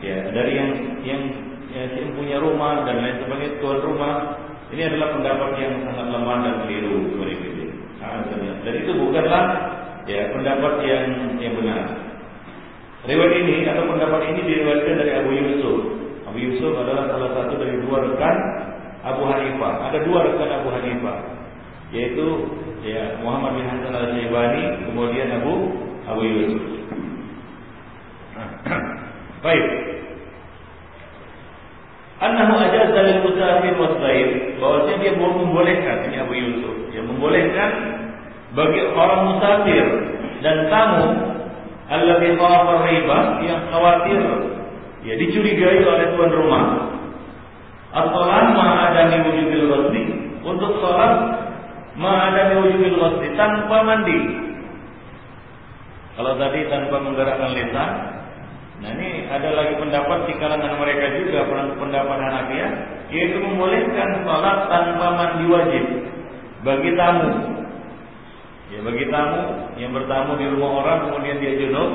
ya 0.02 0.16
dari 0.34 0.52
yang 0.59 0.70
yang 1.07 1.22
ya, 1.70 1.82
si 1.94 2.02
punya 2.18 2.42
rumah 2.42 2.82
dan 2.86 2.98
lain 3.02 3.16
sebagainya 3.22 3.62
tuan 3.62 3.78
rumah. 3.82 4.14
Ini 4.74 4.90
adalah 4.90 5.14
pendapat 5.14 5.50
yang 5.62 5.72
sangat 5.86 6.07
lemah 6.11 6.36
dan 6.42 6.55
keliru 6.66 6.98
nah, 8.02 8.26
dan 8.66 8.74
itu 8.74 8.92
bukanlah 8.96 9.44
ya 10.09 10.34
pendapat 10.34 10.72
yang 10.82 11.05
yang 11.38 11.55
benar. 11.55 11.84
Riwayat 13.05 13.34
ini 13.44 13.68
atau 13.70 13.84
pendapat 13.86 14.34
ini 14.34 14.40
diriwayatkan 14.42 14.94
dari 14.98 15.12
Abu 15.14 15.30
Yusuf. 15.30 15.78
Abu 16.26 16.38
Yusuf 16.42 16.72
adalah 16.74 17.07
salah 17.07 17.30
satu 17.38 17.55
dari 17.61 17.76
dua 17.86 18.02
rekan 18.02 18.36
Abu 19.05 19.22
Hanifah. 19.28 19.92
Ada 19.92 19.98
dua 20.02 20.18
rekan 20.26 20.50
Abu 20.59 20.68
Hanifah 20.74 21.34
yaitu 21.95 22.26
ya 22.82 23.22
Muhammad 23.22 23.62
bin 23.62 23.64
Hasan 23.70 23.95
al 23.95 24.11
Syaibani 24.12 24.64
kemudian 24.90 25.30
Abu 25.40 25.55
Abu 26.11 26.20
Yusuf 26.26 26.64
baik 29.47 29.64
Annahu 32.24 32.57
ajaza 32.57 33.01
lil 33.05 33.20
musafir 33.26 33.74
was 33.76 34.01
sair, 34.01 34.57
bahwasanya 34.57 34.97
dia 35.03 35.12
membolehkan 35.18 36.09
ini 36.09 36.16
Abu 36.24 36.32
Yusuf, 36.32 36.74
dia 36.88 37.05
membolehkan 37.05 37.70
bagi 38.55 38.80
orang 38.97 39.34
musafir 39.34 39.84
dan 40.40 40.70
tamu 40.72 41.11
alladzi 41.90 42.32
khawafa 42.38 42.86
riba 42.86 43.18
yang 43.45 43.61
khawatir 43.68 44.20
ya 45.05 45.14
dicurigai 45.20 45.84
oleh 45.84 46.07
tuan 46.16 46.32
rumah. 46.32 46.64
As-salat 47.95 48.57
ma'adami 48.57 49.16
wujubil 49.28 49.64
ghusli. 49.70 50.03
Untuk 50.45 50.82
salat 50.82 51.14
ma'adami 51.99 52.55
wujubil 52.62 52.97
ghusli 52.99 53.28
tanpa 53.38 53.76
mandi. 53.86 54.18
Kalau 56.14 56.38
tadi 56.38 56.61
tanpa 56.70 56.97
menggerakkan 57.03 57.51
lisan, 57.59 57.90
Nah 58.84 58.90
ini 58.90 59.30
ada 59.30 59.55
lagi 59.55 59.78
pendapat 59.78 60.26
di 60.26 60.34
kalangan 60.36 60.76
mereka 60.82 61.14
juga 61.16 61.47
pendapat 61.78 62.16
Hanafiyah 62.20 62.70
yaitu 63.09 63.38
membolehkan 63.38 64.26
sholat 64.26 64.59
tanpa 64.66 65.07
mandi 65.14 65.45
wajib 65.47 65.84
bagi 66.66 66.90
tamu. 66.99 67.32
Ya 68.68 68.84
bagi 68.84 69.07
tamu 69.09 69.42
yang 69.78 69.95
bertamu 69.95 70.36
di 70.36 70.47
rumah 70.51 70.70
orang 70.82 70.99
kemudian 71.09 71.38
dia 71.38 71.53
junub, 71.64 71.90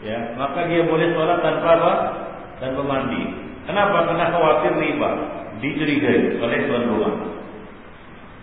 ya 0.00 0.34
maka 0.40 0.66
dia 0.66 0.82
boleh 0.88 1.12
sholat 1.12 1.38
tanpa 1.44 1.68
apa? 1.76 1.92
Tanpa 2.58 2.82
mandi. 2.82 3.22
Kenapa? 3.68 4.08
Karena 4.08 4.32
khawatir 4.32 4.72
riba 4.80 5.10
dicurigai 5.60 6.40
oleh 6.40 6.58
tuan 6.64 6.84
rumah. 6.90 7.14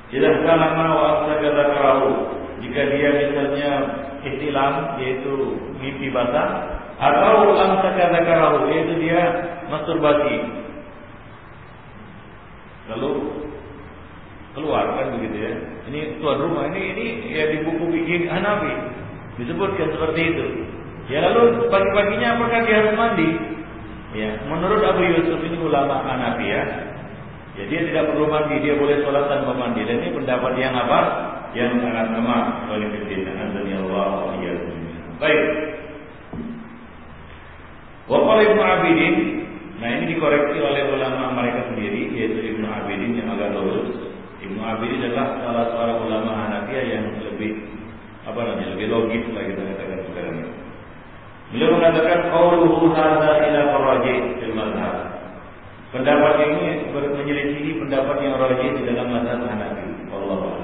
Tidak 0.07 0.33
kalama 0.47 0.85
wa 0.95 1.11
kerahu 1.51 2.11
jika 2.63 2.81
dia 2.95 3.09
misalnya 3.11 3.71
istilam 4.23 4.97
yaitu 5.03 5.59
mimpi 5.77 6.07
basah 6.09 6.79
atau 6.97 7.53
amsaka 7.53 8.09
dzakarahu 8.09 8.71
yaitu 8.71 8.93
dia 9.03 9.21
masturbasi. 9.69 10.37
Lalu 12.87 13.11
keluar 14.57 14.95
kan 14.95 15.07
begitu 15.19 15.37
ya. 15.37 15.53
Ini 15.91 15.99
tuan 16.23 16.39
rumah 16.41 16.71
ini 16.73 16.81
ini 16.95 17.07
ya 17.35 17.51
di 17.53 17.57
buku 17.67 17.83
bikin 17.91 18.31
Hanafi 18.31 18.73
disebutkan 19.37 19.93
seperti 19.93 20.21
itu. 20.33 20.45
Ya 21.07 21.23
lalu 21.23 21.67
pagi-paginya 21.71 22.35
apakah 22.35 22.59
dia 22.67 22.75
harus 22.83 22.95
mandi? 22.99 23.29
Ya, 24.15 24.39
menurut 24.47 24.81
Abu 24.87 25.03
Yusuf 25.03 25.39
ini 25.45 25.59
ulama 25.61 25.99
Hanafi 26.03 26.47
ya. 26.47 26.63
Ya 27.57 27.65
tidak 27.65 28.13
perlu 28.13 28.29
mandi, 28.29 28.61
dia 28.61 28.77
boleh 28.77 29.01
sholat 29.01 29.25
tanpa 29.33 29.51
mandi. 29.57 29.81
Dan 29.81 30.05
ini 30.05 30.13
pendapat 30.13 30.53
yang 30.61 30.77
apa? 30.77 30.99
Yang 31.57 31.81
sangat 31.81 32.05
lemah. 32.13 32.69
Baik. 35.17 35.41
Waqala 38.07 38.41
Ibnu 38.45 38.61
Abidin, 38.61 39.15
nah 39.83 39.89
ini 39.99 40.15
dikoreksi 40.15 40.63
oleh 40.63 40.95
ulama 40.95 41.35
mereka 41.35 41.67
sendiri 41.73 42.07
yaitu 42.15 42.39
Ibnu 42.55 42.63
Abidin 42.63 43.19
yang 43.19 43.35
agak 43.35 43.51
lurus. 43.51 44.15
Ibnu 44.39 44.61
Abidin 44.63 45.11
adalah 45.11 45.41
salah 45.43 45.65
seorang 45.73 45.99
ulama 46.07 46.31
Hanafiyah 46.45 46.85
yang 46.87 47.05
lebih 47.19 47.67
apa 48.23 48.39
namanya 48.47 48.77
lebih 48.77 48.87
logis 48.93 49.23
lah 49.35 49.43
kita 49.43 49.59
katakan 49.59 49.99
sekarang. 50.07 50.35
Beliau 51.51 51.69
mengatakan 51.79 52.19
qauluhu 52.31 52.91
hadza 52.95 53.31
ila 53.43 53.61
faraji 53.75 54.15
fil 54.39 54.53
mazhab. 54.55 55.16
Pendapat 55.97 56.33
ini 56.45 56.93
menyelisihi 56.93 57.81
pendapat 57.81 58.21
yang 58.21 58.37
rajih 58.37 58.69
di 58.77 58.81
dalam 58.85 59.09
mazhab 59.09 59.41
Hanafi. 59.49 59.85
Allah. 60.13 60.61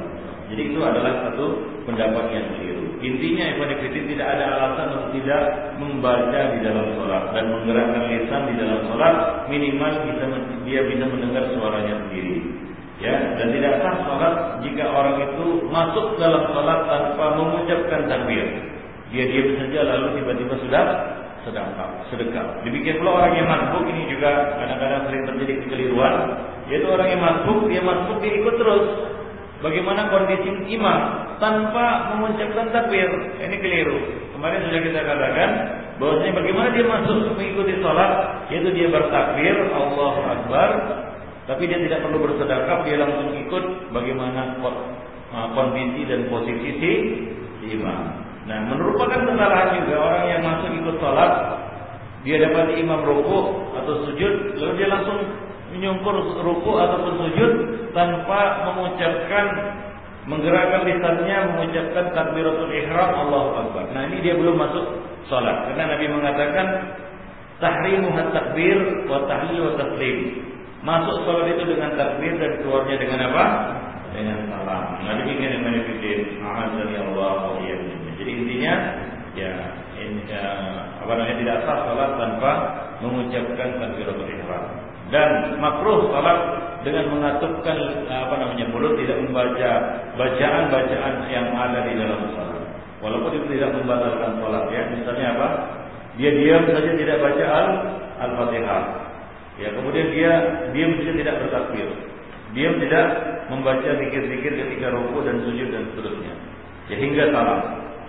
Jadi 0.53 0.61
itu 0.69 0.79
adalah 0.85 1.25
satu 1.25 1.45
pendapat 1.89 2.29
yang 2.29 2.45
keliru. 2.53 2.85
Intinya 3.01 3.57
Ibn 3.57 3.69
tidak 3.81 4.27
ada 4.29 4.45
alasan 4.53 4.87
untuk 4.93 5.09
tidak 5.17 5.43
membaca 5.81 6.39
di 6.53 6.59
dalam 6.61 6.85
sholat 6.93 7.33
dan 7.33 7.49
menggerakkan 7.49 8.03
lisan 8.13 8.41
di 8.53 8.55
dalam 8.61 8.79
sholat 8.85 9.15
minimal 9.49 9.93
bisa 10.05 10.25
dia 10.69 10.81
bisa 10.85 11.05
mendengar 11.09 11.43
suaranya 11.57 11.93
sendiri. 12.05 12.37
Ya, 13.01 13.33
dan 13.35 13.49
tidak 13.51 13.81
sah 13.81 13.95
sholat 14.05 14.33
jika 14.61 14.85
orang 14.85 15.17
itu 15.25 15.45
masuk 15.73 16.15
dalam 16.21 16.45
sholat 16.53 16.79
tanpa 16.85 17.25
mengucapkan 17.41 18.05
takbir. 18.05 18.45
Dia 19.09 19.23
diam 19.25 19.49
saja 19.57 19.79
lalu 19.89 20.21
tiba-tiba 20.21 20.55
sudah 20.61 20.85
sedekah. 21.43 21.89
sedekah. 22.07 22.45
Demikian 22.63 23.03
pula 23.03 23.19
orang 23.23 23.33
yang 23.35 23.47
masuk 23.47 23.83
ini 23.87 24.07
juga 24.07 24.57
kadang-kadang 24.57 25.01
sering 25.07 25.23
terjadi 25.27 25.53
kekeliruan, 25.63 26.15
yaitu 26.71 26.87
orang 26.87 27.07
yang 27.11 27.21
masuk 27.21 27.57
dia 27.67 27.81
masuk 27.83 28.15
dia 28.23 28.33
ikut 28.39 28.55
terus 28.55 28.85
bagaimana 29.59 30.11
kondisi 30.11 30.49
imam 30.71 30.99
tanpa 31.39 32.15
mengucapkan 32.15 32.71
takbir. 32.71 33.07
Ini 33.39 33.55
keliru. 33.59 33.99
Kemarin 34.35 34.59
sudah 34.67 34.81
kita 34.83 35.01
katakan 35.03 35.49
bahwasanya 35.99 36.33
bagaimana 36.35 36.67
dia 36.71 36.85
masuk 36.87 37.15
mengikuti 37.35 37.73
sholat, 37.83 38.11
yaitu 38.51 38.69
dia 38.75 38.87
bertakbir 38.91 39.55
Allah 39.71 40.15
Akbar, 40.39 40.69
tapi 41.43 41.67
dia 41.67 41.79
tidak 41.79 42.07
perlu 42.07 42.23
bersedekah, 42.23 42.87
dia 42.87 42.97
langsung 43.03 43.35
ikut 43.35 43.63
bagaimana 43.91 44.55
kondisi 45.55 46.07
dan 46.07 46.31
posisi 46.31 46.91
si 47.59 47.65
imam. 47.75 48.22
Nah, 48.43 48.59
merupakan 48.67 49.23
kesalahan 49.23 49.69
juga 49.79 49.95
orang 50.03 50.23
yang 50.27 50.41
masuk 50.43 50.69
ikut 50.75 50.95
sholat, 50.99 51.31
dia 52.27 52.43
dapat 52.43 52.75
imam 52.75 52.99
rukuk 53.03 53.75
atau 53.79 53.93
sujud, 54.07 54.59
lalu 54.59 54.73
dia 54.79 54.87
langsung 54.91 55.19
menyungkur 55.73 56.15
ruku 56.43 56.71
ataupun 56.75 57.13
sujud 57.23 57.51
tanpa 57.97 58.67
mengucapkan 58.71 59.45
menggerakkan 60.23 60.87
lisannya 60.87 61.37
mengucapkan 61.51 62.05
takbiratul 62.15 62.71
ihram 62.71 63.11
Allahu 63.27 63.49
akbar. 63.59 63.91
Nah, 63.91 64.07
ini 64.07 64.23
dia 64.23 64.39
belum 64.39 64.55
masuk 64.55 64.85
salat. 65.27 65.67
Karena 65.67 65.95
Nabi 65.95 66.05
mengatakan 66.07 66.67
tahrimu 67.59 68.15
takbir 68.31 68.77
wa 69.07 69.27
tahlil 69.27 69.59
wa 69.67 69.73
taslim. 69.75 70.17
Masuk 70.83 71.27
salat 71.27 71.47
itu 71.51 71.63
dengan 71.75 71.95
takbir 71.99 72.39
dan 72.39 72.51
keluarnya 72.63 72.95
dengan 72.99 73.19
apa? 73.31 73.45
Dengan 74.15 74.37
salam. 74.47 74.83
Nah, 75.03 75.13
demikian 75.19 75.59
yang 75.59 75.63
A'adzani 76.43 76.95
Allah 77.01 77.57
wa 78.63 78.71
Jadi 78.71 78.71
intinya 78.71 78.75
ya 79.33 79.51
ya, 80.29 80.41
apa 81.03 81.11
namanya 81.15 81.35
tidak 81.41 81.57
sah 81.67 81.79
salat 81.87 82.11
tanpa 82.15 82.51
mengucapkan 83.03 83.69
takbiratul 83.81 84.29
ihram 84.29 84.63
dan 85.11 85.59
makruh 85.59 86.09
salat 86.09 86.39
dengan 86.83 87.11
mengatupkan 87.15 87.77
apa 88.07 88.35
namanya 88.39 88.65
mulut 88.71 88.95
tidak 88.99 89.19
membaca 89.23 89.71
bacaan-bacaan 90.19 91.13
yang 91.31 91.47
ada 91.55 91.79
di 91.87 91.93
dalam 91.95 92.19
salat. 92.35 92.63
Walaupun 93.03 93.31
itu 93.35 93.59
tidak 93.59 93.75
membatalkan 93.75 94.39
salat 94.39 94.65
ya. 94.71 94.81
Misalnya 94.91 95.25
apa? 95.35 95.47
Dia 96.19 96.31
diam 96.33 96.63
saja 96.71 96.91
tidak 96.95 97.17
baca 97.19 97.45
al 97.45 97.67
al-Fatihah. 98.25 98.83
Ya, 99.59 99.69
kemudian 99.75 100.07
dia 100.11 100.31
diam 100.71 100.91
saja 100.99 101.11
tidak 101.15 101.35
bertakbir. 101.45 101.87
Diam 102.53 102.75
tidak 102.79 103.05
membaca 103.49 103.89
zikir-zikir 103.97 104.51
ketika 104.55 104.87
ruku 104.93 105.19
dan 105.25 105.41
sujud 105.41 105.67
dan 105.73 105.83
seterusnya. 105.93 106.33
Ya 106.91 106.95
hingga 106.99 107.23
salam. 107.31 107.59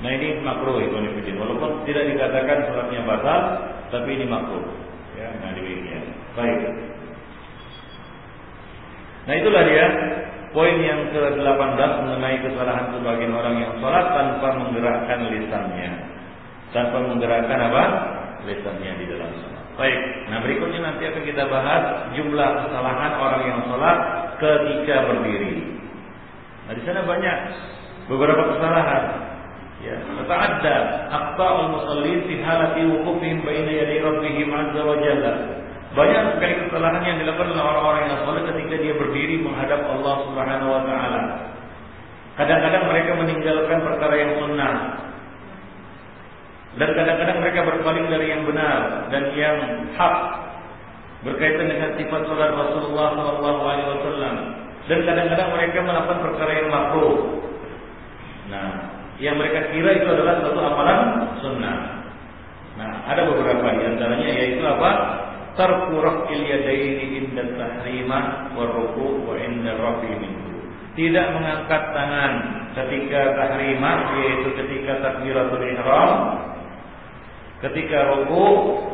Nah 0.05 0.11
ini 0.21 0.45
makruh 0.45 0.85
itu 0.85 1.01
Walaupun 1.33 1.89
tidak 1.89 2.13
dikatakan 2.13 2.69
salatnya 2.69 3.01
batal, 3.09 3.41
tapi 3.89 4.21
ini 4.21 4.29
makruh. 4.29 4.61
Ya, 5.17 5.33
nah 5.41 5.57
demikian. 5.57 6.05
Baik. 6.37 6.61
Nah 9.25 9.35
itulah 9.41 9.63
dia 9.65 9.87
poin 10.53 10.77
yang 10.85 11.09
ke-18 11.09 11.91
mengenai 12.05 12.37
kesalahan 12.45 12.93
sebagian 12.93 13.33
orang 13.33 13.57
yang 13.57 13.73
sholat 13.81 14.07
tanpa 14.13 14.49
menggerakkan 14.61 15.21
lisannya. 15.33 15.91
Tanpa 16.77 17.01
menggerakkan 17.01 17.59
apa? 17.73 17.85
Lisannya 18.45 18.93
di 19.01 19.07
dalam 19.09 19.33
sholat. 19.41 19.65
Baik, 19.75 20.01
nah 20.31 20.39
berikutnya 20.45 20.81
nanti 20.85 21.03
akan 21.09 21.25
kita 21.25 21.49
bahas 21.49 22.13
jumlah 22.13 22.51
kesalahan 22.69 23.13
orang 23.19 23.43
yang 23.49 23.61
sholat 23.73 23.99
ketika 24.37 24.97
berdiri. 25.09 25.81
Nah 26.69 26.73
di 26.77 26.83
sana 26.85 27.03
banyak 27.09 27.37
beberapa 28.07 28.55
kesalahan. 28.55 29.34
Ya, 29.85 30.01
ada 30.25 30.77
aqta'ul 31.13 31.77
musallin 31.77 32.25
fi 32.25 32.41
halati 32.41 32.89
wuqufihim 32.89 33.45
baina 33.45 33.69
yaday 33.69 34.01
rabbihim 34.01 34.49
azza 34.49 34.81
wa 34.81 34.97
jalla. 34.97 35.33
Banyak 35.93 36.23
sekali 36.35 36.55
kesalahan 36.65 37.05
yang 37.05 37.19
dilakukan 37.21 37.53
oleh 37.53 37.63
orang-orang 37.63 38.03
yang 38.09 38.25
saleh 38.25 38.43
ketika 38.49 38.75
dia 38.81 38.95
berdiri 38.97 39.45
menghadap 39.45 39.85
Allah 39.85 40.15
Subhanahu 40.25 40.73
wa 40.73 40.83
taala. 40.89 41.23
Kadang-kadang 42.35 42.85
mereka 42.91 43.11
meninggalkan 43.15 43.79
perkara 43.85 44.15
yang 44.17 44.33
sunnah. 44.41 44.75
Dan 46.75 46.91
kadang-kadang 46.99 47.39
mereka 47.39 47.61
berpaling 47.63 48.07
dari 48.11 48.27
yang 48.35 48.43
benar 48.43 49.07
dan 49.15 49.23
yang 49.39 49.57
hak 49.95 50.17
berkaitan 51.23 51.71
dengan 51.71 51.95
sifat 51.95 52.27
salat 52.27 52.51
Rasulullah 52.57 53.09
sallallahu 53.15 53.61
alaihi 53.63 53.89
wasallam. 53.95 54.35
Dan 54.91 54.99
kadang-kadang 55.07 55.49
mereka 55.55 55.79
melakukan 55.85 56.19
perkara 56.25 56.53
yang 56.59 56.69
makruh. 56.73 57.17
Nah, 58.51 58.94
yang 59.25 59.41
mereka 59.41 59.73
kira 59.73 59.91
itu 59.97 60.05
adalah 60.05 60.45
satu 60.45 60.61
amalan 60.61 61.01
sunnah. 61.41 62.05
Nah, 62.77 63.09
ada 63.09 63.25
beberapa 63.25 63.73
di 63.81 63.85
antaranya 63.89 64.29
yaitu 64.29 64.61
apa? 64.61 64.91
Tarku 65.57 65.97
raf'il 65.97 66.45
yadaini 66.45 67.25
inda 67.25 67.57
tahrimah 67.57 68.53
wa 68.53 68.65
ruku' 68.69 69.25
wa 69.25 69.35
inda 69.41 69.81
rafi 69.81 70.13
minhu. 70.13 70.69
Tidak 70.93 71.27
mengangkat 71.33 71.83
tangan 71.97 72.33
ketika 72.77 73.33
tahrimah 73.33 73.99
yaitu 74.21 74.49
ketika 74.61 74.93
takbiratul 75.01 75.63
ihram, 75.63 76.13
ketika 77.65 78.13
ruku 78.13 78.47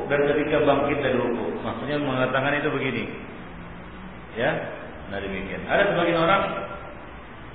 dan 0.06 0.20
ketika 0.30 0.62
bangkit 0.62 0.98
dari 1.02 1.16
ruku. 1.18 1.58
Maksudnya 1.64 1.98
mengangkat 1.98 2.30
tangan 2.30 2.54
itu 2.54 2.68
begini. 2.70 3.04
Ya. 4.38 4.52
Nah 5.10 5.18
demikian. 5.18 5.66
Ada 5.66 5.90
sebagian 5.90 6.22
orang 6.22 6.69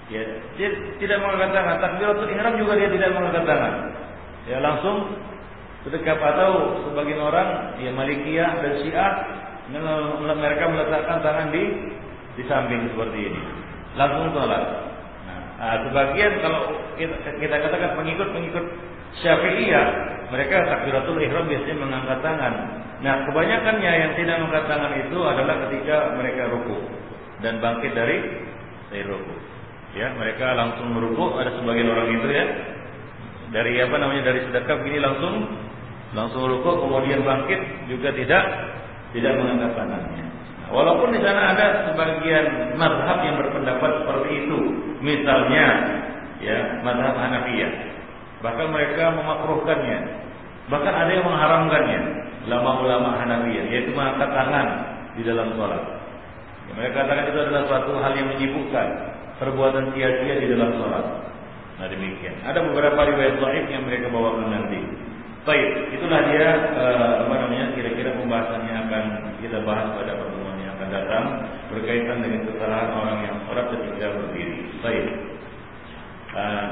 Ya, 0.06 0.22
dia 0.62 0.70
tidak 1.02 1.18
mengangkat 1.18 1.50
tangan. 1.50 1.78
Takbiratul 1.82 2.30
ihram 2.30 2.54
juga 2.62 2.78
dia 2.78 2.90
tidak 2.94 3.10
mengangkat 3.18 3.44
tangan. 3.50 3.74
Ya 4.46 4.58
langsung 4.62 5.18
ketika 5.90 6.14
atau 6.18 6.82
sebagian 6.90 7.22
orang 7.22 7.78
ya 7.82 7.90
Malikiyah 7.90 8.62
dan 8.62 8.74
Syiah 8.82 9.12
mereka 10.38 10.70
meletakkan 10.70 11.26
tangan 11.26 11.50
di 11.50 11.64
di 12.38 12.44
samping 12.46 12.86
seperti 12.94 13.34
ini. 13.34 13.42
Langsung 13.98 14.30
sholat. 14.36 14.64
Nah, 15.56 15.76
sebagian 15.88 16.38
kalau 16.44 16.70
kita, 17.00 17.16
kita 17.42 17.56
katakan 17.64 17.96
pengikut-pengikut 17.96 18.66
Syafi'iyah, 19.24 19.88
mereka 20.28 20.68
takbiratul 20.68 21.24
ihram 21.24 21.48
biasanya 21.48 21.78
mengangkat 21.80 22.20
tangan. 22.20 22.54
Nah, 23.00 23.24
kebanyakannya 23.24 23.92
yang 24.04 24.12
tidak 24.20 24.36
mengangkat 24.44 24.66
tangan 24.68 24.94
itu 25.00 25.18
adalah 25.24 25.56
ketika 25.66 25.96
mereka 26.20 26.52
ruku 26.52 26.78
dan 27.40 27.64
bangkit 27.64 27.96
dari 27.96 28.18
dari 28.92 29.04
ruku. 29.08 29.55
Ya, 29.96 30.12
mereka 30.12 30.52
langsung 30.60 30.92
merukuk, 30.92 31.40
ada 31.40 31.56
sebagian 31.56 31.88
orang 31.88 32.12
itu 32.12 32.28
ya. 32.28 32.46
Dari 33.56 33.80
apa 33.80 33.96
namanya 33.96 34.28
dari 34.28 34.44
sedekah 34.44 34.84
begini 34.84 35.00
langsung 35.00 35.48
langsung 36.12 36.44
rukuk 36.52 36.84
kemudian 36.84 37.24
bangkit 37.24 37.88
juga 37.88 38.12
tidak 38.12 38.44
tidak 39.16 39.34
mengangkat 39.40 39.72
tangannya. 39.80 40.26
Nah, 40.60 40.70
walaupun 40.76 41.16
di 41.16 41.24
sana 41.24 41.56
ada 41.56 41.88
sebagian 41.88 42.76
mazhab 42.76 43.24
yang 43.24 43.40
berpendapat 43.40 43.92
seperti 44.04 44.30
itu, 44.44 44.60
misalnya 45.00 45.66
ya 46.44 46.84
mazhab 46.84 47.16
Hanafiyah. 47.16 47.72
Bahkan 48.44 48.68
mereka 48.76 49.16
memakruhkannya. 49.16 49.98
Bahkan 50.68 50.94
ada 50.94 51.12
yang 51.16 51.24
mengharamkannya. 51.24 52.02
Lama-ulama 52.52 53.16
Hanafiyah 53.16 53.66
yaitu 53.72 53.96
mengangkat 53.96 54.28
tangan 54.28 54.68
di 55.16 55.24
dalam 55.24 55.56
sholat. 55.56 55.84
Ya, 56.68 56.72
mereka 56.76 57.08
katakan 57.08 57.32
itu 57.32 57.40
adalah 57.40 57.64
suatu 57.72 57.92
hal 58.04 58.12
yang 58.20 58.28
menyibukkan 58.36 59.15
perbuatan 59.40 59.92
sia-sia 59.96 60.36
di 60.40 60.48
dalam 60.52 60.76
sholat. 60.80 61.06
Nah 61.76 61.88
demikian. 61.92 62.36
Ada 62.48 62.60
beberapa 62.72 63.00
riwayat 63.04 63.36
dhaif 63.40 63.66
yang 63.68 63.84
mereka 63.84 64.08
bawakan 64.08 64.48
nanti. 64.48 64.80
Baik, 65.46 65.94
itulah 65.94 66.26
dia 66.34 66.48
uh, 66.74 67.12
apa 67.22 67.34
namanya 67.38 67.78
kira-kira 67.78 68.18
pembahasannya 68.18 68.76
akan 68.90 69.04
kita 69.46 69.62
bahas 69.62 69.94
pada 69.94 70.18
pertemuan 70.18 70.58
yang 70.58 70.74
akan 70.74 70.90
datang 70.90 71.26
berkaitan 71.70 72.18
dengan 72.26 72.50
kesalahan 72.50 72.90
orang 72.98 73.18
yang 73.30 73.36
sholat 73.46 73.66
ketika 73.70 74.06
berdiri. 74.18 74.58
Baik. 74.82 75.06
Uh, 76.34 76.68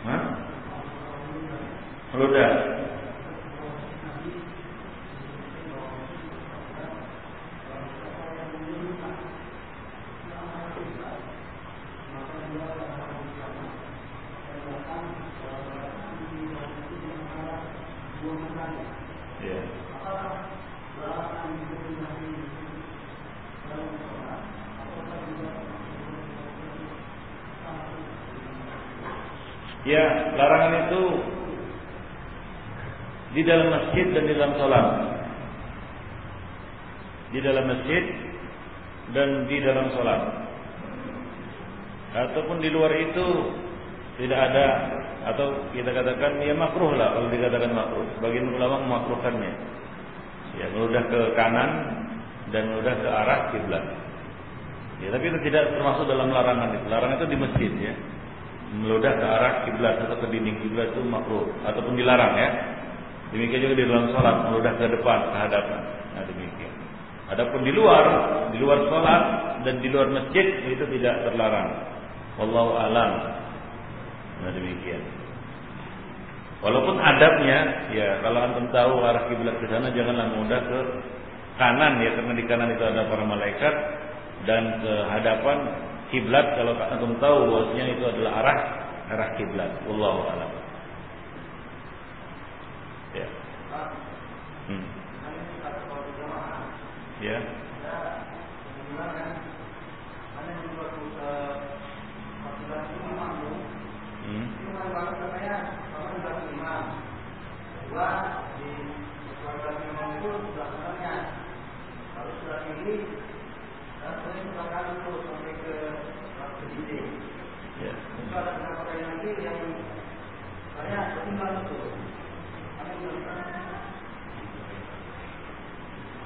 Hah? 0.00 0.22
Meludah. 2.16 2.50
Ya, 29.90 30.06
larangan 30.38 30.86
itu 30.86 31.02
di 33.34 33.42
dalam 33.42 33.74
masjid 33.74 34.06
dan 34.12 34.24
di 34.28 34.32
dalam 34.38 34.52
sholat. 34.54 34.86
Di 37.34 37.40
dalam 37.42 37.64
masjid 37.64 38.29
dan 39.14 39.50
di 39.50 39.56
dalam 39.62 39.90
sholat. 39.94 40.20
Ataupun 42.10 42.58
di 42.58 42.70
luar 42.74 42.90
itu 42.98 43.26
tidak 44.18 44.40
ada 44.50 44.66
atau 45.30 45.70
kita 45.70 45.94
katakan 45.94 46.42
ya 46.42 46.56
makruh 46.56 46.96
lah 46.96 47.14
kalau 47.14 47.28
dikatakan 47.30 47.70
makruh. 47.70 48.06
Sebagian 48.18 48.50
ulama 48.50 48.82
memakruhkannya. 48.82 49.52
Ya, 50.58 50.66
meludah 50.74 51.06
ke 51.06 51.20
kanan 51.38 51.70
dan 52.50 52.74
meludah 52.74 52.94
ke 52.98 53.08
arah 53.08 53.40
kiblat. 53.54 53.84
Ya, 55.00 55.08
tapi 55.14 55.24
itu 55.30 55.38
tidak 55.46 55.72
termasuk 55.72 56.04
dalam 56.10 56.34
larangan 56.34 56.74
itu. 56.74 56.86
Larangan 56.90 57.16
itu 57.22 57.28
di 57.30 57.38
masjid 57.38 57.72
ya 57.78 57.94
meludah 58.70 59.12
ke 59.18 59.26
arah 59.26 59.52
kiblat 59.66 59.98
atau 60.06 60.16
ke 60.22 60.26
dinding 60.30 60.62
kiblat 60.62 60.94
itu 60.94 61.02
makruh 61.02 61.50
ataupun 61.66 61.98
dilarang 61.98 62.38
ya. 62.38 62.48
Demikian 63.34 63.62
juga 63.66 63.74
di 63.78 63.84
dalam 63.86 64.06
sholat 64.14 64.36
meludah 64.46 64.72
ke 64.78 64.86
depan 64.90 65.18
ke 65.30 65.36
hadapan. 65.38 65.80
Nah 66.14 66.22
demikian. 66.26 66.74
Adapun 67.30 67.62
di 67.62 67.70
luar, 67.70 68.04
di 68.50 68.58
luar 68.58 68.90
sholat 68.90 69.22
dan 69.62 69.78
di 69.78 69.86
luar 69.86 70.10
masjid 70.10 70.46
itu 70.66 70.82
tidak 70.98 71.30
terlarang. 71.30 71.70
Wallahu 72.42 72.74
alam. 72.74 73.10
Nah 74.42 74.50
demikian. 74.50 74.98
Walaupun 76.60 76.98
adabnya, 77.00 77.88
ya 77.94 78.20
kalau 78.20 78.38
antum 78.44 78.66
tahu 78.74 79.00
arah 79.00 79.24
kiblat 79.32 79.56
ke 79.62 79.66
sana 79.70 79.88
janganlah 79.94 80.28
mudah 80.36 80.60
ke 80.60 80.78
kanan 81.56 82.04
ya 82.04 82.10
karena 82.20 82.32
di 82.36 82.44
kanan 82.44 82.68
itu 82.74 82.84
ada 82.84 83.08
para 83.08 83.24
malaikat 83.24 83.74
dan 84.44 84.80
ke 84.82 84.92
hadapan 85.08 85.58
kiblat 86.12 86.46
kalau 86.58 86.76
antum 86.76 87.16
tahu 87.22 87.36
bahwasanya 87.48 87.84
itu 87.96 88.04
adalah 88.04 88.32
arah 88.44 88.58
arah 89.14 89.28
kiblat. 89.38 89.72
Wallahu 89.86 90.20
a'lam. 90.34 90.50
Ya. 93.14 93.28
Hmm. 94.68 94.99
Ya. 97.20 97.69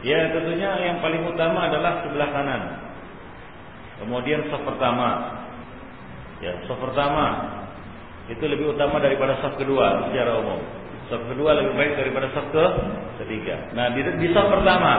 Ya 0.04 0.28
tentunya 0.36 0.70
yang 0.84 1.00
paling 1.00 1.24
utama 1.24 1.64
adalah 1.72 2.04
sebelah 2.04 2.28
kanan. 2.28 2.62
Kemudian 4.04 4.52
saf 4.52 4.60
pertama. 4.60 5.40
Ya, 6.44 6.60
saf 6.68 6.76
pertama 6.76 7.26
itu 8.28 8.44
lebih 8.44 8.76
utama 8.76 9.00
daripada 9.00 9.40
saf 9.40 9.56
kedua 9.56 10.12
secara 10.12 10.44
umum. 10.44 10.60
Saf 11.08 11.24
kedua 11.24 11.56
lebih 11.56 11.72
baik 11.72 11.96
daripada 11.96 12.28
saf 12.36 12.52
ke 12.52 12.64
ketiga. 13.24 13.72
Nah, 13.72 13.96
di, 13.96 14.04
di 14.20 14.28
saf 14.36 14.52
pertama 14.52 14.92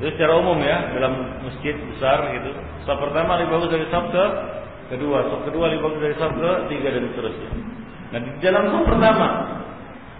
itu 0.00 0.16
secara 0.16 0.40
umum 0.40 0.56
ya 0.64 0.88
dalam 0.96 1.44
masjid 1.44 1.76
besar 1.92 2.32
gitu. 2.40 2.48
Saf 2.88 2.96
pertama 2.96 3.36
lebih 3.36 3.52
bagus 3.52 3.68
dari 3.68 3.84
saf 3.92 4.08
ke 4.08 4.24
kedua, 4.96 5.28
saf 5.28 5.44
kedua 5.44 5.68
lebih 5.68 5.92
bagus 5.92 6.00
dari 6.08 6.16
saf 6.16 6.32
ke 6.32 6.50
tiga 6.72 6.88
dan 6.88 7.04
seterusnya. 7.12 7.50
Nah, 8.16 8.20
di 8.24 8.30
dalam 8.40 8.64
saf 8.72 8.84
pertama, 8.88 9.28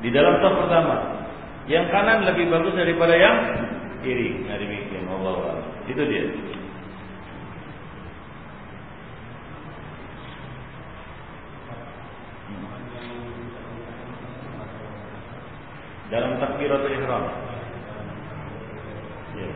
di 0.05 0.09
dalam 0.13 0.37
saf 0.45 0.53
pertama 0.53 0.97
yang 1.69 1.85
kanan 1.93 2.25
lebih 2.25 2.49
bagus 2.49 2.73
daripada 2.73 3.13
yang 3.13 3.37
iri. 4.01 4.41
Nah 4.49 4.57
demikian 4.57 5.05
Allah 5.13 5.61
Itu 5.85 6.01
dia. 6.01 6.25
Dalam 16.09 16.41
takbiratul 16.41 16.89
ihram. 16.89 17.25
Ya. 19.37 19.49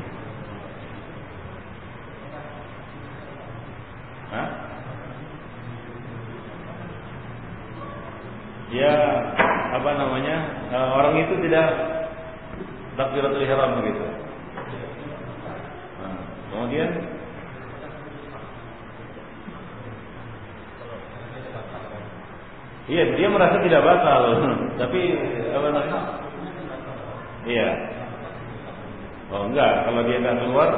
Hah? 4.36 4.71
Ya, 8.72 8.94
apa 9.76 9.90
namanya? 10.00 10.36
Uh, 10.72 10.88
orang 10.96 11.14
itu 11.20 11.34
tidak 11.44 11.68
takbiratul 12.96 13.44
ihram 13.44 13.84
begitu. 13.84 14.04
Nah, 16.00 16.16
kemudian 16.52 16.90
Iya, 22.82 23.14
dia 23.14 23.28
merasa 23.30 23.62
tidak 23.62 23.86
batal, 23.86 24.42
tapi 24.80 25.00
apa 25.54 25.66
namanya? 25.70 26.00
Iya. 27.46 27.68
Oh 29.32 29.48
enggak, 29.48 29.86
kalau 29.86 30.02
dia 30.04 30.18
nggak 30.18 30.38
keluar, 30.42 30.70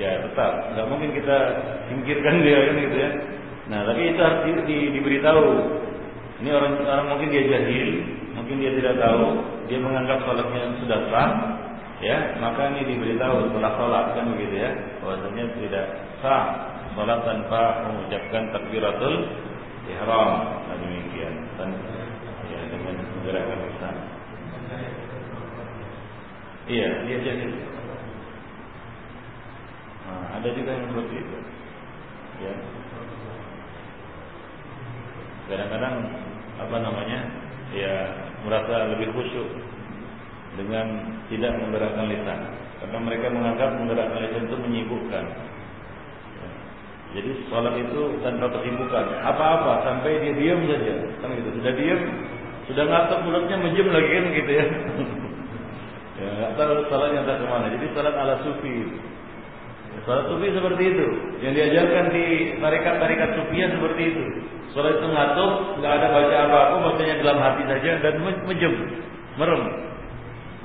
ya 0.00 0.24
tetap. 0.24 0.52
Nggak 0.72 0.88
mungkin 0.88 1.10
kita 1.14 1.36
singkirkan 1.92 2.42
dia 2.42 2.58
kan 2.64 2.74
gitu 2.80 2.96
ya. 2.96 3.10
Nah, 3.68 3.80
tapi 3.84 4.00
itu 4.08 4.20
harus 4.24 4.40
di, 4.48 4.52
di, 4.64 4.76
diberitahu. 4.98 5.46
Ini 6.38 6.50
orang 6.54 6.74
orang 6.86 7.06
mungkin 7.10 7.28
dia 7.34 7.44
jahil, 7.50 7.88
mungkin 8.38 8.62
dia 8.62 8.72
tidak 8.78 8.94
tahu, 9.02 9.42
dia 9.66 9.78
menganggap 9.82 10.22
sholatnya 10.22 10.70
sudah 10.78 11.00
sah, 11.10 11.30
ya 11.98 12.38
maka 12.38 12.70
ini 12.70 12.94
diberitahu 12.94 13.50
setelah 13.50 13.72
sholat 13.74 14.04
kan 14.14 14.24
begitu 14.30 14.54
ya, 14.62 14.70
bahwasanya 15.02 15.44
tidak 15.58 15.86
sah 16.22 16.44
sholat 16.94 17.18
tanpa 17.26 17.62
mengucapkan 17.90 18.54
takbiratul 18.54 19.14
ihram. 19.88 20.30
Nah, 20.68 20.76
demikian. 20.78 21.34
Dan 21.56 21.70
ya 22.48 22.60
dengan 22.68 22.94
menggerakkan 23.00 23.58
lisan. 23.64 23.96
Iya, 26.68 26.88
dia 27.08 27.18
jadi. 27.24 27.46
Nah, 30.04 30.24
ada 30.36 30.48
juga 30.52 30.70
yang 30.76 30.84
seperti 30.92 31.14
itu. 31.16 31.36
Ya. 32.44 32.54
Kadang-kadang 35.48 35.96
apa 36.58 36.76
namanya? 36.78 37.20
Ya, 37.72 37.94
merasa 38.42 38.96
lebih 38.96 39.12
khusyuk 39.12 39.48
dengan 40.58 40.86
tidak 41.30 41.52
menggerakkan 41.58 42.06
lisan. 42.10 42.40
Karena 42.78 42.98
mereka 43.02 43.26
menganggap 43.30 43.70
menggerakkan 43.78 44.18
lisan 44.26 44.46
itu 44.48 44.56
menyibukkan. 44.58 45.24
Ya. 46.38 46.50
Jadi 47.18 47.30
sholat 47.48 47.74
itu 47.78 48.00
tanpa 48.22 48.46
kesibukan. 48.58 49.04
Apa-apa 49.22 49.86
sampai 49.86 50.22
dia 50.22 50.34
diam 50.34 50.60
saja. 50.66 50.94
Kan 51.22 51.34
gitu. 51.38 51.50
Sudah 51.62 51.72
diam, 51.74 52.00
sudah 52.70 52.84
ngantuk 52.84 53.20
mulutnya 53.24 53.56
menjem 53.58 53.88
lagi 53.90 54.10
kan 54.10 54.24
gitu 54.34 54.52
ya. 54.52 54.66
Ya, 56.18 56.26
nggak 56.34 56.58
tahu 56.58 56.82
salatnya 56.90 57.22
entah 57.22 57.38
ke 57.38 57.46
mana. 57.46 57.70
Jadi 57.70 57.86
salat 57.94 58.10
ala 58.18 58.42
sufi. 58.42 58.90
Salat 60.08 60.24
sufi 60.32 60.48
seperti 60.56 60.82
itu. 60.88 61.06
Yang 61.44 61.52
diajarkan 61.60 62.04
di 62.16 62.24
tarikat-tarikat 62.64 63.28
sufiya 63.36 63.68
seperti 63.76 64.02
itu. 64.08 64.24
Salat 64.72 64.96
itu 64.96 65.04
ngantuk, 65.04 65.52
nggak 65.84 65.92
ada 66.00 66.06
baca 66.08 66.36
apa-apa, 66.48 66.76
bacanya 66.80 67.14
dalam 67.20 67.38
hati 67.44 67.62
saja 67.68 67.90
dan 68.00 68.14
menjem, 68.24 68.74
merem. 69.36 69.62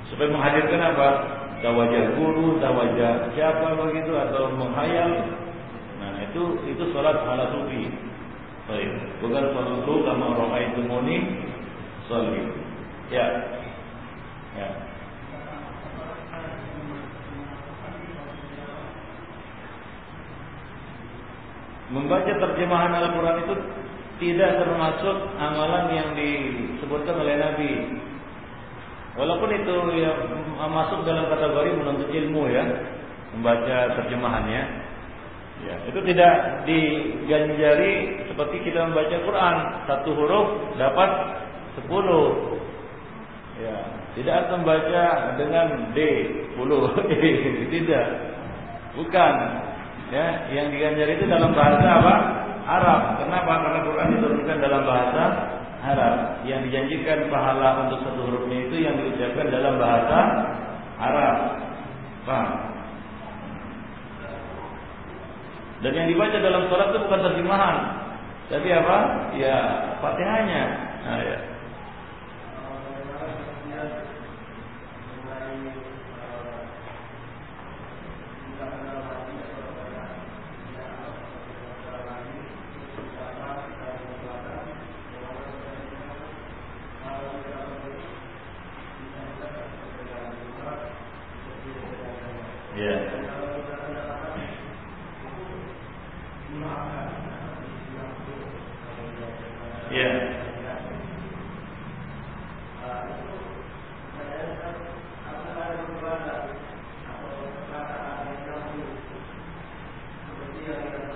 Supaya 0.07 0.31
menghadirkan 0.31 0.79
apa? 0.95 1.07
Tawajah 1.59 2.15
guru, 2.15 2.55
tawajah 2.63 3.35
siapa 3.35 3.67
begitu 3.83 4.15
atau 4.15 4.47
menghayal. 4.55 5.11
Nah 5.99 6.23
itu 6.23 6.63
itu 6.71 6.83
salat 6.95 7.19
ala 7.19 7.51
sufi. 7.51 7.91
Baik, 8.63 8.95
bukan 9.19 9.43
salat 9.51 9.83
orang 10.39 10.71
itu 10.71 10.79
muni 10.87 11.17
salat. 12.07 12.47
Ya, 13.11 13.27
ya. 14.55 14.92
Membaca 21.93 22.33
terjemahan 22.33 22.89
Al-Quran 22.89 23.37
itu 23.45 23.53
tidak 24.17 24.65
termasuk 24.65 25.17
amalan 25.37 25.93
yang 25.93 26.09
disebutkan 26.17 27.21
oleh 27.21 27.37
Nabi. 27.37 27.71
Walaupun 29.13 29.49
itu 29.53 29.75
ya 30.01 30.11
masuk 30.57 31.05
dalam 31.05 31.29
kategori 31.29 31.69
menuntut 31.77 32.09
ilmu 32.09 32.49
ya, 32.49 32.65
membaca 33.37 34.01
terjemahannya. 34.01 34.63
Ya, 35.63 35.75
itu 35.85 35.99
tidak 36.11 36.65
diganjari 36.65 38.25
seperti 38.25 38.57
kita 38.67 38.89
membaca 38.89 39.15
Quran 39.21 39.55
satu 39.85 40.09
huruf 40.17 40.47
dapat 40.81 41.09
sepuluh. 41.77 42.57
Ya, 43.61 43.77
tidak 44.17 44.33
harus 44.33 44.49
membaca 44.57 45.03
dengan 45.37 45.67
D 45.93 45.99
sepuluh, 46.49 46.89
tidak. 47.73 48.07
Bukan. 48.97 49.33
Ya, 50.13 50.45
yang 50.53 50.69
diganjar 50.69 51.09
itu 51.09 51.25
dalam 51.25 51.57
bahasa 51.57 51.81
apa? 51.81 52.13
Arab. 52.69 53.01
Kenapa? 53.17 53.53
Karena 53.65 53.79
Quran 53.81 54.07
diturunkan 54.13 54.57
dalam 54.61 54.81
bahasa 54.85 55.23
Arab. 55.81 56.45
Yang 56.45 56.69
dijanjikan 56.69 57.33
pahala 57.33 57.89
untuk 57.89 58.05
satu 58.05 58.21
hurufnya 58.21 58.69
itu 58.69 58.75
yang 58.85 58.93
diucapkan 58.93 59.49
dalam 59.49 59.81
bahasa 59.81 60.17
Arab. 61.01 61.35
Paham? 62.29 62.49
Dan 65.83 65.91
yang 65.91 66.07
dibaca 66.07 66.37
dalam 66.39 66.63
surat 66.71 66.95
itu 66.95 66.99
bukan 67.03 67.21
terjemahan, 67.27 67.75
tapi 68.47 68.71
apa? 68.71 68.97
Ya 69.35 69.57
Fatihahnya. 69.99 70.63
Nah, 71.03 71.19
ya. 71.19 71.37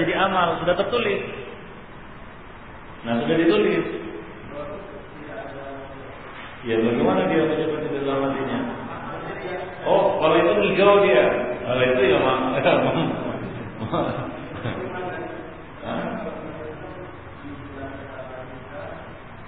jadi 0.00 0.12
amal, 0.16 0.56
sudah 0.64 0.72
tertulis. 0.72 1.20
Nah, 3.04 3.20
sudah 3.20 3.36
ditulis. 3.36 3.84
Ya, 6.62 6.78
bagaimana 6.78 7.26
dia 7.26 7.42
mencoba 7.42 7.76
dalam 8.06 8.22
hatinya? 8.30 8.58
Oh, 9.82 10.22
kalau 10.22 10.38
itu 10.38 10.52
hijau 10.70 11.02
dia. 11.02 11.26
Kalau 11.66 11.82
itu 11.82 12.02
ya 12.06 12.18
mak. 12.22 12.40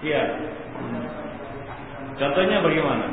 Iya. 0.05 0.21
Contohnya 2.21 2.61
bagaimana? 2.61 3.09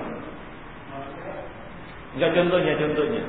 Enggak 2.19 2.31
contohnya, 2.35 2.73
contohnya. 2.75 3.23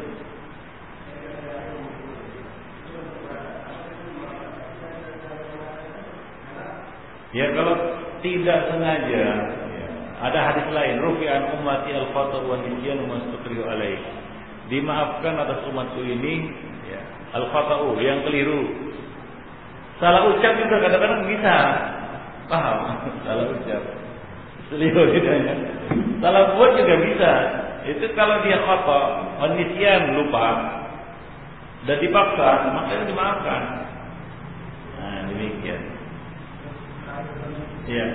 Ya 7.33 7.49
kalau 7.57 7.75
tidak 8.21 8.69
sengaja 8.69 9.25
ya, 9.73 9.87
ada 10.21 10.39
hadis 10.53 10.67
lain 10.69 11.01
rufi'an 11.01 11.49
ummati 11.59 11.97
al-khata 11.97 12.45
wa 12.45 12.61
nisyan 12.61 13.03
alaih. 13.09 13.99
dimaafkan 14.69 15.35
atas 15.41 15.65
umatku 15.69 16.01
ini 16.01 16.49
ya, 16.87 17.01
al 17.33 17.49
khata'u 17.49 17.97
yang 17.99 18.21
keliru. 18.29 18.69
Salah 19.97 20.29
ucap 20.29 20.61
juga 20.61 20.77
kadang-kadang 20.83 21.25
bisa. 21.31 21.57
Paham? 22.53 22.79
Salah 23.27 23.47
ucap. 23.49 23.83
Selio 24.69 25.03
tidaknya. 25.13 25.55
Salah 26.21 26.57
buat 26.57 26.77
juga 26.77 26.97
bisa. 27.01 27.33
Itu 27.83 28.07
kalau 28.15 28.45
dia 28.47 28.63
khata, 28.63 29.03
manusia 29.43 30.07
lupa 30.15 30.49
dan 31.83 31.99
dipaksa, 31.99 32.71
maka 32.71 33.03
dimaafkan. 33.03 33.63
Nah, 35.03 35.21
demikian. 35.35 35.83
Iya. 37.93 38.07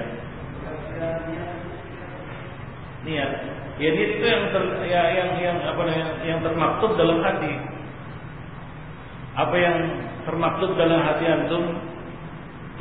Niat. 3.05 3.31
Ya 3.77 3.89
niat 3.93 4.09
itu 4.17 4.25
yang 4.25 4.43
ter, 4.49 4.63
ya, 4.89 5.03
yang 5.13 5.29
yang 5.37 5.57
apa 5.61 5.81
namanya 5.85 6.07
yang 6.25 6.39
termaktub 6.41 6.97
dalam 6.97 7.21
hati. 7.21 7.53
Apa 9.37 9.53
yang 9.53 9.77
termaktub 10.25 10.73
dalam 10.81 10.97
hati 11.05 11.29
antum, 11.29 11.77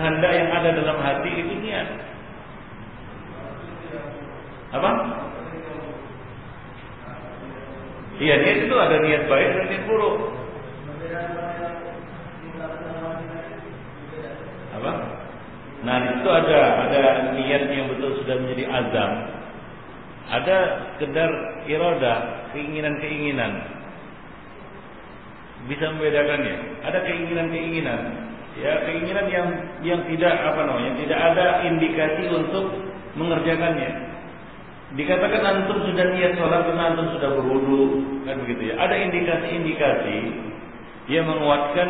kehendak 0.00 0.32
yang 0.32 0.48
ada 0.56 0.72
dalam 0.72 0.98
hati 1.04 1.30
itu 1.36 1.52
niat. 1.60 1.88
Apa? 4.72 4.90
Iya 8.16 8.34
niat 8.40 8.58
itu 8.64 8.74
ada 8.80 8.96
niat 9.04 9.22
baik 9.28 9.50
dan 9.52 9.64
niat 9.68 9.84
buruk. 9.84 10.16
Apa? 14.80 14.92
Nah 15.84 15.98
itu 16.16 16.28
ada 16.30 16.58
ada 16.88 17.02
niat 17.36 17.68
yang 17.68 17.92
betul 17.92 18.16
sudah 18.22 18.36
menjadi 18.40 18.64
azam. 18.70 19.10
Ada 20.26 20.56
sekedar 20.96 21.30
iroda, 21.70 22.14
keinginan-keinginan. 22.50 23.52
Bisa 25.70 25.94
membedakannya. 25.94 26.82
Ada 26.82 26.98
keinginan-keinginan. 27.06 28.00
Ya, 28.56 28.72
keinginan 28.88 29.26
yang 29.28 29.48
yang 29.84 30.00
tidak 30.08 30.32
apa 30.32 30.64
namanya, 30.64 30.96
tidak 30.96 31.20
ada 31.20 31.46
indikasi 31.68 32.24
untuk 32.32 32.72
mengerjakannya. 33.14 33.90
Dikatakan 34.96 35.42
antum 35.44 35.82
sudah 35.84 36.06
niat 36.14 36.40
sholat 36.40 36.64
karena 36.64 36.94
antum 36.94 37.10
sudah 37.12 37.30
berwudu, 37.36 37.82
kan 38.24 38.40
begitu 38.46 38.72
ya. 38.72 38.74
Ada 38.80 38.96
indikasi-indikasi 38.96 40.18
yang 41.12 41.28
menguatkan 41.28 41.88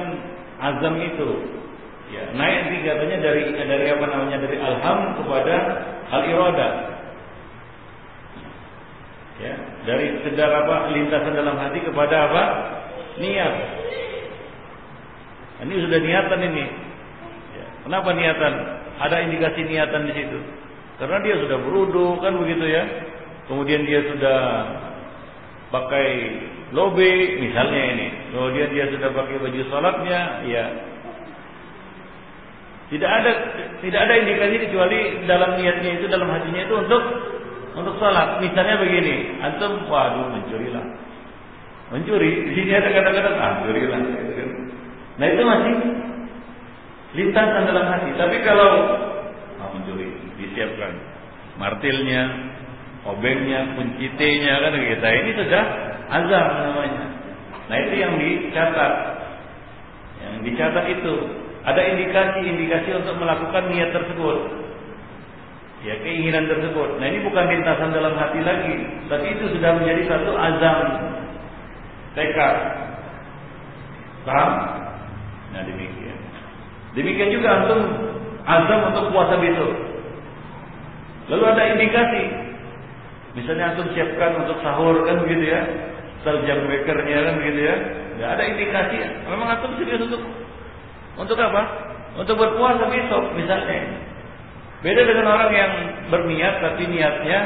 azam 0.59 0.95
itu. 1.01 1.30
Ya, 2.07 2.22
naik 2.38 2.70
tingkatannya 2.70 3.18
dari 3.18 3.42
dari 3.50 3.86
apa 3.90 4.04
namanya 4.07 4.38
dari 4.46 4.57
alham 4.62 5.18
kepada 5.18 5.54
al 6.07 6.22
irada. 6.30 6.68
Ya, 9.42 9.54
dari 9.82 10.22
sekedar 10.22 10.48
apa 10.48 10.94
lintasan 10.94 11.34
dalam 11.34 11.59
hati 11.59 11.82
kepada 11.82 12.30
apa 12.30 12.42
niat. 13.18 13.54
Ini 15.66 15.74
sudah 15.82 15.98
niatan 15.98 16.40
ini. 16.46 16.64
Ya, 17.59 17.66
kenapa 17.82 18.14
niatan? 18.14 18.54
Ada 19.02 19.16
indikasi 19.26 19.66
niatan 19.66 20.07
di 20.07 20.12
situ. 20.14 20.38
Karena 21.02 21.18
dia 21.26 21.34
sudah 21.42 21.59
berudu 21.59 22.22
kan 22.22 22.38
begitu 22.38 22.70
ya. 22.70 22.86
Kemudian 23.50 23.82
dia 23.82 24.00
sudah 24.14 24.40
pakai 25.74 26.09
lobe 26.70 27.42
misalnya 27.42 27.82
ini. 27.98 28.07
Kemudian 28.30 28.68
dia 28.70 28.86
sudah 28.94 29.11
pakai 29.11 29.36
baju 29.42 29.61
salatnya, 29.68 30.20
ya 30.46 30.64
tidak 32.87 33.11
ada 33.11 33.30
tidak 33.82 34.01
ada 34.07 34.14
indikasi 34.14 34.57
kecuali 34.62 34.99
dalam 35.26 35.59
niatnya 35.59 35.91
itu 35.99 36.07
dalam 36.07 36.30
hatinya 36.30 36.62
itu 36.62 36.74
untuk 36.87 37.03
untuk 37.76 37.95
sholat. 37.99 38.39
Misalnya 38.41 38.78
begini, 38.78 39.43
antum 39.43 39.84
waduh 39.91 40.30
mencurilah, 40.32 40.84
mencuri. 41.91 42.30
Di 42.47 42.53
sini 42.57 42.72
ada 42.72 42.89
kata-kata 42.95 43.30
ah 43.37 43.53
mencurilah. 43.61 44.01
Nah 45.16 45.26
itu 45.26 45.43
masih 45.43 45.74
lintasan 47.18 47.62
dalam 47.66 47.87
hati. 47.91 48.11
Tapi 48.14 48.37
kalau 48.47 48.70
ah, 49.59 49.68
mencuri 49.74 50.07
disiapkan 50.39 50.95
martilnya, 51.59 52.22
obengnya, 53.03 53.74
kuncitenya 53.74 54.62
kan 54.62 54.72
kita 54.78 55.09
ini 55.11 55.30
sudah 55.43 55.64
azam 56.07 56.47
namanya. 56.70 57.05
Nah 57.66 57.76
itu 57.82 57.95
yang 57.99 58.14
dicatat, 58.14 58.93
yang 60.22 60.34
dicatat 60.47 60.84
itu 60.87 61.14
ada 61.66 61.82
indikasi-indikasi 61.82 62.94
untuk 62.94 63.18
melakukan 63.18 63.66
niat 63.74 63.90
tersebut. 63.90 64.38
Ya, 65.82 65.98
keinginan 66.02 66.46
tersebut. 66.46 66.98
Nah, 67.02 67.06
ini 67.10 67.26
bukan 67.26 67.46
lintasan 67.50 67.90
dalam 67.90 68.14
hati 68.14 68.38
lagi, 68.42 68.74
tapi 69.10 69.34
itu 69.34 69.50
sudah 69.50 69.70
menjadi 69.74 70.02
satu 70.06 70.30
azam 70.34 70.78
tekad. 72.14 72.56
Paham? 74.26 74.50
Nah, 75.54 75.62
demikian. 75.66 76.18
Demikian 76.94 77.30
juga 77.34 77.48
antum 77.60 77.80
azam 78.46 78.80
untuk 78.94 79.04
puasa 79.10 79.34
besok. 79.42 79.70
Lalu 81.26 81.44
ada 81.50 81.62
indikasi. 81.74 82.24
Misalnya 83.34 83.74
antum 83.74 83.90
siapkan 83.92 84.38
untuk 84.38 84.62
sahur 84.62 85.02
kan 85.02 85.18
begitu 85.26 85.50
ya. 85.50 85.62
Sel 86.22 86.46
jam 86.46 86.62
wakernya 86.66 87.18
kan 87.26 87.34
begitu 87.42 87.60
ya. 87.68 87.76
Enggak 88.16 88.30
ada 88.38 88.42
indikasi. 88.48 88.96
Memang 89.28 89.48
antum 89.50 89.76
serius 89.76 90.06
untuk 90.08 90.45
untuk 91.16 91.36
apa? 91.40 91.62
Untuk 92.16 92.36
berpuasa 92.36 92.88
besok 92.88 93.36
misalnya. 93.36 94.04
Beda 94.84 95.02
dengan 95.02 95.26
orang 95.32 95.50
yang 95.52 95.72
berniat 96.12 96.54
tapi 96.60 96.84
niatnya 96.88 97.38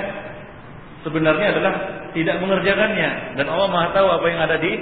sebenarnya 1.06 1.46
adalah 1.56 1.72
tidak 2.10 2.36
mengerjakannya 2.42 3.38
dan 3.38 3.46
Allah 3.46 3.68
Maha 3.70 3.88
tahu 3.94 4.08
apa 4.10 4.26
yang 4.26 4.40
ada 4.42 4.56
di 4.58 4.72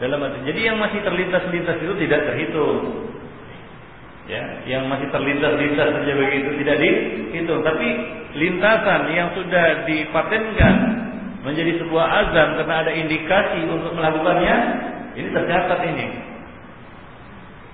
dalam 0.00 0.18
hati. 0.24 0.48
Jadi 0.48 0.60
yang 0.64 0.80
masih 0.80 1.04
terlintas-lintas 1.04 1.76
itu 1.76 1.94
tidak 2.08 2.20
terhitung. 2.32 3.06
Ya, 4.30 4.42
yang 4.64 4.86
masih 4.86 5.10
terlintas-lintas 5.10 5.90
saja 5.90 6.12
begitu 6.14 6.54
tidak 6.62 6.76
dihitung, 6.78 7.66
tapi 7.66 7.88
lintasan 8.38 9.10
yang 9.10 9.34
sudah 9.34 9.84
dipatenkan 9.90 10.74
menjadi 11.42 11.82
sebuah 11.82 12.06
azam 12.06 12.48
karena 12.62 12.74
ada 12.86 12.92
indikasi 12.94 13.66
untuk 13.66 13.90
melakukannya, 13.96 14.56
ini 15.18 15.28
tercatat 15.34 15.80
ini. 15.82 16.06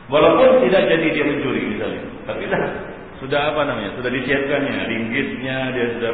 Walaupun 0.07 0.63
tidak 0.63 0.87
jadi 0.87 1.07
dia 1.11 1.25
mencuri 1.27 1.63
misalnya, 1.67 2.03
tapi 2.31 2.47
dah 2.47 2.63
sudah 3.19 3.41
apa 3.51 3.61
namanya, 3.67 3.91
sudah 3.99 4.11
disiapkannya, 4.15 4.87
ringgitnya 4.87 5.75
dia 5.75 5.87
sudah 5.99 6.13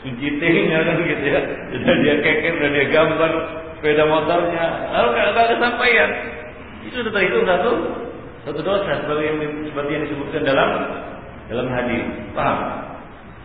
kuncitingnya 0.00 0.78
kan 0.80 0.96
gitu 1.04 1.24
ya, 1.28 1.40
sudah 1.76 1.94
dia 2.00 2.14
keker, 2.24 2.52
sudah 2.56 2.70
dia 2.72 2.86
gambar 2.88 3.30
sepeda 3.76 4.04
motornya, 4.08 4.64
lalu 4.96 5.08
ada 5.12 5.42
kesampaian, 5.52 6.10
itu 6.88 6.94
sudah 7.04 7.12
terhitung 7.12 7.44
satu 7.44 7.72
satu 8.48 8.60
dosa 8.64 9.04
seperti 9.04 9.22
yang 9.28 9.38
seperti 9.68 9.90
yang 9.92 10.04
disebutkan 10.08 10.42
dalam 10.48 10.68
dalam 11.52 11.66
hadis, 11.68 12.04
paham? 12.32 12.58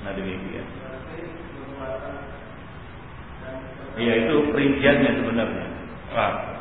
Nah 0.07 0.11
demikian. 0.15 0.67
Iya 3.99 4.13
itu 4.15 4.35
perinciannya 4.55 5.11
sebenarnya, 5.19 5.67
paham? 6.15 6.58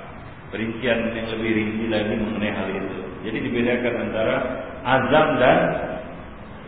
Perincian 0.49 1.13
yang 1.13 1.29
lebih 1.37 1.51
rinci 1.53 1.87
lagi 1.93 2.15
mengenai 2.17 2.53
hal 2.57 2.69
itu. 2.73 2.99
Jadi 3.29 3.39
dibedakan 3.45 3.95
antara 4.09 4.37
azam 4.81 5.29
dan 5.37 5.59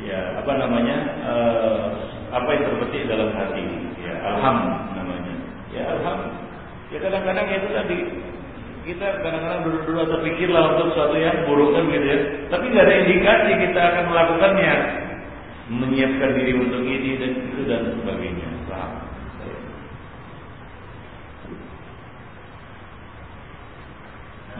ya 0.04 0.20
apa 0.36 0.52
namanya 0.60 0.96
uh, 1.24 1.84
apa 2.28 2.48
yang 2.52 2.64
terbetik 2.68 3.08
dalam 3.08 3.32
hati. 3.32 3.64
Ya 4.04 4.14
alham 4.20 4.56
namanya. 4.92 5.34
Ya 5.72 5.82
alham. 5.96 6.18
Ya 6.92 6.98
kadang-kadang 7.00 7.46
itu 7.48 7.68
tadi 7.72 7.96
kita 8.84 9.06
kadang-kadang 9.24 9.60
dulu-dulu 9.64 10.12
terpikirlah 10.12 10.76
untuk 10.76 10.86
sesuatu 10.92 11.16
yang 11.16 11.48
buruk 11.48 11.72
kan 11.72 11.84
gitu 11.88 12.04
ya. 12.04 12.18
Tapi 12.52 12.64
nggak 12.68 12.84
ada 12.84 12.94
indikasi 13.00 13.50
kita 13.64 13.80
akan 13.80 14.04
melakukannya, 14.12 14.74
menyiapkan 15.72 16.30
diri 16.36 16.52
untuk 16.52 16.84
ini 16.84 17.10
dan 17.16 17.32
itu 17.32 17.60
dan 17.64 17.82
sebagainya. 17.96 18.48
Paham? 18.68 19.09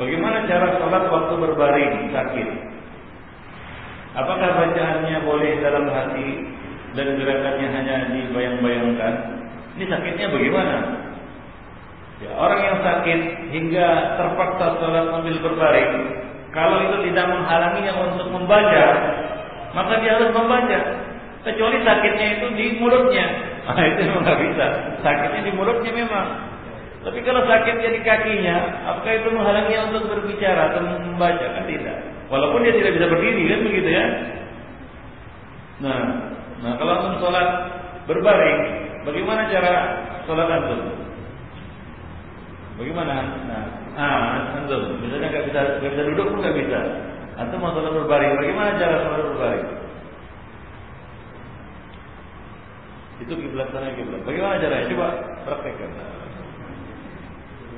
Bagaimana 0.00 0.48
cara 0.48 0.80
sholat 0.80 1.04
waktu 1.12 1.34
berbaring 1.36 2.08
sakit? 2.08 2.48
Apakah 4.16 4.48
bacaannya 4.56 5.28
boleh 5.28 5.60
dalam 5.60 5.92
hati 5.92 6.28
dan 6.96 7.20
gerakannya 7.20 7.68
hanya 7.68 7.96
dibayang-bayangkan? 8.08 9.14
Ini 9.76 9.84
sakitnya 9.92 10.32
bagaimana? 10.32 10.76
Ya, 12.24 12.32
orang 12.32 12.60
yang 12.64 12.78
sakit 12.80 13.20
hingga 13.52 13.86
terpaksa 14.16 14.80
sholat 14.80 15.04
sambil 15.12 15.36
berbaring, 15.44 15.92
kalau 16.50 16.80
itu 16.80 16.96
tidak 17.12 17.26
menghalanginya 17.30 17.92
untuk 18.00 18.28
membaca, 18.32 18.86
maka 19.76 20.00
dia 20.00 20.16
harus 20.16 20.32
membaca. 20.32 20.80
Kecuali 21.40 21.80
sakitnya 21.84 22.28
itu 22.40 22.46
di 22.56 22.66
mulutnya, 22.80 23.24
nah, 23.68 23.84
itu 23.92 24.00
memang 24.08 24.24
nggak 24.24 24.40
bisa. 24.48 24.66
Sakitnya 25.04 25.40
di 25.44 25.52
mulutnya 25.52 25.92
memang. 25.92 26.49
Tapi 27.00 27.18
kalau 27.24 27.48
sakitnya 27.48 27.96
di 27.96 28.00
kakinya, 28.04 28.56
apakah 28.92 29.12
itu 29.16 29.28
menghalanginya 29.32 29.88
untuk 29.88 30.12
berbicara 30.12 30.68
atau 30.68 30.84
membaca? 30.84 31.46
Kan 31.48 31.64
tidak. 31.64 31.96
Walaupun 32.28 32.60
dia 32.60 32.76
tidak 32.76 32.92
bisa 33.00 33.06
berdiri 33.08 33.42
kan 33.48 33.60
begitu 33.64 33.88
ya. 33.88 34.06
Nah, 35.80 36.00
nah 36.60 36.72
kalau 36.76 36.92
antum 37.00 37.24
sholat 37.24 37.48
berbaring, 38.04 38.60
bagaimana 39.08 39.48
cara 39.48 39.72
sholat 40.28 40.44
antum? 40.44 40.80
Bagaimana? 42.76 43.12
Nah, 43.48 43.62
ah, 43.96 44.60
antum, 44.60 45.00
misalnya 45.00 45.32
nggak 45.32 45.44
bisa 45.48 45.60
nggak 45.80 45.92
bisa 45.96 46.04
duduk 46.04 46.26
pun 46.36 46.38
nggak 46.44 46.58
bisa. 46.60 46.80
Antum 47.40 47.64
mau 47.64 47.72
sholat 47.72 47.96
berbaring, 47.96 48.36
bagaimana 48.36 48.76
cara 48.76 48.96
sholat 49.08 49.24
berbaring? 49.24 49.68
Itu 53.24 53.32
kiblat 53.40 53.72
sana 53.72 53.96
kiblat. 53.96 54.20
Bagaimana 54.28 54.60
caranya? 54.60 54.88
Coba 54.92 55.08
praktekkan. 55.48 56.19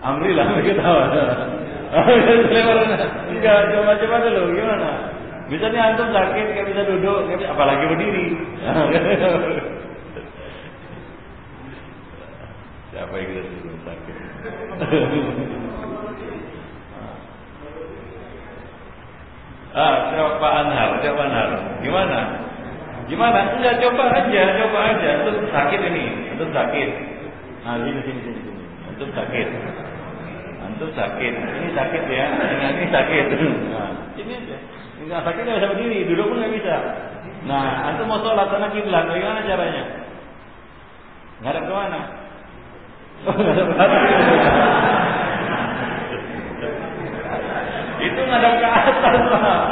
Alhamdulillah 0.03 0.47
mereka 0.59 0.83
tahu. 0.83 0.99
Enggak, 3.31 3.71
coba-coba 3.71 4.17
dulu 4.27 4.59
gimana? 4.59 5.15
Misalnya 5.47 5.95
antum 5.95 6.11
sakit, 6.11 6.47
nggak 6.57 6.67
bisa 6.75 6.83
duduk, 6.91 7.29
bisa, 7.31 7.55
apalagi 7.55 7.85
berdiri. 7.87 8.35
Siapa 12.93 13.15
yang 13.17 13.29
kita 13.31 13.43
suruh 13.49 13.81
sakit? 13.89 14.17
ah, 19.81 20.13
siapa 20.13 20.49
Anhar? 20.61 21.01
Siapa 21.01 21.21
Anhar? 21.25 21.81
Gimana? 21.81 22.19
Gimana? 23.09 23.57
Enggak, 23.57 23.81
coba 23.81 24.05
aja, 24.13 24.43
coba 24.61 24.79
aja. 24.93 25.09
Antum 25.25 25.49
sakit 25.49 25.81
ini, 25.89 26.05
antum 26.37 26.53
sakit. 26.53 26.91
Nah, 27.65 27.81
sini, 27.81 28.01
sini, 28.05 28.21
sini. 28.25 28.53
Antum 28.93 29.09
sakit. 29.13 29.49
Antum 30.83 30.99
sakit. 30.99 31.31
Ini 31.39 31.71
sakit 31.79 32.03
ya. 32.11 32.27
Ini, 32.43 32.67
ini 32.75 32.87
sakit. 32.91 33.25
Nah, 33.71 33.91
ini 34.19 34.33
aja. 34.35 34.59
Enggak 34.99 35.23
sakit 35.31 35.43
nggak 35.47 35.59
bisa 35.63 35.71
berdiri, 35.71 36.11
duduk 36.11 36.27
pun 36.27 36.43
nggak 36.43 36.59
bisa. 36.59 36.75
Nah, 37.47 37.87
antum 37.87 38.11
mau 38.11 38.19
sholat 38.19 38.51
sana 38.51 38.67
kiblat, 38.75 39.07
bagaimana 39.07 39.47
caranya? 39.47 39.85
Ngadap 41.47 41.63
ke 41.63 41.75
mana? 41.75 42.01
Itu 48.03 48.21
ngadap 48.27 48.53
ke 48.59 48.67
atas 48.67 49.23
lah. 49.31 49.63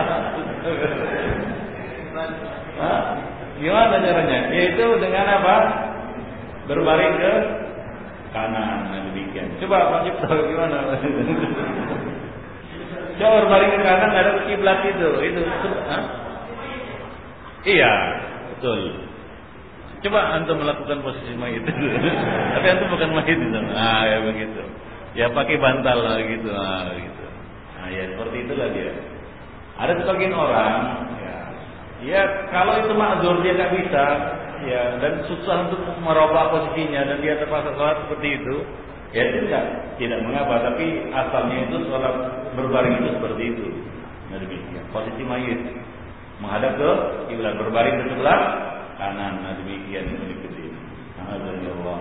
Gimana 3.58 3.98
caranya? 3.98 4.38
Yaitu 4.54 4.86
dengan 5.02 5.26
apa? 5.26 5.56
Berbaring 6.70 7.18
ke 7.18 7.34
kanan, 8.30 8.90
nah 8.90 9.00
demikian. 9.10 9.46
Coba 9.62 10.00
wajib 10.00 10.14
tahu 10.22 10.38
gimana? 10.50 10.86
Coba 13.20 13.30
berbaring 13.44 13.72
ke 13.76 13.80
kanan 13.84 14.10
ada 14.16 14.30
kiblat 14.48 14.80
itu, 14.86 15.10
itu. 15.28 15.42
Iya, 17.60 17.92
betul. 18.56 18.80
Coba 20.00 20.32
antum 20.32 20.56
melakukan 20.64 21.04
posisi 21.04 21.36
mayit. 21.36 21.60
Tapi 22.56 22.66
antum 22.72 22.88
bukan 22.88 23.10
mayit 23.12 23.36
itu. 23.36 23.60
Ah, 23.76 24.08
ya 24.08 24.18
begitu. 24.24 24.62
Ya 25.12 25.26
pakai 25.28 25.60
bantal 25.60 25.98
lah 26.00 26.16
gitu. 26.24 26.48
Ah, 26.48 26.88
gitu. 26.96 27.24
Nah, 27.76 27.88
ya 27.92 28.02
seperti 28.08 28.36
itulah 28.48 28.68
dia. 28.72 28.94
Ada 29.80 29.92
sebagian 30.04 30.36
orang, 30.36 31.08
ya, 31.24 31.36
ya 32.04 32.22
kalau 32.52 32.76
itu 32.84 32.92
makzur 32.92 33.40
dia 33.40 33.56
nggak 33.56 33.72
bisa, 33.80 34.04
ya 34.66 35.00
dan 35.00 35.24
susah 35.28 35.68
untuk 35.68 35.80
merubah 36.00 36.52
posisinya 36.52 37.06
dan 37.06 37.16
dia 37.24 37.38
terpaksa 37.40 37.72
sholat 37.76 37.96
seperti 38.06 38.28
itu, 38.40 38.56
ya 39.16 39.24
tidak 39.30 39.64
tidak 39.96 40.20
mengapa. 40.26 40.72
Tapi 40.72 41.10
asalnya 41.12 41.56
itu 41.68 41.76
sholat 41.88 42.14
berbaring 42.56 42.94
itu 43.00 43.08
seperti 43.16 43.42
itu. 43.56 43.66
Nah 44.30 44.36
demikian. 44.40 44.84
Posisi 44.90 45.22
mayit 45.22 45.60
menghadap 46.40 46.76
ke 46.76 46.90
kiblat 47.30 47.54
berbaring 47.56 47.96
ke 48.00 48.04
sebelah 48.12 48.40
kanan. 49.00 49.44
Nah 49.44 49.52
demikian. 49.60 50.04
Allah. 51.30 51.98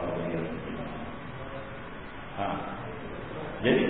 Nah, 2.39 2.55
jadi 3.59 3.83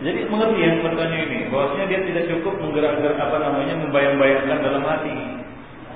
jadi 0.00 0.20
mengerti 0.32 0.58
yang 0.64 0.80
bertanya 0.80 1.18
ini 1.28 1.38
bahwasanya 1.52 1.86
dia 1.92 2.00
tidak 2.08 2.24
cukup 2.32 2.56
menggerak-gerak 2.64 3.20
apa 3.20 3.36
namanya 3.36 3.74
membayang-bayangkan 3.84 4.58
dalam 4.64 4.82
hati. 4.88 5.39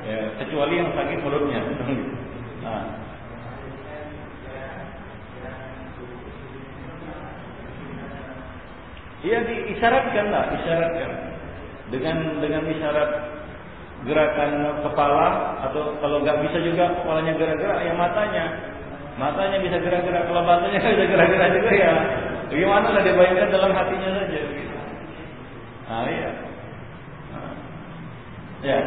Ya, 0.04 0.20
kecuali 0.36 0.74
yang 0.76 0.92
sakit 0.92 1.18
mulutnya. 1.24 1.60
Nah. 2.64 2.84
Iya 9.24 9.40
diisyaratkan 9.48 10.26
lah, 10.28 10.44
isyaratkan 10.60 11.10
dengan 11.88 12.16
dengan 12.44 12.62
isyarat 12.68 13.10
gerakan 14.04 14.84
kepala 14.84 15.28
atau 15.64 15.96
kalau 16.00 16.20
nggak 16.20 16.44
bisa 16.44 16.60
juga 16.60 16.92
kepalanya 16.92 17.32
gerak-gerak 17.40 17.80
ya 17.88 17.92
matanya 17.96 18.44
matanya 19.16 19.56
bisa 19.64 19.80
gerak-gerak 19.80 20.28
kalau 20.28 20.44
matanya 20.44 20.76
bisa 20.92 21.04
gerak-gerak 21.08 21.50
juga 21.56 21.70
ya 21.72 21.92
bagaimana 22.52 22.88
lah 22.92 23.02
dibayangkan 23.02 23.48
dalam 23.48 23.72
hatinya 23.72 24.10
saja 24.12 24.40
gitu. 24.44 24.76
nah 25.88 26.04
iya 26.04 26.30
nah. 27.32 27.52
ya 28.60 28.78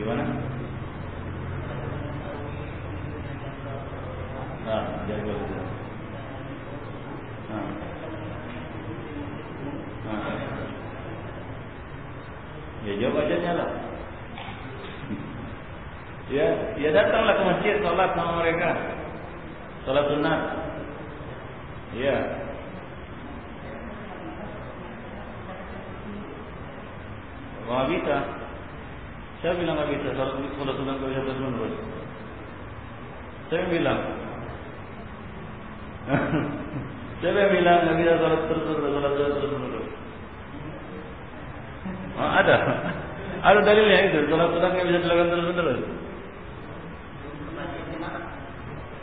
Gimana? 0.00 0.24
Nah, 4.64 4.82
jadi 5.04 5.22
begitu. 5.28 5.60
Nah. 7.52 7.66
Nah. 10.08 10.36
Ya 12.80 12.92
jawab 12.96 13.20
aja 13.28 13.36
nyala. 13.44 13.66
Ya, 16.32 16.48
ya 16.80 16.88
datanglah 16.96 17.36
ke 17.36 17.42
masjid 17.44 17.74
sholat 17.84 18.10
sama 18.16 18.40
mereka. 18.40 18.70
Sholat 19.84 20.04
sunat. 20.08 20.40
Ya. 21.92 22.16
Wah 27.68 27.84
bisa. 27.84 28.40
Saya 29.40 29.56
bilang 29.56 29.72
nggak 29.72 29.88
bisa 29.88 30.12
sholat 30.12 30.36
sholat 30.36 30.74
sunat 30.76 30.94
nggak 31.00 31.10
bisa 31.16 31.22
terus 31.24 31.40
menerus. 31.40 31.74
Saya 33.48 33.64
bilang. 33.72 34.00
Siapa 37.20 37.36
yang 37.36 37.52
bilang 37.56 37.76
nggak 37.88 37.98
bisa 38.04 38.12
sholat 38.20 38.40
terus 38.52 38.64
menerus 38.68 38.92
sholat 38.92 39.12
terus 39.16 39.32
terus 39.32 39.52
menerus? 39.56 39.88
Oh, 42.20 42.30
ada, 42.36 42.56
ada 43.48 43.60
dalilnya 43.64 43.98
itu 44.12 44.18
sholat 44.28 44.48
sunat 44.52 44.70
nggak 44.76 44.86
bisa 44.92 44.98
dilakukan 45.08 45.30
terus 45.32 45.48
menerus. 45.48 45.80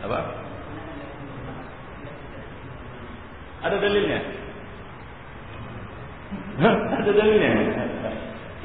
Apa? 0.05 0.19
Ada 3.65 3.76
dalilnya? 3.81 4.19
ada 6.93 7.09
dalilnya? 7.09 7.51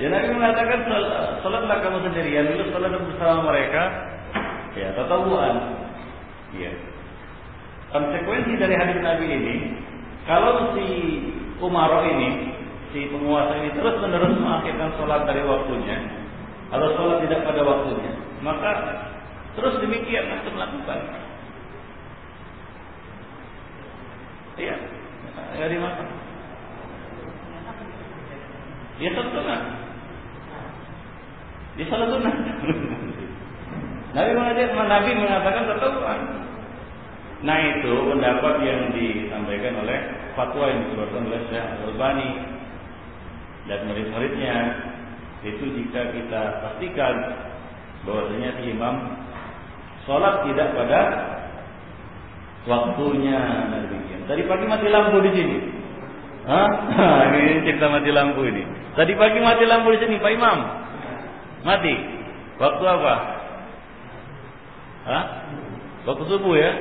Ya 0.01 0.09
Nabi 0.09 0.33
mengatakan 0.33 0.89
salatlah 1.45 1.79
kamu 1.85 1.99
sendirian 2.09 2.49
dulu 2.49 2.73
salat 2.73 2.97
bersama 2.97 3.53
mereka 3.53 3.83
ya 4.73 4.89
tatawuan. 4.97 5.57
Ya. 6.57 6.73
Konsekuensi 7.93 8.57
dari 8.57 8.73
hadis 8.73 8.99
Nabi 9.05 9.27
ini 9.29 9.55
kalau 10.25 10.73
si 10.73 10.87
Umaro 11.61 12.09
ini 12.09 12.57
si 12.91 13.05
penguasa 13.13 13.47
ini 13.63 13.71
terus 13.79 13.97
menerus 14.03 14.35
mengakhirkan 14.37 14.91
sholat 14.99 15.23
dari 15.25 15.47
waktunya. 15.47 15.97
Atau 16.75 16.89
sholat 16.99 17.23
tidak 17.23 17.47
pada 17.47 17.63
waktunya 17.63 18.13
maka 18.43 18.71
terus 19.55 19.79
demikian 19.79 20.43
untuk 20.43 20.53
melakukan. 20.59 20.99
Iya 24.59 24.77
nggak 25.33 25.71
dimakan 25.73 26.07
ya 29.01 29.11
tentu 29.17 29.41
kan 29.49 29.63
di 31.73 31.85
salat 31.89 32.09
sunnah. 32.13 32.37
Nabi 34.13 34.31
mengatakan, 34.37 34.87
Nabi 34.93 35.11
mengatakan 35.17 35.73
tatawuan. 35.73 36.21
Nah 37.49 37.57
itu 37.65 37.93
pendapat 38.13 38.55
yang 38.61 38.93
disampaikan 38.93 39.81
oleh 39.81 39.99
fatwa 40.37 40.69
yang 40.69 40.85
dikeluarkan 40.85 41.33
oleh 41.33 41.41
Syekh 41.49 41.65
Al-Albani 41.65 42.29
dan 43.71 43.79
murid-muridnya 43.87 44.57
itu 45.43 45.65
jika 45.75 46.11
kita 46.15 46.43
pastikan 46.63 47.15
bahwasanya 48.07 48.51
si 48.59 48.75
imam 48.75 48.97
sholat 50.07 50.47
tidak 50.51 50.75
pada 50.75 51.01
waktunya 52.67 53.39
nah 53.71 53.81
demikian. 53.87 54.23
Tadi 54.27 54.43
pagi 54.47 54.67
mati 54.67 54.87
lampu 54.91 55.19
di 55.23 55.31
sini. 55.35 55.57
Hah? 56.43 56.69
ini 57.39 57.63
cerita 57.67 57.87
mati 57.91 58.11
lampu 58.11 58.43
ini. 58.47 58.63
Tadi 58.99 59.13
pagi 59.15 59.39
mati 59.39 59.65
lampu 59.67 59.95
di 59.95 59.99
sini, 60.03 60.19
Pak 60.19 60.33
Imam. 60.35 60.59
Mati. 61.63 61.95
Waktu 62.59 62.85
apa? 62.85 63.15
Hah? 65.07 65.25
Waktu 66.07 66.25
subuh 66.27 66.55
ya? 66.59 66.73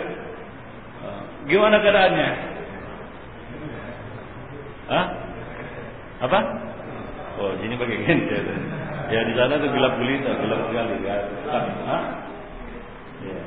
Gimana 1.45 1.81
keadaannya? 1.81 2.29
Hah? 4.89 5.05
Apa? 6.21 6.39
Oh, 7.41 7.57
sini 7.57 7.73
pakai 7.73 8.05
genset. 8.05 8.45
Ya 9.09 9.25
di 9.25 9.33
sana 9.33 9.57
tuh 9.57 9.73
gelap 9.73 9.97
gulita, 9.97 10.29
gelap 10.45 10.61
sekali 10.69 10.93
ya. 11.01 11.17
Hah? 11.89 12.03
Ya. 13.25 13.41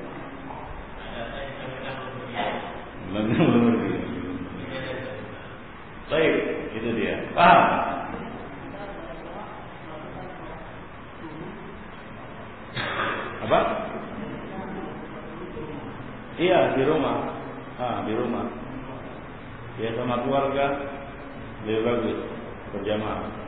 Belum 3.14 3.62
ngerti. 3.70 3.90
Baik, 6.10 6.34
itu 6.74 6.88
dia. 6.98 7.14
Paham? 7.38 7.62
Apa? 13.46 13.60
Iya, 16.34 16.74
di 16.74 16.82
rumah. 16.82 17.30
Ah, 17.78 18.02
di 18.02 18.12
rumah. 18.18 18.50
Ya 19.78 19.94
sama 19.94 20.18
keluarga 20.26 20.82
lebih 21.62 21.86
bagus 21.86 22.18
berjamaah. 22.74 23.43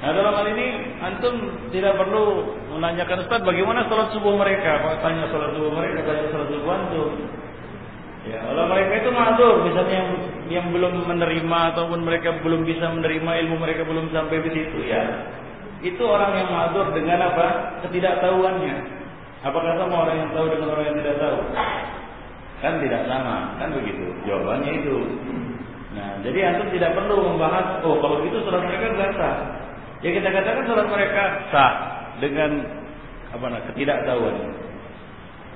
Nah 0.00 0.16
dalam 0.16 0.32
hal 0.32 0.46
ini 0.56 0.96
antum 1.04 1.34
tidak 1.68 1.92
perlu 2.00 2.56
menanyakan 2.72 3.20
Ustaz 3.20 3.44
bagaimana 3.44 3.84
sholat 3.84 4.08
subuh 4.16 4.32
mereka. 4.32 4.80
Kalau 4.80 4.96
tanya 5.04 5.28
sholat 5.28 5.52
subuh 5.52 5.72
mereka, 5.76 6.08
tanya 6.08 6.24
sholat 6.32 6.48
subuh 6.48 6.72
antum. 6.72 7.10
Ya, 8.20 8.36
kalau 8.44 8.68
mereka 8.68 8.92
itu 9.00 9.10
matur, 9.16 9.64
misalnya 9.64 9.94
yang, 9.96 10.10
yang 10.52 10.66
belum 10.72 11.08
menerima 11.08 11.58
ataupun 11.72 12.04
mereka 12.04 12.36
belum 12.44 12.68
bisa 12.68 12.92
menerima 12.92 13.30
ilmu 13.44 13.56
mereka 13.60 13.84
belum 13.88 14.12
sampai 14.12 14.44
di 14.44 14.50
situ 14.56 14.78
ya. 14.88 15.04
Itu 15.80 16.04
orang 16.04 16.36
yang 16.36 16.48
matur 16.52 16.92
dengan 16.92 17.32
apa? 17.32 17.80
Ketidaktahuannya. 17.84 18.76
Apakah 19.40 19.72
sama 19.80 20.04
orang 20.04 20.16
yang 20.20 20.30
tahu 20.36 20.46
dengan 20.52 20.68
orang 20.76 20.84
yang 20.92 20.96
tidak 21.00 21.16
tahu? 21.16 21.38
Kan 22.60 22.74
tidak 22.84 23.02
sama, 23.08 23.56
kan 23.56 23.68
begitu. 23.72 24.04
Jawabannya 24.28 24.72
itu. 24.84 24.96
Nah, 25.96 26.20
jadi 26.20 26.38
antum 26.52 26.68
tidak 26.76 26.92
perlu 26.92 27.24
membahas, 27.24 27.80
oh 27.84 27.96
kalau 28.04 28.20
gitu 28.24 28.44
surat 28.44 28.64
mereka 28.64 29.16
sah. 29.16 29.59
Ya 30.00 30.10
kita 30.16 30.28
katakan 30.32 30.64
surat 30.64 30.88
mereka 30.88 31.22
sah 31.52 31.72
dengan 32.24 32.50
apa 33.36 33.46
ketidaktahuan. 33.72 34.36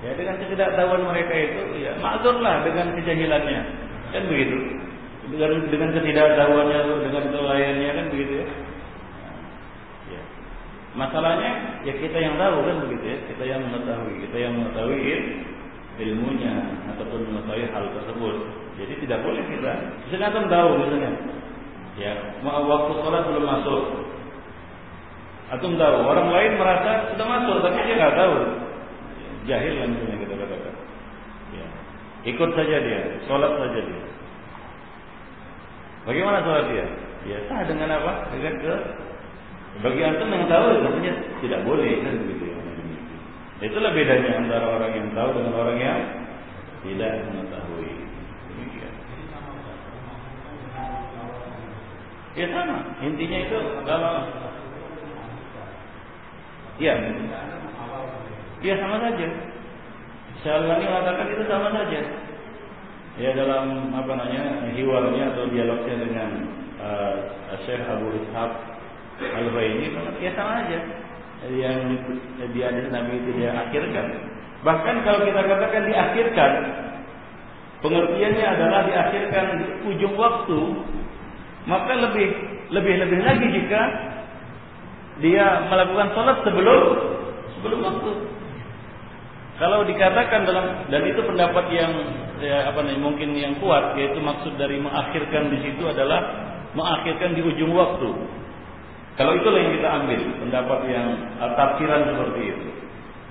Ya 0.05 0.13
dengan 0.21 0.37
ketidaktahuan 0.37 1.03
mereka 1.09 1.33
itu 1.33 1.63
ya 1.81 1.97
maklumlah 1.97 2.69
dengan 2.69 2.93
kejahilannya. 2.93 3.61
Kan 4.13 4.23
begitu. 4.29 4.57
Dengan 5.33 5.51
dengan 5.73 5.89
ketidaktahuannya 5.97 6.79
dengan 7.09 7.25
kelalaiannya 7.33 7.91
kan 7.97 8.07
begitu 8.13 8.33
ya. 8.45 8.47
ya. 10.13 10.23
Masalahnya 10.93 11.81
ya 11.89 11.93
kita 11.97 12.19
yang 12.21 12.37
tahu 12.37 12.69
kan 12.69 12.77
begitu 12.85 13.05
ya, 13.09 13.19
kita 13.33 13.45
yang 13.49 13.61
mengetahui, 13.65 14.15
kita 14.29 14.37
yang 14.37 14.53
mengetahui 14.61 15.17
ilmunya 15.95 16.55
ataupun 16.95 17.21
mengetahui 17.33 17.65
hal 17.71 17.85
tersebut. 17.97 18.37
Jadi 18.75 18.93
tidak 19.07 19.23
boleh 19.23 19.43
kita. 19.47 19.73
Misalnya 20.11 20.43
tahu 20.51 20.71
misalnya, 20.83 21.13
ya 21.97 22.13
waktu 22.45 22.93
sholat 22.99 23.23
belum 23.31 23.47
masuk. 23.47 23.83
Antum 25.55 25.79
tahu, 25.79 25.97
orang 26.03 26.29
lain 26.35 26.53
merasa 26.59 27.15
sudah 27.15 27.27
masuk 27.31 27.63
tapi 27.63 27.79
dia 27.87 27.95
nggak 27.95 28.17
tahu. 28.19 28.35
Jahil 29.47 29.73
misalnya 29.87 30.17
kita 30.19 30.35
katakan. 30.35 30.75
Ya. 31.55 31.67
Ikut 32.27 32.51
saja 32.59 32.77
dia, 32.83 33.01
sholat 33.31 33.53
saja 33.55 33.81
dia. 33.87 34.03
Bagaimana 36.11 36.43
sholat 36.43 36.67
dia? 36.75 36.87
Ya 37.25 37.39
sah 37.47 37.63
dengan 37.65 37.89
apa? 37.95 38.35
Dengan 38.35 38.55
ke 38.59 38.75
bagi 39.75 40.03
antum 40.03 40.31
yang 40.31 40.47
tahu 40.51 40.67
tentunya 40.83 41.15
tidak 41.39 41.61
boleh 41.63 41.93
kan 42.03 42.15
begitu 42.19 42.45
ya. 42.51 42.59
Itulah 43.71 43.91
bedanya 43.95 44.31
antara 44.43 44.67
orang 44.75 44.93
yang 44.93 45.09
tahu 45.15 45.31
dengan 45.39 45.55
orang 45.55 45.79
yang 45.79 46.01
tidak 46.83 47.13
mengetahui. 47.31 47.95
Ya 52.35 52.51
sama, 52.51 52.99
intinya 52.99 53.39
itu 53.47 53.59
kalau 53.87 54.27
Ya, 56.83 56.95
ya 58.67 58.75
sama 58.83 58.99
saja. 58.99 59.27
Syalani 60.43 60.85
mengatakan 60.85 61.27
itu 61.31 61.45
sama 61.47 61.69
saja. 61.71 62.01
Ya 63.15 63.31
dalam 63.31 63.95
apa 63.95 64.11
namanya 64.11 64.75
hiwarnya 64.75 65.31
atau 65.31 65.47
dialognya 65.47 65.97
dengan 66.03 66.31
uh, 66.83 67.15
Syekh 67.63 67.87
Abu 67.87 68.11
Ishaq 68.11 68.53
Al-Baini 69.23 69.95
ya 70.19 70.35
sama 70.35 70.67
aja 70.67 70.79
yang 71.47 71.95
di 72.51 72.61
hadis 72.65 72.91
Nabi 72.91 73.21
itu 73.21 73.31
dia 73.39 73.53
akhirkan. 73.55 74.07
Bahkan 74.65 74.97
kalau 75.05 75.21
kita 75.29 75.41
katakan 75.45 75.83
diakhirkan, 75.85 76.53
pengertiannya 77.85 78.47
adalah 78.49 78.81
diakhirkan 78.89 79.47
di 79.61 79.67
ujung 79.93 80.17
waktu, 80.17 80.61
maka 81.69 81.93
lebih 82.01 82.29
lebih 82.73 82.95
lebih 83.05 83.21
lagi 83.21 83.47
jika 83.61 83.81
dia 85.23 85.71
melakukan 85.71 86.11
sholat 86.17 86.43
sebelum 86.43 86.81
sebelum 87.59 87.81
waktu. 87.85 88.13
Kalau 89.55 89.87
dikatakan 89.87 90.43
dalam 90.51 90.91
dan 90.91 91.03
itu 91.07 91.23
pendapat 91.23 91.71
yang 91.71 91.93
ya, 92.43 92.75
apa 92.75 92.83
nih 92.83 92.99
mungkin 92.99 93.39
yang 93.39 93.55
kuat 93.63 93.95
yaitu 93.95 94.19
maksud 94.19 94.59
dari 94.59 94.83
mengakhirkan 94.83 95.47
di 95.55 95.59
situ 95.63 95.87
adalah 95.87 96.51
mengakhirkan 96.75 97.39
di 97.39 97.43
ujung 97.47 97.71
waktu. 97.71 98.11
Kalau 99.15 99.31
itulah 99.39 99.63
yang 99.63 99.73
kita 99.79 99.89
ambil 99.95 100.21
pendapat 100.43 100.81
yang 100.91 101.09
uh, 101.39 101.55
tafsiran 101.55 102.03
seperti 102.03 102.41
itu, 102.51 102.69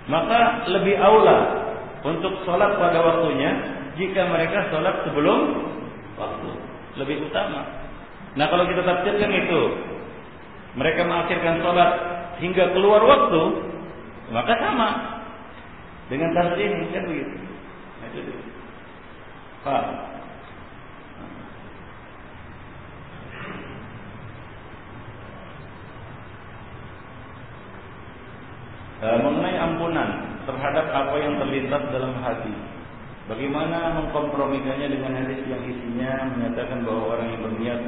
maka 0.07 0.63
lebih 0.71 0.95
aula 0.95 1.39
untuk 2.07 2.39
sholat 2.47 2.79
pada 2.79 3.03
waktunya 3.03 3.51
jika 3.99 4.23
mereka 4.31 4.71
sholat 4.71 5.03
sebelum 5.03 5.39
waktu 6.15 6.49
lebih 7.03 7.27
utama. 7.27 7.67
Nah 8.39 8.47
kalau 8.47 8.63
kita 8.63 8.81
tafsirkan 8.81 9.27
itu, 9.27 9.61
mereka 10.73 11.05
mengakhirkan 11.05 11.61
sholat 11.61 11.91
hingga 12.41 12.73
keluar 12.73 13.01
waktu, 13.05 13.41
maka 14.33 14.53
sama 14.57 14.89
dengan 16.09 16.33
ini 16.57 16.89
kan 16.89 17.03
begitu. 17.05 17.35
Nah, 18.01 18.07
itu. 18.13 18.33
E, 29.03 29.07
mengenai 29.19 29.57
ampunan 29.59 30.09
terhadap 30.47 30.85
apa 30.91 31.15
yang 31.19 31.35
terlintas 31.39 31.83
dalam 31.91 32.15
hati. 32.23 32.55
Bagaimana 33.23 34.03
mengkompromikannya 34.03 34.87
dengan 34.91 35.15
hadis 35.15 35.39
yang 35.47 35.63
isinya 35.63 36.11
menyatakan 36.35 36.83
bahwa 36.83 37.15
orang 37.15 37.27
yang 37.31 37.41
berniat 37.43 37.81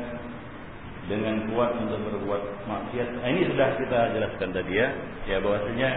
dengan 1.05 1.45
kuat 1.53 1.77
untuk 1.77 2.01
berbuat 2.01 2.65
maksiat. 2.65 3.09
Nah, 3.21 3.27
ini 3.29 3.41
sudah 3.53 3.67
kita 3.77 3.99
jelaskan 4.17 4.49
tadi 4.53 4.73
ya, 4.73 4.87
ya 5.29 5.37
bahwasanya 5.37 5.89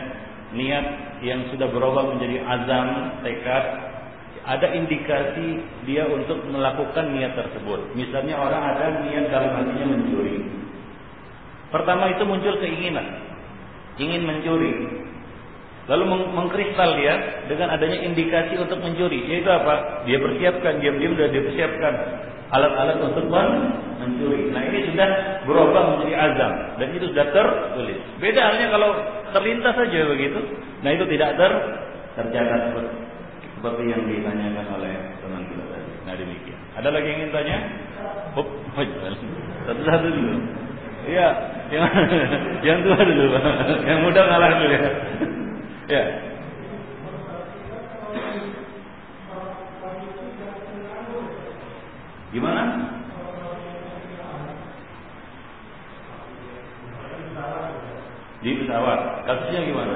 niat 0.52 0.86
yang 1.24 1.48
sudah 1.52 1.68
berubah 1.72 2.12
menjadi 2.12 2.44
azam, 2.44 2.88
tekad, 3.24 3.64
ada 4.48 4.66
indikasi 4.72 5.60
dia 5.84 6.08
untuk 6.08 6.44
melakukan 6.48 7.12
niat 7.12 7.36
tersebut. 7.36 7.92
Misalnya 7.96 8.36
orang 8.36 8.62
ada 8.76 8.86
niat 9.04 9.28
dalam 9.32 9.50
hatinya 9.60 9.86
mencuri. 9.96 10.44
Pertama 11.68 12.08
itu 12.12 12.24
muncul 12.24 12.56
keinginan, 12.60 13.06
ingin 14.00 14.24
mencuri. 14.24 14.72
Lalu 15.88 16.04
mengkristal 16.36 17.00
dia 17.00 17.48
dengan 17.48 17.72
adanya 17.72 18.04
indikasi 18.04 18.60
untuk 18.60 18.76
mencuri. 18.84 19.24
Yaitu 19.24 19.48
apa? 19.48 20.04
Dia 20.04 20.20
persiapkan, 20.20 20.84
diam-diam 20.84 21.16
sudah 21.16 21.28
dia 21.32 21.42
persiapkan 21.48 21.94
alat-alat 22.48 22.98
untuk 23.04 23.28
mencuri. 23.28 24.48
Nah 24.54 24.62
ini 24.68 24.88
sudah 24.92 25.08
berubah 25.44 25.82
menjadi 25.96 26.14
azam 26.16 26.52
dan 26.80 26.88
itu 26.96 27.06
sudah 27.12 27.26
tertulis. 27.34 27.98
Beda 28.22 28.40
halnya 28.40 28.66
kalau 28.72 28.90
terlintas 29.36 29.74
saja 29.76 29.98
begitu. 30.08 30.40
Nah 30.80 30.90
itu 30.94 31.04
tidak 31.12 31.30
ter 31.36 31.52
tercatat 32.18 32.62
seperti 33.58 33.82
yang 33.90 34.02
ditanyakan 34.06 34.66
oleh 34.78 34.92
teman 35.20 35.42
kita 35.50 35.64
tadi. 35.68 35.92
Nah 36.06 36.14
demikian. 36.16 36.60
Ada 36.78 36.88
lagi 36.94 37.06
yang 37.10 37.18
ingin 37.26 37.32
tanya? 37.34 37.56
Oh, 38.38 38.46
satu-satu 39.66 40.06
dulu. 40.14 40.34
Iya, 41.08 41.28
yang, 41.72 41.84
yang 42.66 42.78
tua 42.84 43.00
dulu, 43.00 43.24
yang 43.82 43.98
muda 44.04 44.20
ngalah 44.28 44.50
dulu 44.60 44.74
ya. 44.76 44.90
Ya. 45.88 46.02
Gimana? 52.32 52.64
Di 58.38 58.50
pesawat. 58.62 59.00
Kasusnya 59.26 59.60
gimana? 59.66 59.94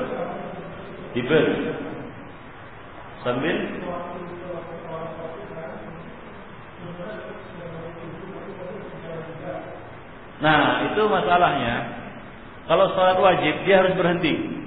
Di 1.12 1.20
bus. 1.22 1.48
Sambil 3.22 3.56
Nah, 10.42 10.90
itu 10.90 11.02
masalahnya. 11.06 12.02
Kalau 12.66 12.90
sholat 12.98 13.14
wajib, 13.22 13.62
dia 13.62 13.78
harus 13.78 13.94
berhenti 13.94 14.62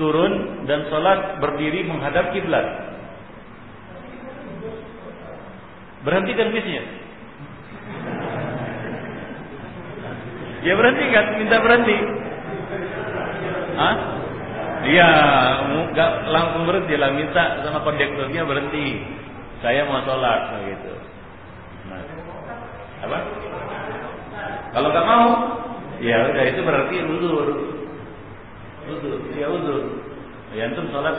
turun 0.00 0.64
dan 0.64 0.88
sholat 0.88 1.42
berdiri 1.42 1.84
menghadap 1.84 2.32
kiblat. 2.32 2.87
Berhentikan 6.06 6.54
bisnya. 6.54 6.82
Ya 10.62 10.74
berhenti 10.74 11.04
kan, 11.14 11.26
minta 11.38 11.56
berhenti. 11.62 11.96
Hah? 13.78 13.96
Iya, 14.78 15.10
nggak 15.94 16.10
langsung 16.30 16.62
berhenti 16.66 16.94
lah, 16.98 17.10
minta 17.14 17.62
sama 17.62 17.82
kondekturnya 17.82 18.42
berhenti. 18.46 19.02
Saya 19.58 19.86
mau 19.90 20.02
sholat, 20.06 20.54
begitu. 20.54 20.92
Nah, 21.90 22.02
apa? 23.06 23.18
Kalau 24.70 24.88
nggak 24.94 25.06
mau, 25.06 25.28
ya 25.98 26.30
udah 26.30 26.44
itu 26.46 26.60
berarti 26.62 26.96
uzur. 27.06 27.46
Uzur, 28.86 29.18
ya 29.34 29.46
uzur. 29.50 29.82
Ya 30.54 30.70
antum 30.70 30.86
sholat 30.94 31.16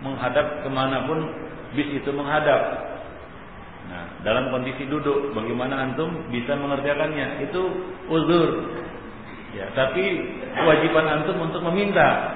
menghadap 0.00 0.62
ke 0.62 0.68
mana 0.70 1.06
pun 1.10 1.26
bis 1.74 1.90
itu 1.90 2.10
menghadap. 2.14 2.95
Dalam 4.26 4.50
kondisi 4.50 4.90
duduk, 4.90 5.30
bagaimana 5.38 5.86
antum 5.86 6.10
bisa 6.34 6.58
mengerjakannya? 6.58 7.46
Itu 7.46 7.62
uzur. 8.10 8.74
Ya, 9.54 9.70
tapi 9.78 10.02
kewajiban 10.50 11.06
antum 11.06 11.46
untuk 11.46 11.62
meminta. 11.70 12.34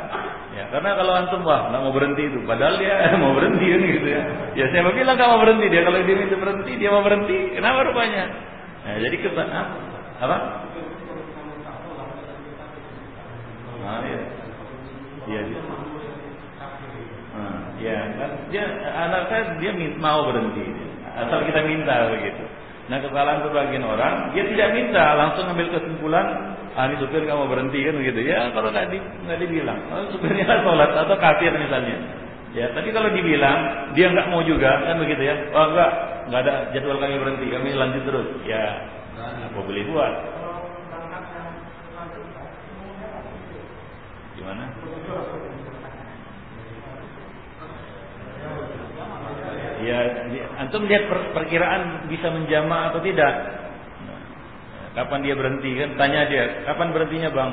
Ya, 0.55 0.71
karena 0.71 0.95
kalau 0.95 1.19
antum 1.19 1.43
wah 1.43 1.67
nggak 1.67 1.83
mau 1.83 1.91
berhenti 1.91 2.31
itu, 2.31 2.47
padahal 2.47 2.79
dia 2.79 2.95
mau 3.23 3.35
berhenti 3.35 3.67
kan 3.67 3.81
gitu 3.83 4.07
ya. 4.07 4.23
Ya 4.55 4.65
siapa 4.71 4.95
bilang 4.95 5.19
nggak 5.19 5.31
mau 5.35 5.43
berhenti 5.43 5.67
dia 5.67 5.83
kalau 5.83 5.99
dia 5.99 6.15
minta 6.15 6.37
berhenti 6.39 6.73
dia 6.79 6.91
mau 6.95 7.03
berhenti, 7.03 7.39
kenapa 7.59 7.79
rupanya? 7.91 8.25
Nah, 8.87 8.95
jadi 9.03 9.17
kita 9.19 9.43
ah, 9.51 9.67
apa? 10.23 10.37
Nah, 13.83 14.01
ya. 14.07 14.21
Iya, 15.27 15.41
dia. 15.43 15.61
Ya 17.81 17.99
kan 18.15 18.31
dia 18.53 18.65
anak 18.95 19.23
saya 19.33 19.43
dia 19.59 19.73
mau 19.99 20.29
berhenti 20.31 20.90
asal 21.17 21.43
kita 21.47 21.61
minta 21.67 22.11
begitu. 22.13 22.45
Nah 22.91 22.99
kesalahan 22.99 23.47
sebagian 23.47 23.87
orang 23.87 24.35
dia 24.35 24.43
tidak 24.51 24.69
minta 24.75 25.15
langsung 25.15 25.47
ambil 25.47 25.71
kesimpulan 25.71 26.27
ah 26.75 26.87
ini 26.91 26.99
supir 26.99 27.23
kamu 27.23 27.47
berhenti 27.47 27.87
kan 27.87 27.95
begitu 27.95 28.21
ya. 28.27 28.51
Kalau 28.51 28.75
nggak 28.75 28.91
di, 28.91 28.99
nggak 28.99 29.39
dibilang. 29.43 29.79
Oh, 29.95 30.07
supirnya 30.11 30.47
sholat 30.63 30.91
atau 30.95 31.17
kafir 31.19 31.55
misalnya. 31.55 31.99
Ya 32.51 32.67
tapi 32.75 32.91
kalau 32.91 33.15
dibilang 33.15 33.91
dia 33.95 34.11
nggak 34.11 34.27
mau 34.31 34.43
juga 34.43 34.83
kan 34.83 34.99
begitu 34.99 35.23
ya. 35.23 35.35
Oh 35.55 35.71
enggak 35.71 35.93
nggak 36.31 36.41
ada 36.47 36.55
jadwal 36.75 36.99
kami 36.99 37.15
berhenti 37.19 37.47
kami 37.47 37.69
lanjut 37.79 38.03
terus. 38.07 38.29
Ya 38.43 38.91
apa 39.19 39.59
boleh 39.63 39.87
buat. 39.91 40.15
Gimana 44.35 44.65
ya 49.91 49.99
antum 50.63 50.87
lihat 50.87 51.11
perkiraan 51.35 52.07
bisa 52.07 52.31
menjama 52.31 52.95
atau 52.95 53.03
tidak 53.03 53.61
Kapan 54.91 55.23
dia 55.23 55.35
berhenti 55.39 55.71
kan? 55.79 55.95
Tanya 55.95 56.27
dia, 56.27 56.67
kapan 56.67 56.91
berhentinya 56.91 57.31
bang? 57.31 57.51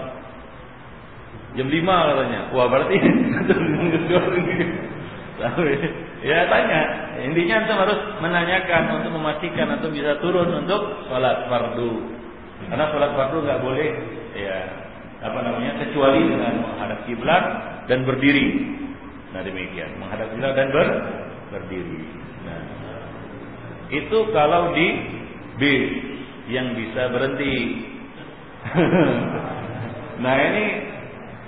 Jam 1.53 1.68
5 1.69 1.85
katanya. 1.85 2.39
Wah 2.53 2.65
berarti 2.69 2.97
ya 6.30 6.39
tanya. 6.49 6.81
Intinya 7.22 7.55
antum 7.61 7.77
harus 7.77 7.99
menanyakan 8.26 9.01
untuk 9.01 9.11
memastikan 9.14 9.69
antum 9.69 9.93
bisa 9.93 10.18
turun 10.18 10.49
untuk 10.65 10.81
sholat 11.05 11.45
fardu. 11.45 11.93
Karena 12.73 12.89
sholat 12.89 13.11
fardu 13.14 13.38
nggak 13.45 13.61
boleh 13.61 13.89
ya 14.34 14.57
apa 15.18 15.39
namanya 15.41 15.77
kecuali 15.81 16.26
dengan 16.26 16.57
menghadap 16.61 17.05
kiblat 17.05 17.43
dan 17.85 18.01
berdiri. 18.01 18.65
Nah 19.34 19.45
demikian 19.45 19.93
menghadap 20.01 20.34
kiblat 20.34 20.53
dan 20.57 20.73
ber, 20.73 20.88
berdiri. 21.53 22.16
Itu 23.88 24.31
kalau 24.35 24.76
di 24.76 24.88
bis 25.57 25.84
yang 26.51 26.76
bisa 26.76 27.11
berhenti. 27.11 27.55
nah 30.23 30.35
ini, 30.35 30.65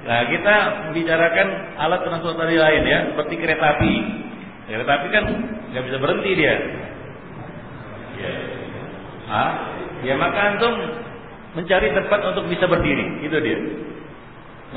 nah 0.07 0.19
kita 0.31 0.55
bicarakan 0.95 1.47
alat 1.75 2.01
transportasi 2.07 2.55
lain 2.55 2.83
ya, 2.87 2.99
seperti 3.11 3.33
kereta 3.39 3.65
api. 3.75 3.93
Kereta 4.71 4.91
api 5.03 5.07
kan 5.11 5.23
nggak 5.75 5.83
bisa 5.83 5.97
berhenti 5.99 6.31
dia. 6.35 6.55
Ya. 8.19 8.33
Ah, 9.29 9.51
ya 10.03 10.15
maka 10.15 10.39
antum 10.55 10.73
mencari 11.59 11.91
tempat 11.91 12.19
untuk 12.33 12.45
bisa 12.47 12.65
berdiri, 12.71 13.23
itu 13.23 13.37
dia. 13.39 13.59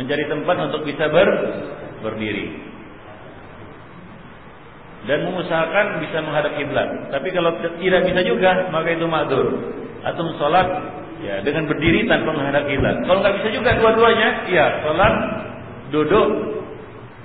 Mencari 0.03 0.25
tempat 0.27 0.57
untuk 0.71 0.83
bisa 0.89 1.07
ber 1.13 1.29
berdiri 2.03 2.72
dan 5.03 5.27
mengusahakan 5.27 5.99
bisa 5.99 6.19
menghadap 6.23 6.53
kiblat. 6.55 6.89
Tapi 7.11 7.29
kalau 7.35 7.59
tidak 7.59 8.03
bisa 8.07 8.21
juga, 8.23 8.71
maka 8.71 8.89
itu 8.95 9.07
madur 9.11 9.47
atau 10.03 10.23
sholat 10.39 10.69
ya 11.23 11.39
dengan 11.43 11.67
berdiri 11.71 12.07
tanpa 12.07 12.31
menghadap 12.35 12.67
kiblat. 12.71 12.97
Kalau 13.07 13.19
nggak 13.23 13.37
bisa 13.43 13.49
juga 13.51 13.71
dua-duanya, 13.79 14.29
ya 14.51 14.67
sholat, 14.87 15.15
duduk 15.91 16.29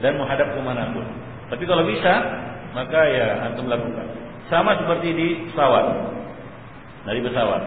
dan 0.02 0.18
menghadap 0.18 0.54
ke 0.54 0.60
mana 0.62 0.90
pun. 0.94 1.06
Tapi 1.54 1.64
kalau 1.64 1.86
bisa, 1.86 2.14
maka 2.74 3.00
ya 3.14 3.28
antum 3.50 3.70
lakukan. 3.70 4.06
Sama 4.52 4.80
seperti 4.80 5.10
di 5.14 5.28
pesawat. 5.52 5.86
Dari 7.08 7.20
pesawat. 7.24 7.62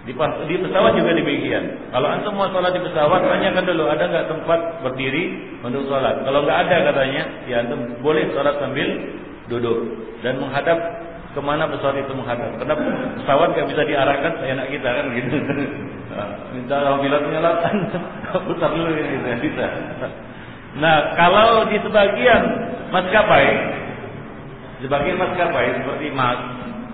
Di, 0.00 0.16
di 0.16 0.56
pesawat 0.64 0.96
juga 0.96 1.12
demikian. 1.12 1.92
Kalau 1.92 2.08
antum 2.08 2.32
mau 2.32 2.48
sholat 2.48 2.72
di 2.72 2.80
pesawat, 2.80 3.20
tanyakan 3.20 3.68
dulu 3.68 3.84
ada 3.84 4.04
nggak 4.08 4.26
tempat 4.32 4.60
berdiri 4.80 5.24
untuk 5.60 5.84
sholat. 5.92 6.24
Kalau 6.24 6.40
nggak 6.40 6.58
ada 6.66 6.76
katanya, 6.88 7.22
ya 7.44 7.60
antum 7.60 8.00
boleh 8.00 8.24
sholat 8.32 8.56
sambil 8.56 8.88
duduk 9.52 9.78
dan 10.24 10.40
menghadap 10.40 10.78
ke 11.36 11.40
mana 11.44 11.68
pesawat 11.68 12.00
itu 12.00 12.12
menghadap. 12.16 12.48
Karena 12.56 12.74
pesawat 13.20 13.48
nggak 13.52 13.68
bisa 13.76 13.82
diarahkan 13.84 14.32
enak 14.40 14.66
kita 14.72 14.88
kan 14.88 15.04
gitu. 15.12 15.36
Nah, 16.16 16.28
minta 16.56 16.76
pilotnya 16.96 17.38
lah 17.44 17.54
putar 18.48 18.70
dulu 18.72 18.90
ini 18.96 19.20
gitu, 19.20 19.28
bisa. 19.52 19.66
Nah 20.80 21.12
kalau 21.18 21.66
di 21.66 21.76
sebagian 21.82 22.42
maskapai, 22.94 23.46
sebagian 24.80 25.18
maskapai 25.18 25.66
seperti 25.82 26.06
Mas, 26.14 26.40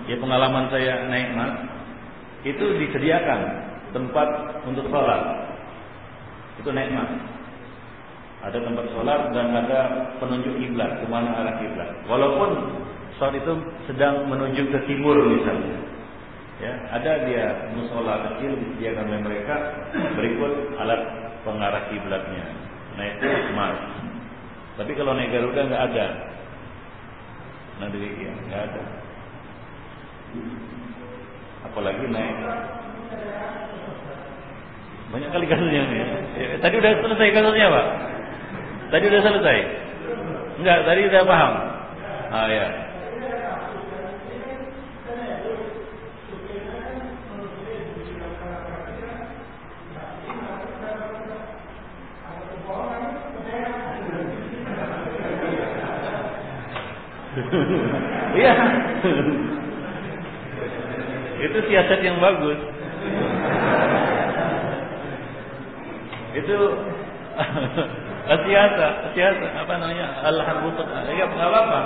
ya 0.08 0.16
pengalaman 0.16 0.64
saya 0.72 1.04
naik 1.12 1.28
Mas, 1.36 1.54
itu 2.46 2.66
disediakan 2.78 3.40
tempat 3.90 4.28
untuk 4.62 4.86
sholat. 4.86 5.22
Itu 6.62 6.70
naik 6.70 6.94
Mas. 6.94 7.10
Ada 8.46 8.62
tempat 8.62 8.86
sholat 8.94 9.20
dan 9.34 9.50
ada 9.50 9.80
penunjuk 10.22 10.54
kiblat 10.54 11.02
ke 11.02 11.06
mana 11.10 11.42
arah 11.42 11.54
kiblat. 11.58 11.90
Walaupun 12.06 12.50
saat 13.18 13.34
itu 13.34 13.52
sedang 13.90 14.30
menuju 14.30 14.70
ke 14.70 14.78
timur 14.86 15.18
misalnya. 15.26 15.82
Ya, 16.56 16.72
ada 16.88 17.28
dia 17.28 17.52
musola 17.76 18.32
kecil 18.32 18.56
disediakan 18.56 19.12
oleh 19.12 19.20
mereka 19.20 19.56
berikut 20.16 20.78
alat 20.80 21.02
pengarah 21.44 21.84
kiblatnya. 21.90 22.44
Nah 22.96 23.04
itu 23.04 23.26
smart. 23.52 23.76
Tapi 24.76 24.92
kalau 24.96 25.12
naik 25.16 25.32
Garuda 25.34 25.60
nggak 25.68 25.84
ada. 25.92 26.06
Nah 27.80 27.88
demikian 27.92 28.36
nggak 28.48 28.62
ada. 28.72 28.82
Apalagi 31.76 32.08
naik 32.08 32.40
banyak 35.12 35.28
kali 35.28 35.44
kasusnya 35.44 35.82
nih. 35.92 36.00
Ya, 36.40 36.56
tadi 36.56 36.80
udah 36.80 36.92
selesai 37.04 37.36
kasusnya 37.36 37.68
pak. 37.68 37.86
Tadi 38.96 39.04
udah 39.12 39.20
selesai. 39.28 39.58
Enggak, 40.56 40.78
tadi 40.88 41.00
udah 41.04 41.22
paham. 41.28 41.52
Ah 42.32 42.48
ya. 42.48 42.66
Iya. 58.36 58.54
Itu 61.46 61.58
siasat 61.70 62.00
yang 62.02 62.18
bagus. 62.18 62.58
Itu 66.34 66.58
siasat, 68.26 68.94
siasat 69.14 69.52
apa 69.54 69.72
namanya? 69.78 70.26
Al-harbu 70.26 70.74
Ya, 71.14 71.24
enggak 71.30 71.50
apa-apa. 71.54 71.80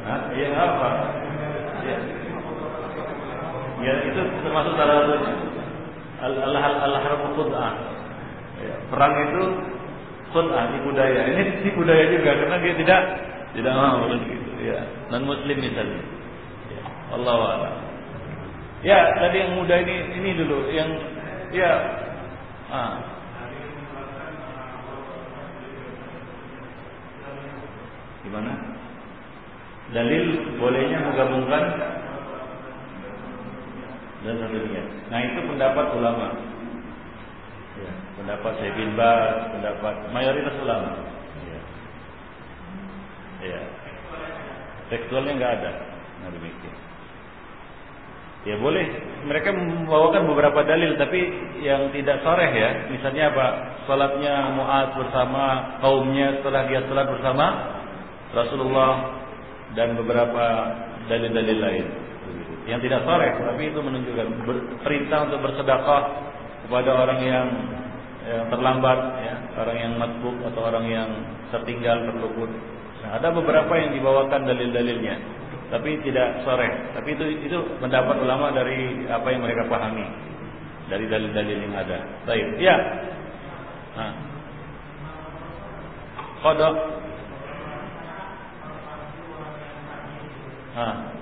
Hah? 0.00 0.20
Iya 0.34 0.48
apa? 0.58 0.90
Ya. 1.86 1.98
ya 3.80 3.94
itu 4.10 4.20
termasuk 4.42 4.74
salah 4.74 5.06
satunya. 5.06 5.34
Al-harbu 6.82 7.26
qud'ah. 7.38 7.72
Ya, 8.60 8.74
perang 8.92 9.14
itu 9.30 9.42
sunnah 10.30 10.70
tipu 10.74 10.90
daya. 10.94 11.20
Ini 11.30 11.42
tipu 11.62 11.82
daya 11.82 12.04
juga 12.10 12.30
karena 12.38 12.56
dia 12.62 12.74
tidak 12.78 13.00
tidak 13.54 13.74
mau 13.74 14.06
gitu 14.10 14.50
ya. 14.62 14.80
Non 15.10 15.26
muslim 15.26 15.56
misalnya. 15.58 16.02
Ya, 16.70 16.82
Allah 17.14 17.38
a'lam. 17.38 17.74
Ya, 18.80 19.00
tadi 19.20 19.36
yang 19.44 19.52
muda 19.60 19.74
ini 19.82 19.94
ini 20.16 20.30
dulu 20.40 20.58
yang 20.72 20.88
ya 21.52 21.72
ah 22.70 22.94
Gimana? 28.20 28.52
dalil 29.90 30.54
bolehnya 30.62 31.02
menggabungkan 31.02 31.64
dan 34.20 34.36
niat. 34.38 34.86
Nah 35.10 35.20
itu 35.24 35.40
pendapat 35.48 35.86
ulama. 35.96 36.28
Pendapat 38.20 38.52
saya 38.60 38.72
bin 38.76 38.92
Bas, 38.94 39.48
pendapat 39.56 39.94
mayoritas 40.12 40.54
ulama. 40.60 40.92
Ya. 41.48 41.60
ya. 43.48 43.60
Tekstualnya 44.92 45.32
nggak 45.40 45.52
ada. 45.60 45.72
Nah 46.20 46.30
demikian. 46.32 46.76
Ya 48.48 48.56
boleh. 48.56 48.86
Mereka 49.28 49.52
membawakan 49.52 50.24
beberapa 50.32 50.64
dalil, 50.64 50.96
tapi 50.96 51.20
yang 51.60 51.92
tidak 51.92 52.24
soreh 52.24 52.48
ya. 52.48 52.70
Misalnya 52.88 53.32
apa? 53.32 53.46
Salatnya 53.84 54.56
Muaz 54.56 54.96
bersama 54.96 55.76
kaumnya 55.84 56.40
setelah 56.40 56.64
dia 56.68 56.80
salat 56.88 57.08
bersama 57.08 57.46
Rasulullah 58.32 58.92
dan 59.76 59.96
beberapa 59.96 60.44
dalil-dalil 61.08 61.58
lain 61.60 61.86
yang 62.70 62.80
tidak 62.84 63.02
sore, 63.02 63.34
tapi 63.34 63.72
itu 63.72 63.80
menunjukkan 63.82 64.28
perintah 64.86 65.26
untuk 65.26 65.42
bersedekah 65.42 66.02
kepada 66.66 66.90
orang 66.92 67.20
yang, 67.24 67.46
yang 68.28 68.48
terlambat, 68.52 68.98
ya, 69.24 69.34
orang 69.56 69.76
yang 69.80 69.92
matbuk 69.96 70.36
atau 70.44 70.60
orang 70.68 70.86
yang 70.88 71.08
tertinggal 71.48 72.04
terluput. 72.04 72.50
Nah, 73.00 73.16
ada 73.16 73.32
beberapa 73.32 73.72
yang 73.80 73.96
dibawakan 73.96 74.44
dalil-dalilnya, 74.44 75.16
tapi 75.72 75.96
tidak 76.04 76.44
sore. 76.44 76.68
Tapi 76.92 77.08
itu 77.16 77.24
itu 77.48 77.58
pendapat 77.80 78.20
ulama 78.20 78.52
dari 78.52 79.08
apa 79.08 79.28
yang 79.32 79.40
mereka 79.40 79.64
pahami 79.72 80.04
dari 80.90 81.06
dalil-dalil 81.06 81.58
yang 81.64 81.74
ada. 81.78 81.98
Baik, 82.26 82.46
ya. 82.58 82.76
Nah. 83.96 84.12
Kodok. 86.42 86.74
Nah. 90.74 91.20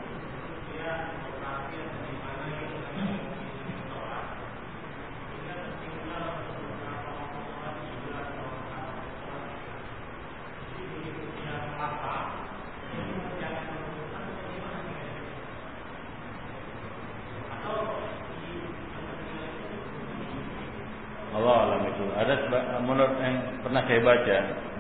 saya 23.99 24.05
baca, 24.05 24.39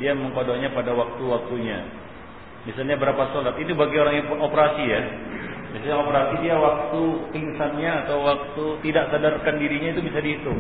dia 0.09 0.16
mengkodoknya 0.16 0.72
pada 0.72 0.97
waktu-waktunya. 0.97 1.85
Misalnya 2.64 2.97
berapa 2.97 3.28
sholat, 3.36 3.60
ini 3.60 3.76
bagi 3.76 3.97
orang 4.01 4.14
yang 4.24 4.28
operasi 4.40 4.82
ya. 4.89 5.01
Misalnya 5.76 6.01
operasi 6.01 6.35
dia 6.40 6.56
waktu 6.56 7.02
pingsannya 7.36 8.09
atau 8.09 8.24
waktu 8.24 8.64
tidak 8.89 9.12
sadarkan 9.12 9.60
dirinya 9.60 9.93
itu 9.93 10.01
bisa 10.01 10.24
dihitung. 10.24 10.56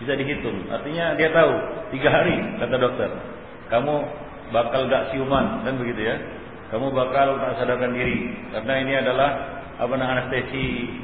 Bisa 0.00 0.16
dihitung. 0.16 0.56
Artinya 0.72 1.12
dia 1.20 1.28
tahu 1.36 1.52
tiga 1.92 2.08
hari 2.08 2.36
kata 2.64 2.76
dokter. 2.80 3.10
Kamu 3.68 3.94
bakal 4.56 4.88
gak 4.88 5.12
siuman 5.12 5.60
kan 5.68 5.76
begitu 5.76 6.00
ya. 6.00 6.16
Kamu 6.72 6.96
bakal 6.96 7.36
tak 7.44 7.60
sadarkan 7.60 7.92
diri 7.92 8.32
karena 8.56 8.74
ini 8.80 8.92
adalah 9.04 9.30
apa 9.76 9.92
namanya 10.00 10.24
anestesi 10.24 10.96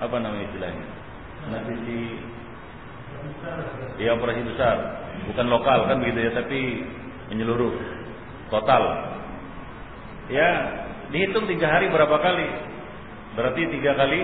apa 0.00 0.16
namanya 0.20 0.44
istilahnya 0.52 0.86
anestesi 1.48 2.00
ya 3.96 4.12
operasi 4.16 4.40
besar 4.52 4.76
bukan 5.30 5.46
lokal 5.46 5.86
kan 5.86 6.02
begitu 6.02 6.30
ya 6.30 6.32
tapi 6.34 6.82
menyeluruh 7.30 7.74
total. 8.52 8.82
Ya 10.28 10.48
dihitung 11.12 11.48
tiga 11.48 11.68
hari 11.68 11.88
berapa 11.92 12.16
kali? 12.18 12.48
Berarti 13.36 13.62
tiga 13.72 13.96
kali 13.96 14.20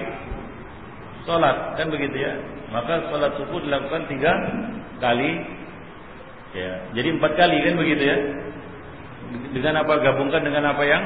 sholat 1.25 1.77
kan 1.81 1.89
begitu 1.89 2.17
ya? 2.17 2.33
Maka 2.69 3.09
sholat 3.09 3.33
subuh 3.41 3.61
dilakukan 3.65 4.09
tiga 4.13 4.33
kali. 5.01 5.33
Ya 6.57 6.73
jadi 6.97 7.09
empat 7.17 7.33
kali 7.37 7.57
kan 7.65 7.75
begitu 7.77 8.03
ya? 8.05 8.17
Dengan 9.53 9.85
apa? 9.85 10.01
Gabungkan 10.01 10.41
dengan 10.45 10.73
apa 10.73 10.83
yang 10.85 11.03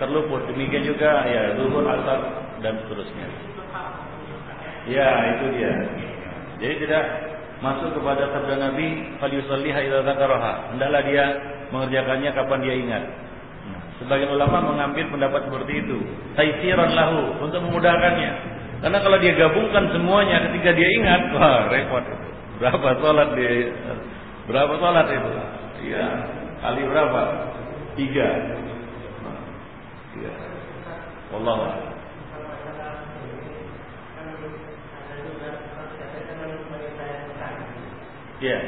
terluput. 0.00 0.48
Demikian 0.48 0.84
juga 0.84 1.24
ya 1.28 1.56
zuhur 1.56 1.84
asar 1.84 2.20
dan 2.64 2.80
seterusnya. 2.84 3.28
Ya 4.86 5.08
itu 5.36 5.44
dia. 5.58 5.74
Jadi 6.56 6.74
tidak 6.86 7.04
masuk 7.64 7.96
kepada 7.96 8.28
sabda 8.32 8.54
Nabi 8.60 9.16
falyusalliha 9.20 9.78
idza 9.84 10.00
dzakaraha. 10.04 10.76
Hendaklah 10.76 11.02
dia 11.08 11.24
mengerjakannya 11.72 12.30
kapan 12.36 12.58
dia 12.62 12.74
ingat. 12.76 13.04
Nah, 13.66 13.82
sebagian 14.02 14.30
ulama 14.32 14.74
mengambil 14.74 15.08
pendapat 15.08 15.40
seperti 15.48 15.72
itu. 15.80 15.98
Taisiran 16.36 16.92
lahu 16.92 17.40
untuk 17.40 17.60
memudahkannya. 17.64 18.32
Karena 18.84 18.98
kalau 19.00 19.18
dia 19.18 19.32
gabungkan 19.34 19.88
semuanya 19.88 20.36
ketika 20.50 20.70
dia 20.76 20.88
ingat 21.00 21.32
wah 21.32 21.64
repot 21.72 22.04
berapa 22.60 22.88
sholat 23.00 23.28
dia 23.36 23.72
berapa 24.48 24.72
sholat 24.76 25.06
itu? 25.08 25.30
Ya 25.92 26.06
kali 26.60 26.82
berapa? 26.84 27.22
Tiga. 27.96 28.28
Tiga 30.12 30.32
Allah 31.32 31.56
Ya. 38.36 38.60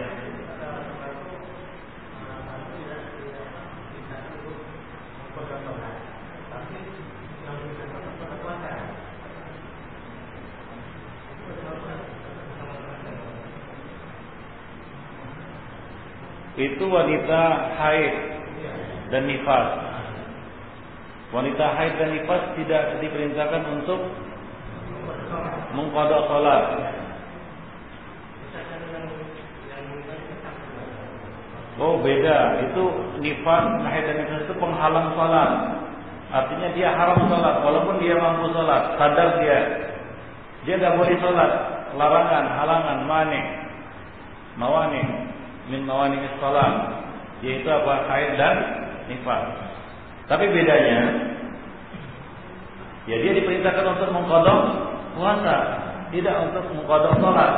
Itu 16.59 16.91
wanita 16.91 17.41
haid 17.77 18.15
dan 19.13 19.29
nifas. 19.29 19.69
Wanita 21.29 21.65
haid 21.77 21.93
dan 22.01 22.09
nifas 22.17 22.43
tidak 22.57 23.05
diperintahkan 23.05 23.63
untuk 23.77 24.01
mengkodok 25.77 26.25
sholat 26.25 26.88
Oh 31.79 31.95
beda, 32.03 32.59
itu 32.67 32.83
nifas, 33.23 33.65
nahid 33.87 34.03
dan 34.03 34.15
nifas 34.19 34.43
itu 34.51 34.55
penghalang 34.59 35.15
sholat. 35.15 35.51
Artinya 36.35 36.75
dia 36.75 36.91
haram 36.91 37.23
sholat, 37.31 37.63
walaupun 37.63 38.03
dia 38.03 38.19
mampu 38.19 38.51
sholat, 38.51 38.99
sadar 38.99 39.39
dia, 39.39 39.59
dia 40.67 40.75
tidak 40.75 40.99
boleh 40.99 41.15
sholat, 41.23 41.51
larangan, 41.95 42.45
halangan, 42.51 42.99
manik, 43.07 43.47
mawani, 44.59 45.07
min 45.71 45.87
mawani 45.87 46.19
sholat, 46.43 46.99
yaitu 47.47 47.71
apa? 47.71 48.11
Haid 48.11 48.35
dan 48.35 48.57
nifas. 49.07 49.47
Tapi 50.27 50.51
bedanya, 50.51 51.01
ya 53.07 53.17
dia 53.23 53.33
diperintahkan 53.39 53.87
untuk 53.87 54.11
mengkodok 54.11 54.61
puasa, 55.15 55.57
tidak 56.11 56.43
untuk 56.43 56.75
mengkodok 56.75 57.23
sholat. 57.23 57.55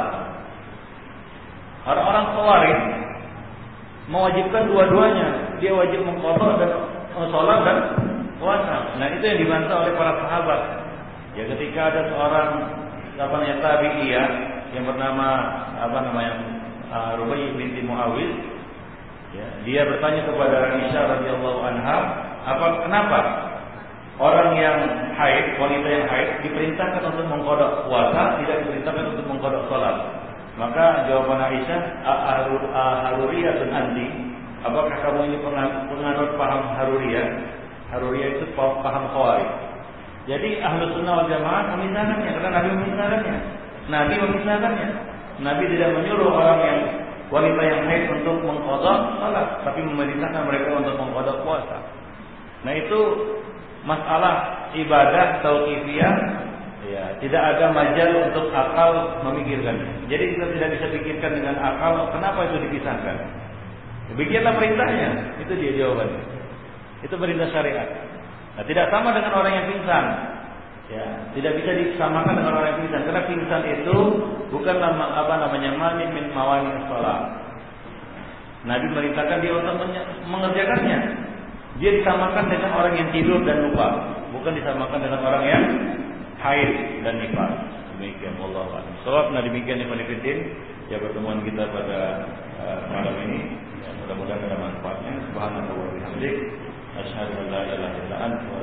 Orang-orang 1.89 2.37
khawarij 2.37 3.00
mewajibkan 4.11 4.67
dua-duanya. 4.67 5.57
Dia 5.63 5.73
wajib 5.73 6.03
mengkodok 6.03 6.59
dan 6.59 6.71
sholat 7.31 7.61
dan 7.63 7.79
puasa. 8.43 8.99
Nah 8.99 9.07
itu 9.15 9.25
yang 9.25 9.39
dibantah 9.47 9.77
oleh 9.87 9.95
para 9.95 10.13
sahabat. 10.27 10.61
Ya 11.39 11.47
ketika 11.47 11.95
ada 11.95 12.01
seorang 12.11 12.49
apa 13.21 13.35
namanya 13.37 13.57
tabi'iyah 13.61 14.29
yang 14.73 14.85
bernama 14.87 15.29
apa 15.77 15.99
namanya 16.09 16.35
uh, 16.89 17.13
Rubai 17.21 17.53
binti 17.53 17.85
Muawiz 17.85 18.33
ya, 19.37 19.47
dia 19.67 19.83
bertanya 19.85 20.25
kepada 20.25 20.57
Aisyah 20.73 21.03
radhiyallahu 21.19 21.61
anha 21.61 21.99
apa 22.49 22.67
kenapa 22.89 23.19
orang 24.17 24.57
yang 24.57 24.79
haid 25.21 25.61
wanita 25.61 25.89
yang 25.89 26.07
haid 26.09 26.29
diperintahkan 26.49 27.03
untuk 27.13 27.27
mengkodok 27.29 27.89
puasa 27.89 28.41
tidak 28.41 28.65
diperintahkan 28.65 29.05
untuk 29.17 29.27
mengkodok 29.29 29.63
sholat 29.69 29.97
maka 30.61 31.09
jawaban 31.09 31.41
Aisyah, 31.41 32.05
Haruriyah 33.09 33.53
dan 33.65 33.71
anti, 33.73 34.07
apakah 34.61 34.93
kamu 35.01 35.33
ini 35.33 35.37
penganut 35.89 36.37
paham 36.37 36.77
Haruriyah? 36.77 37.27
Haruriyah 37.89 38.29
itu 38.37 38.45
paham 38.53 39.09
Khawarij. 39.09 39.51
Jadi 40.29 40.61
ahlu 40.61 40.93
sunnah 40.93 41.25
wal 41.25 41.29
jamaah 41.33 41.65
memisahkannya 41.75 42.29
karena 42.29 42.51
Nabi 42.53 42.69
memisahkannya. 42.77 43.37
Nabi 43.89 44.15
memisahkannya. 44.21 44.89
Nabi 45.41 45.65
tidak 45.73 45.91
menyuruh 45.97 46.29
orang 46.29 46.61
yang 46.61 46.79
wanita 47.33 47.63
yang 47.65 47.81
haid 47.89 48.05
untuk 48.21 48.37
mengkodok 48.45 49.17
salat, 49.17 49.65
tapi 49.65 49.81
memerintahkan 49.81 50.45
mereka 50.45 50.77
untuk 50.77 50.95
mengkodok 51.01 51.41
puasa. 51.41 51.81
Nah 52.69 52.77
itu 52.77 53.01
masalah 53.89 54.69
ibadah 54.77 55.41
tauqifiyah 55.41 56.15
Ya, 56.91 57.15
tidak 57.23 57.39
ada 57.39 57.71
majal 57.71 58.11
untuk 58.27 58.51
akal 58.51 59.23
memikirkan. 59.23 59.79
Jadi 60.11 60.35
kita 60.35 60.47
tidak 60.59 60.69
bisa 60.75 60.87
pikirkan 60.91 61.39
dengan 61.39 61.55
akal 61.63 62.11
kenapa 62.11 62.51
itu 62.51 62.67
dipisahkan. 62.67 63.17
Demikianlah 64.11 64.59
perintahnya. 64.59 65.39
Itu 65.39 65.55
dia 65.55 65.71
jawabannya. 65.79 66.23
Itu 67.07 67.15
perintah 67.15 67.47
syariat. 67.55 67.87
Nah, 68.59 68.65
tidak 68.67 68.91
sama 68.91 69.15
dengan 69.15 69.33
orang 69.39 69.53
yang 69.55 69.67
pingsan. 69.71 70.05
Ya, 70.91 71.07
tidak 71.39 71.63
bisa 71.63 71.71
disamakan 71.79 72.35
dengan 72.35 72.59
orang 72.59 72.69
yang 72.75 72.81
pingsan 72.83 73.03
karena 73.07 73.23
pingsan 73.31 73.63
itu 73.71 73.99
bukan 74.51 74.77
nama 74.83 75.05
apa 75.23 75.35
namanya 75.47 75.71
mani 75.79 76.11
min 76.11 76.27
mawani 76.35 76.75
salat. 76.91 77.39
Nabi 78.67 78.87
merintahkan 78.91 79.39
dia 79.39 79.55
untuk 79.55 79.79
mengerjakannya. 80.27 80.99
Dia 81.79 81.91
disamakan 82.03 82.51
dengan 82.51 82.75
orang 82.75 82.99
yang 82.99 83.09
tidur 83.15 83.41
dan 83.47 83.71
lupa, 83.71 83.89
bukan 84.35 84.53
disamakan 84.59 84.99
dengan 85.01 85.21
orang 85.23 85.45
yang 85.47 85.65
haid 86.41 87.05
dan 87.05 87.15
nifas. 87.21 87.55
Demikian 87.97 88.35
Allah 88.41 88.81
alam. 88.81 88.97
Sebab 89.05 89.25
nah 89.37 89.45
demikian 89.45 89.77
yang 89.85 89.93
ya 90.89 90.97
pertemuan 90.97 91.45
kita 91.45 91.69
pada 91.69 92.01
uh, 92.59 92.79
malam 92.89 93.17
ini. 93.29 93.41
Ya, 93.85 93.91
mudah-mudahan 94.05 94.41
ada 94.49 94.57
manfaatnya. 94.57 95.13
Subhanallah 95.31 95.77
wa 95.77 95.89
bihamdik. 95.93 96.37
Asyhadu 96.97 97.33
an 97.45 97.47
la 97.53 97.61
ilaha 97.71 97.97
illa 98.03 98.17
anta 98.25 98.60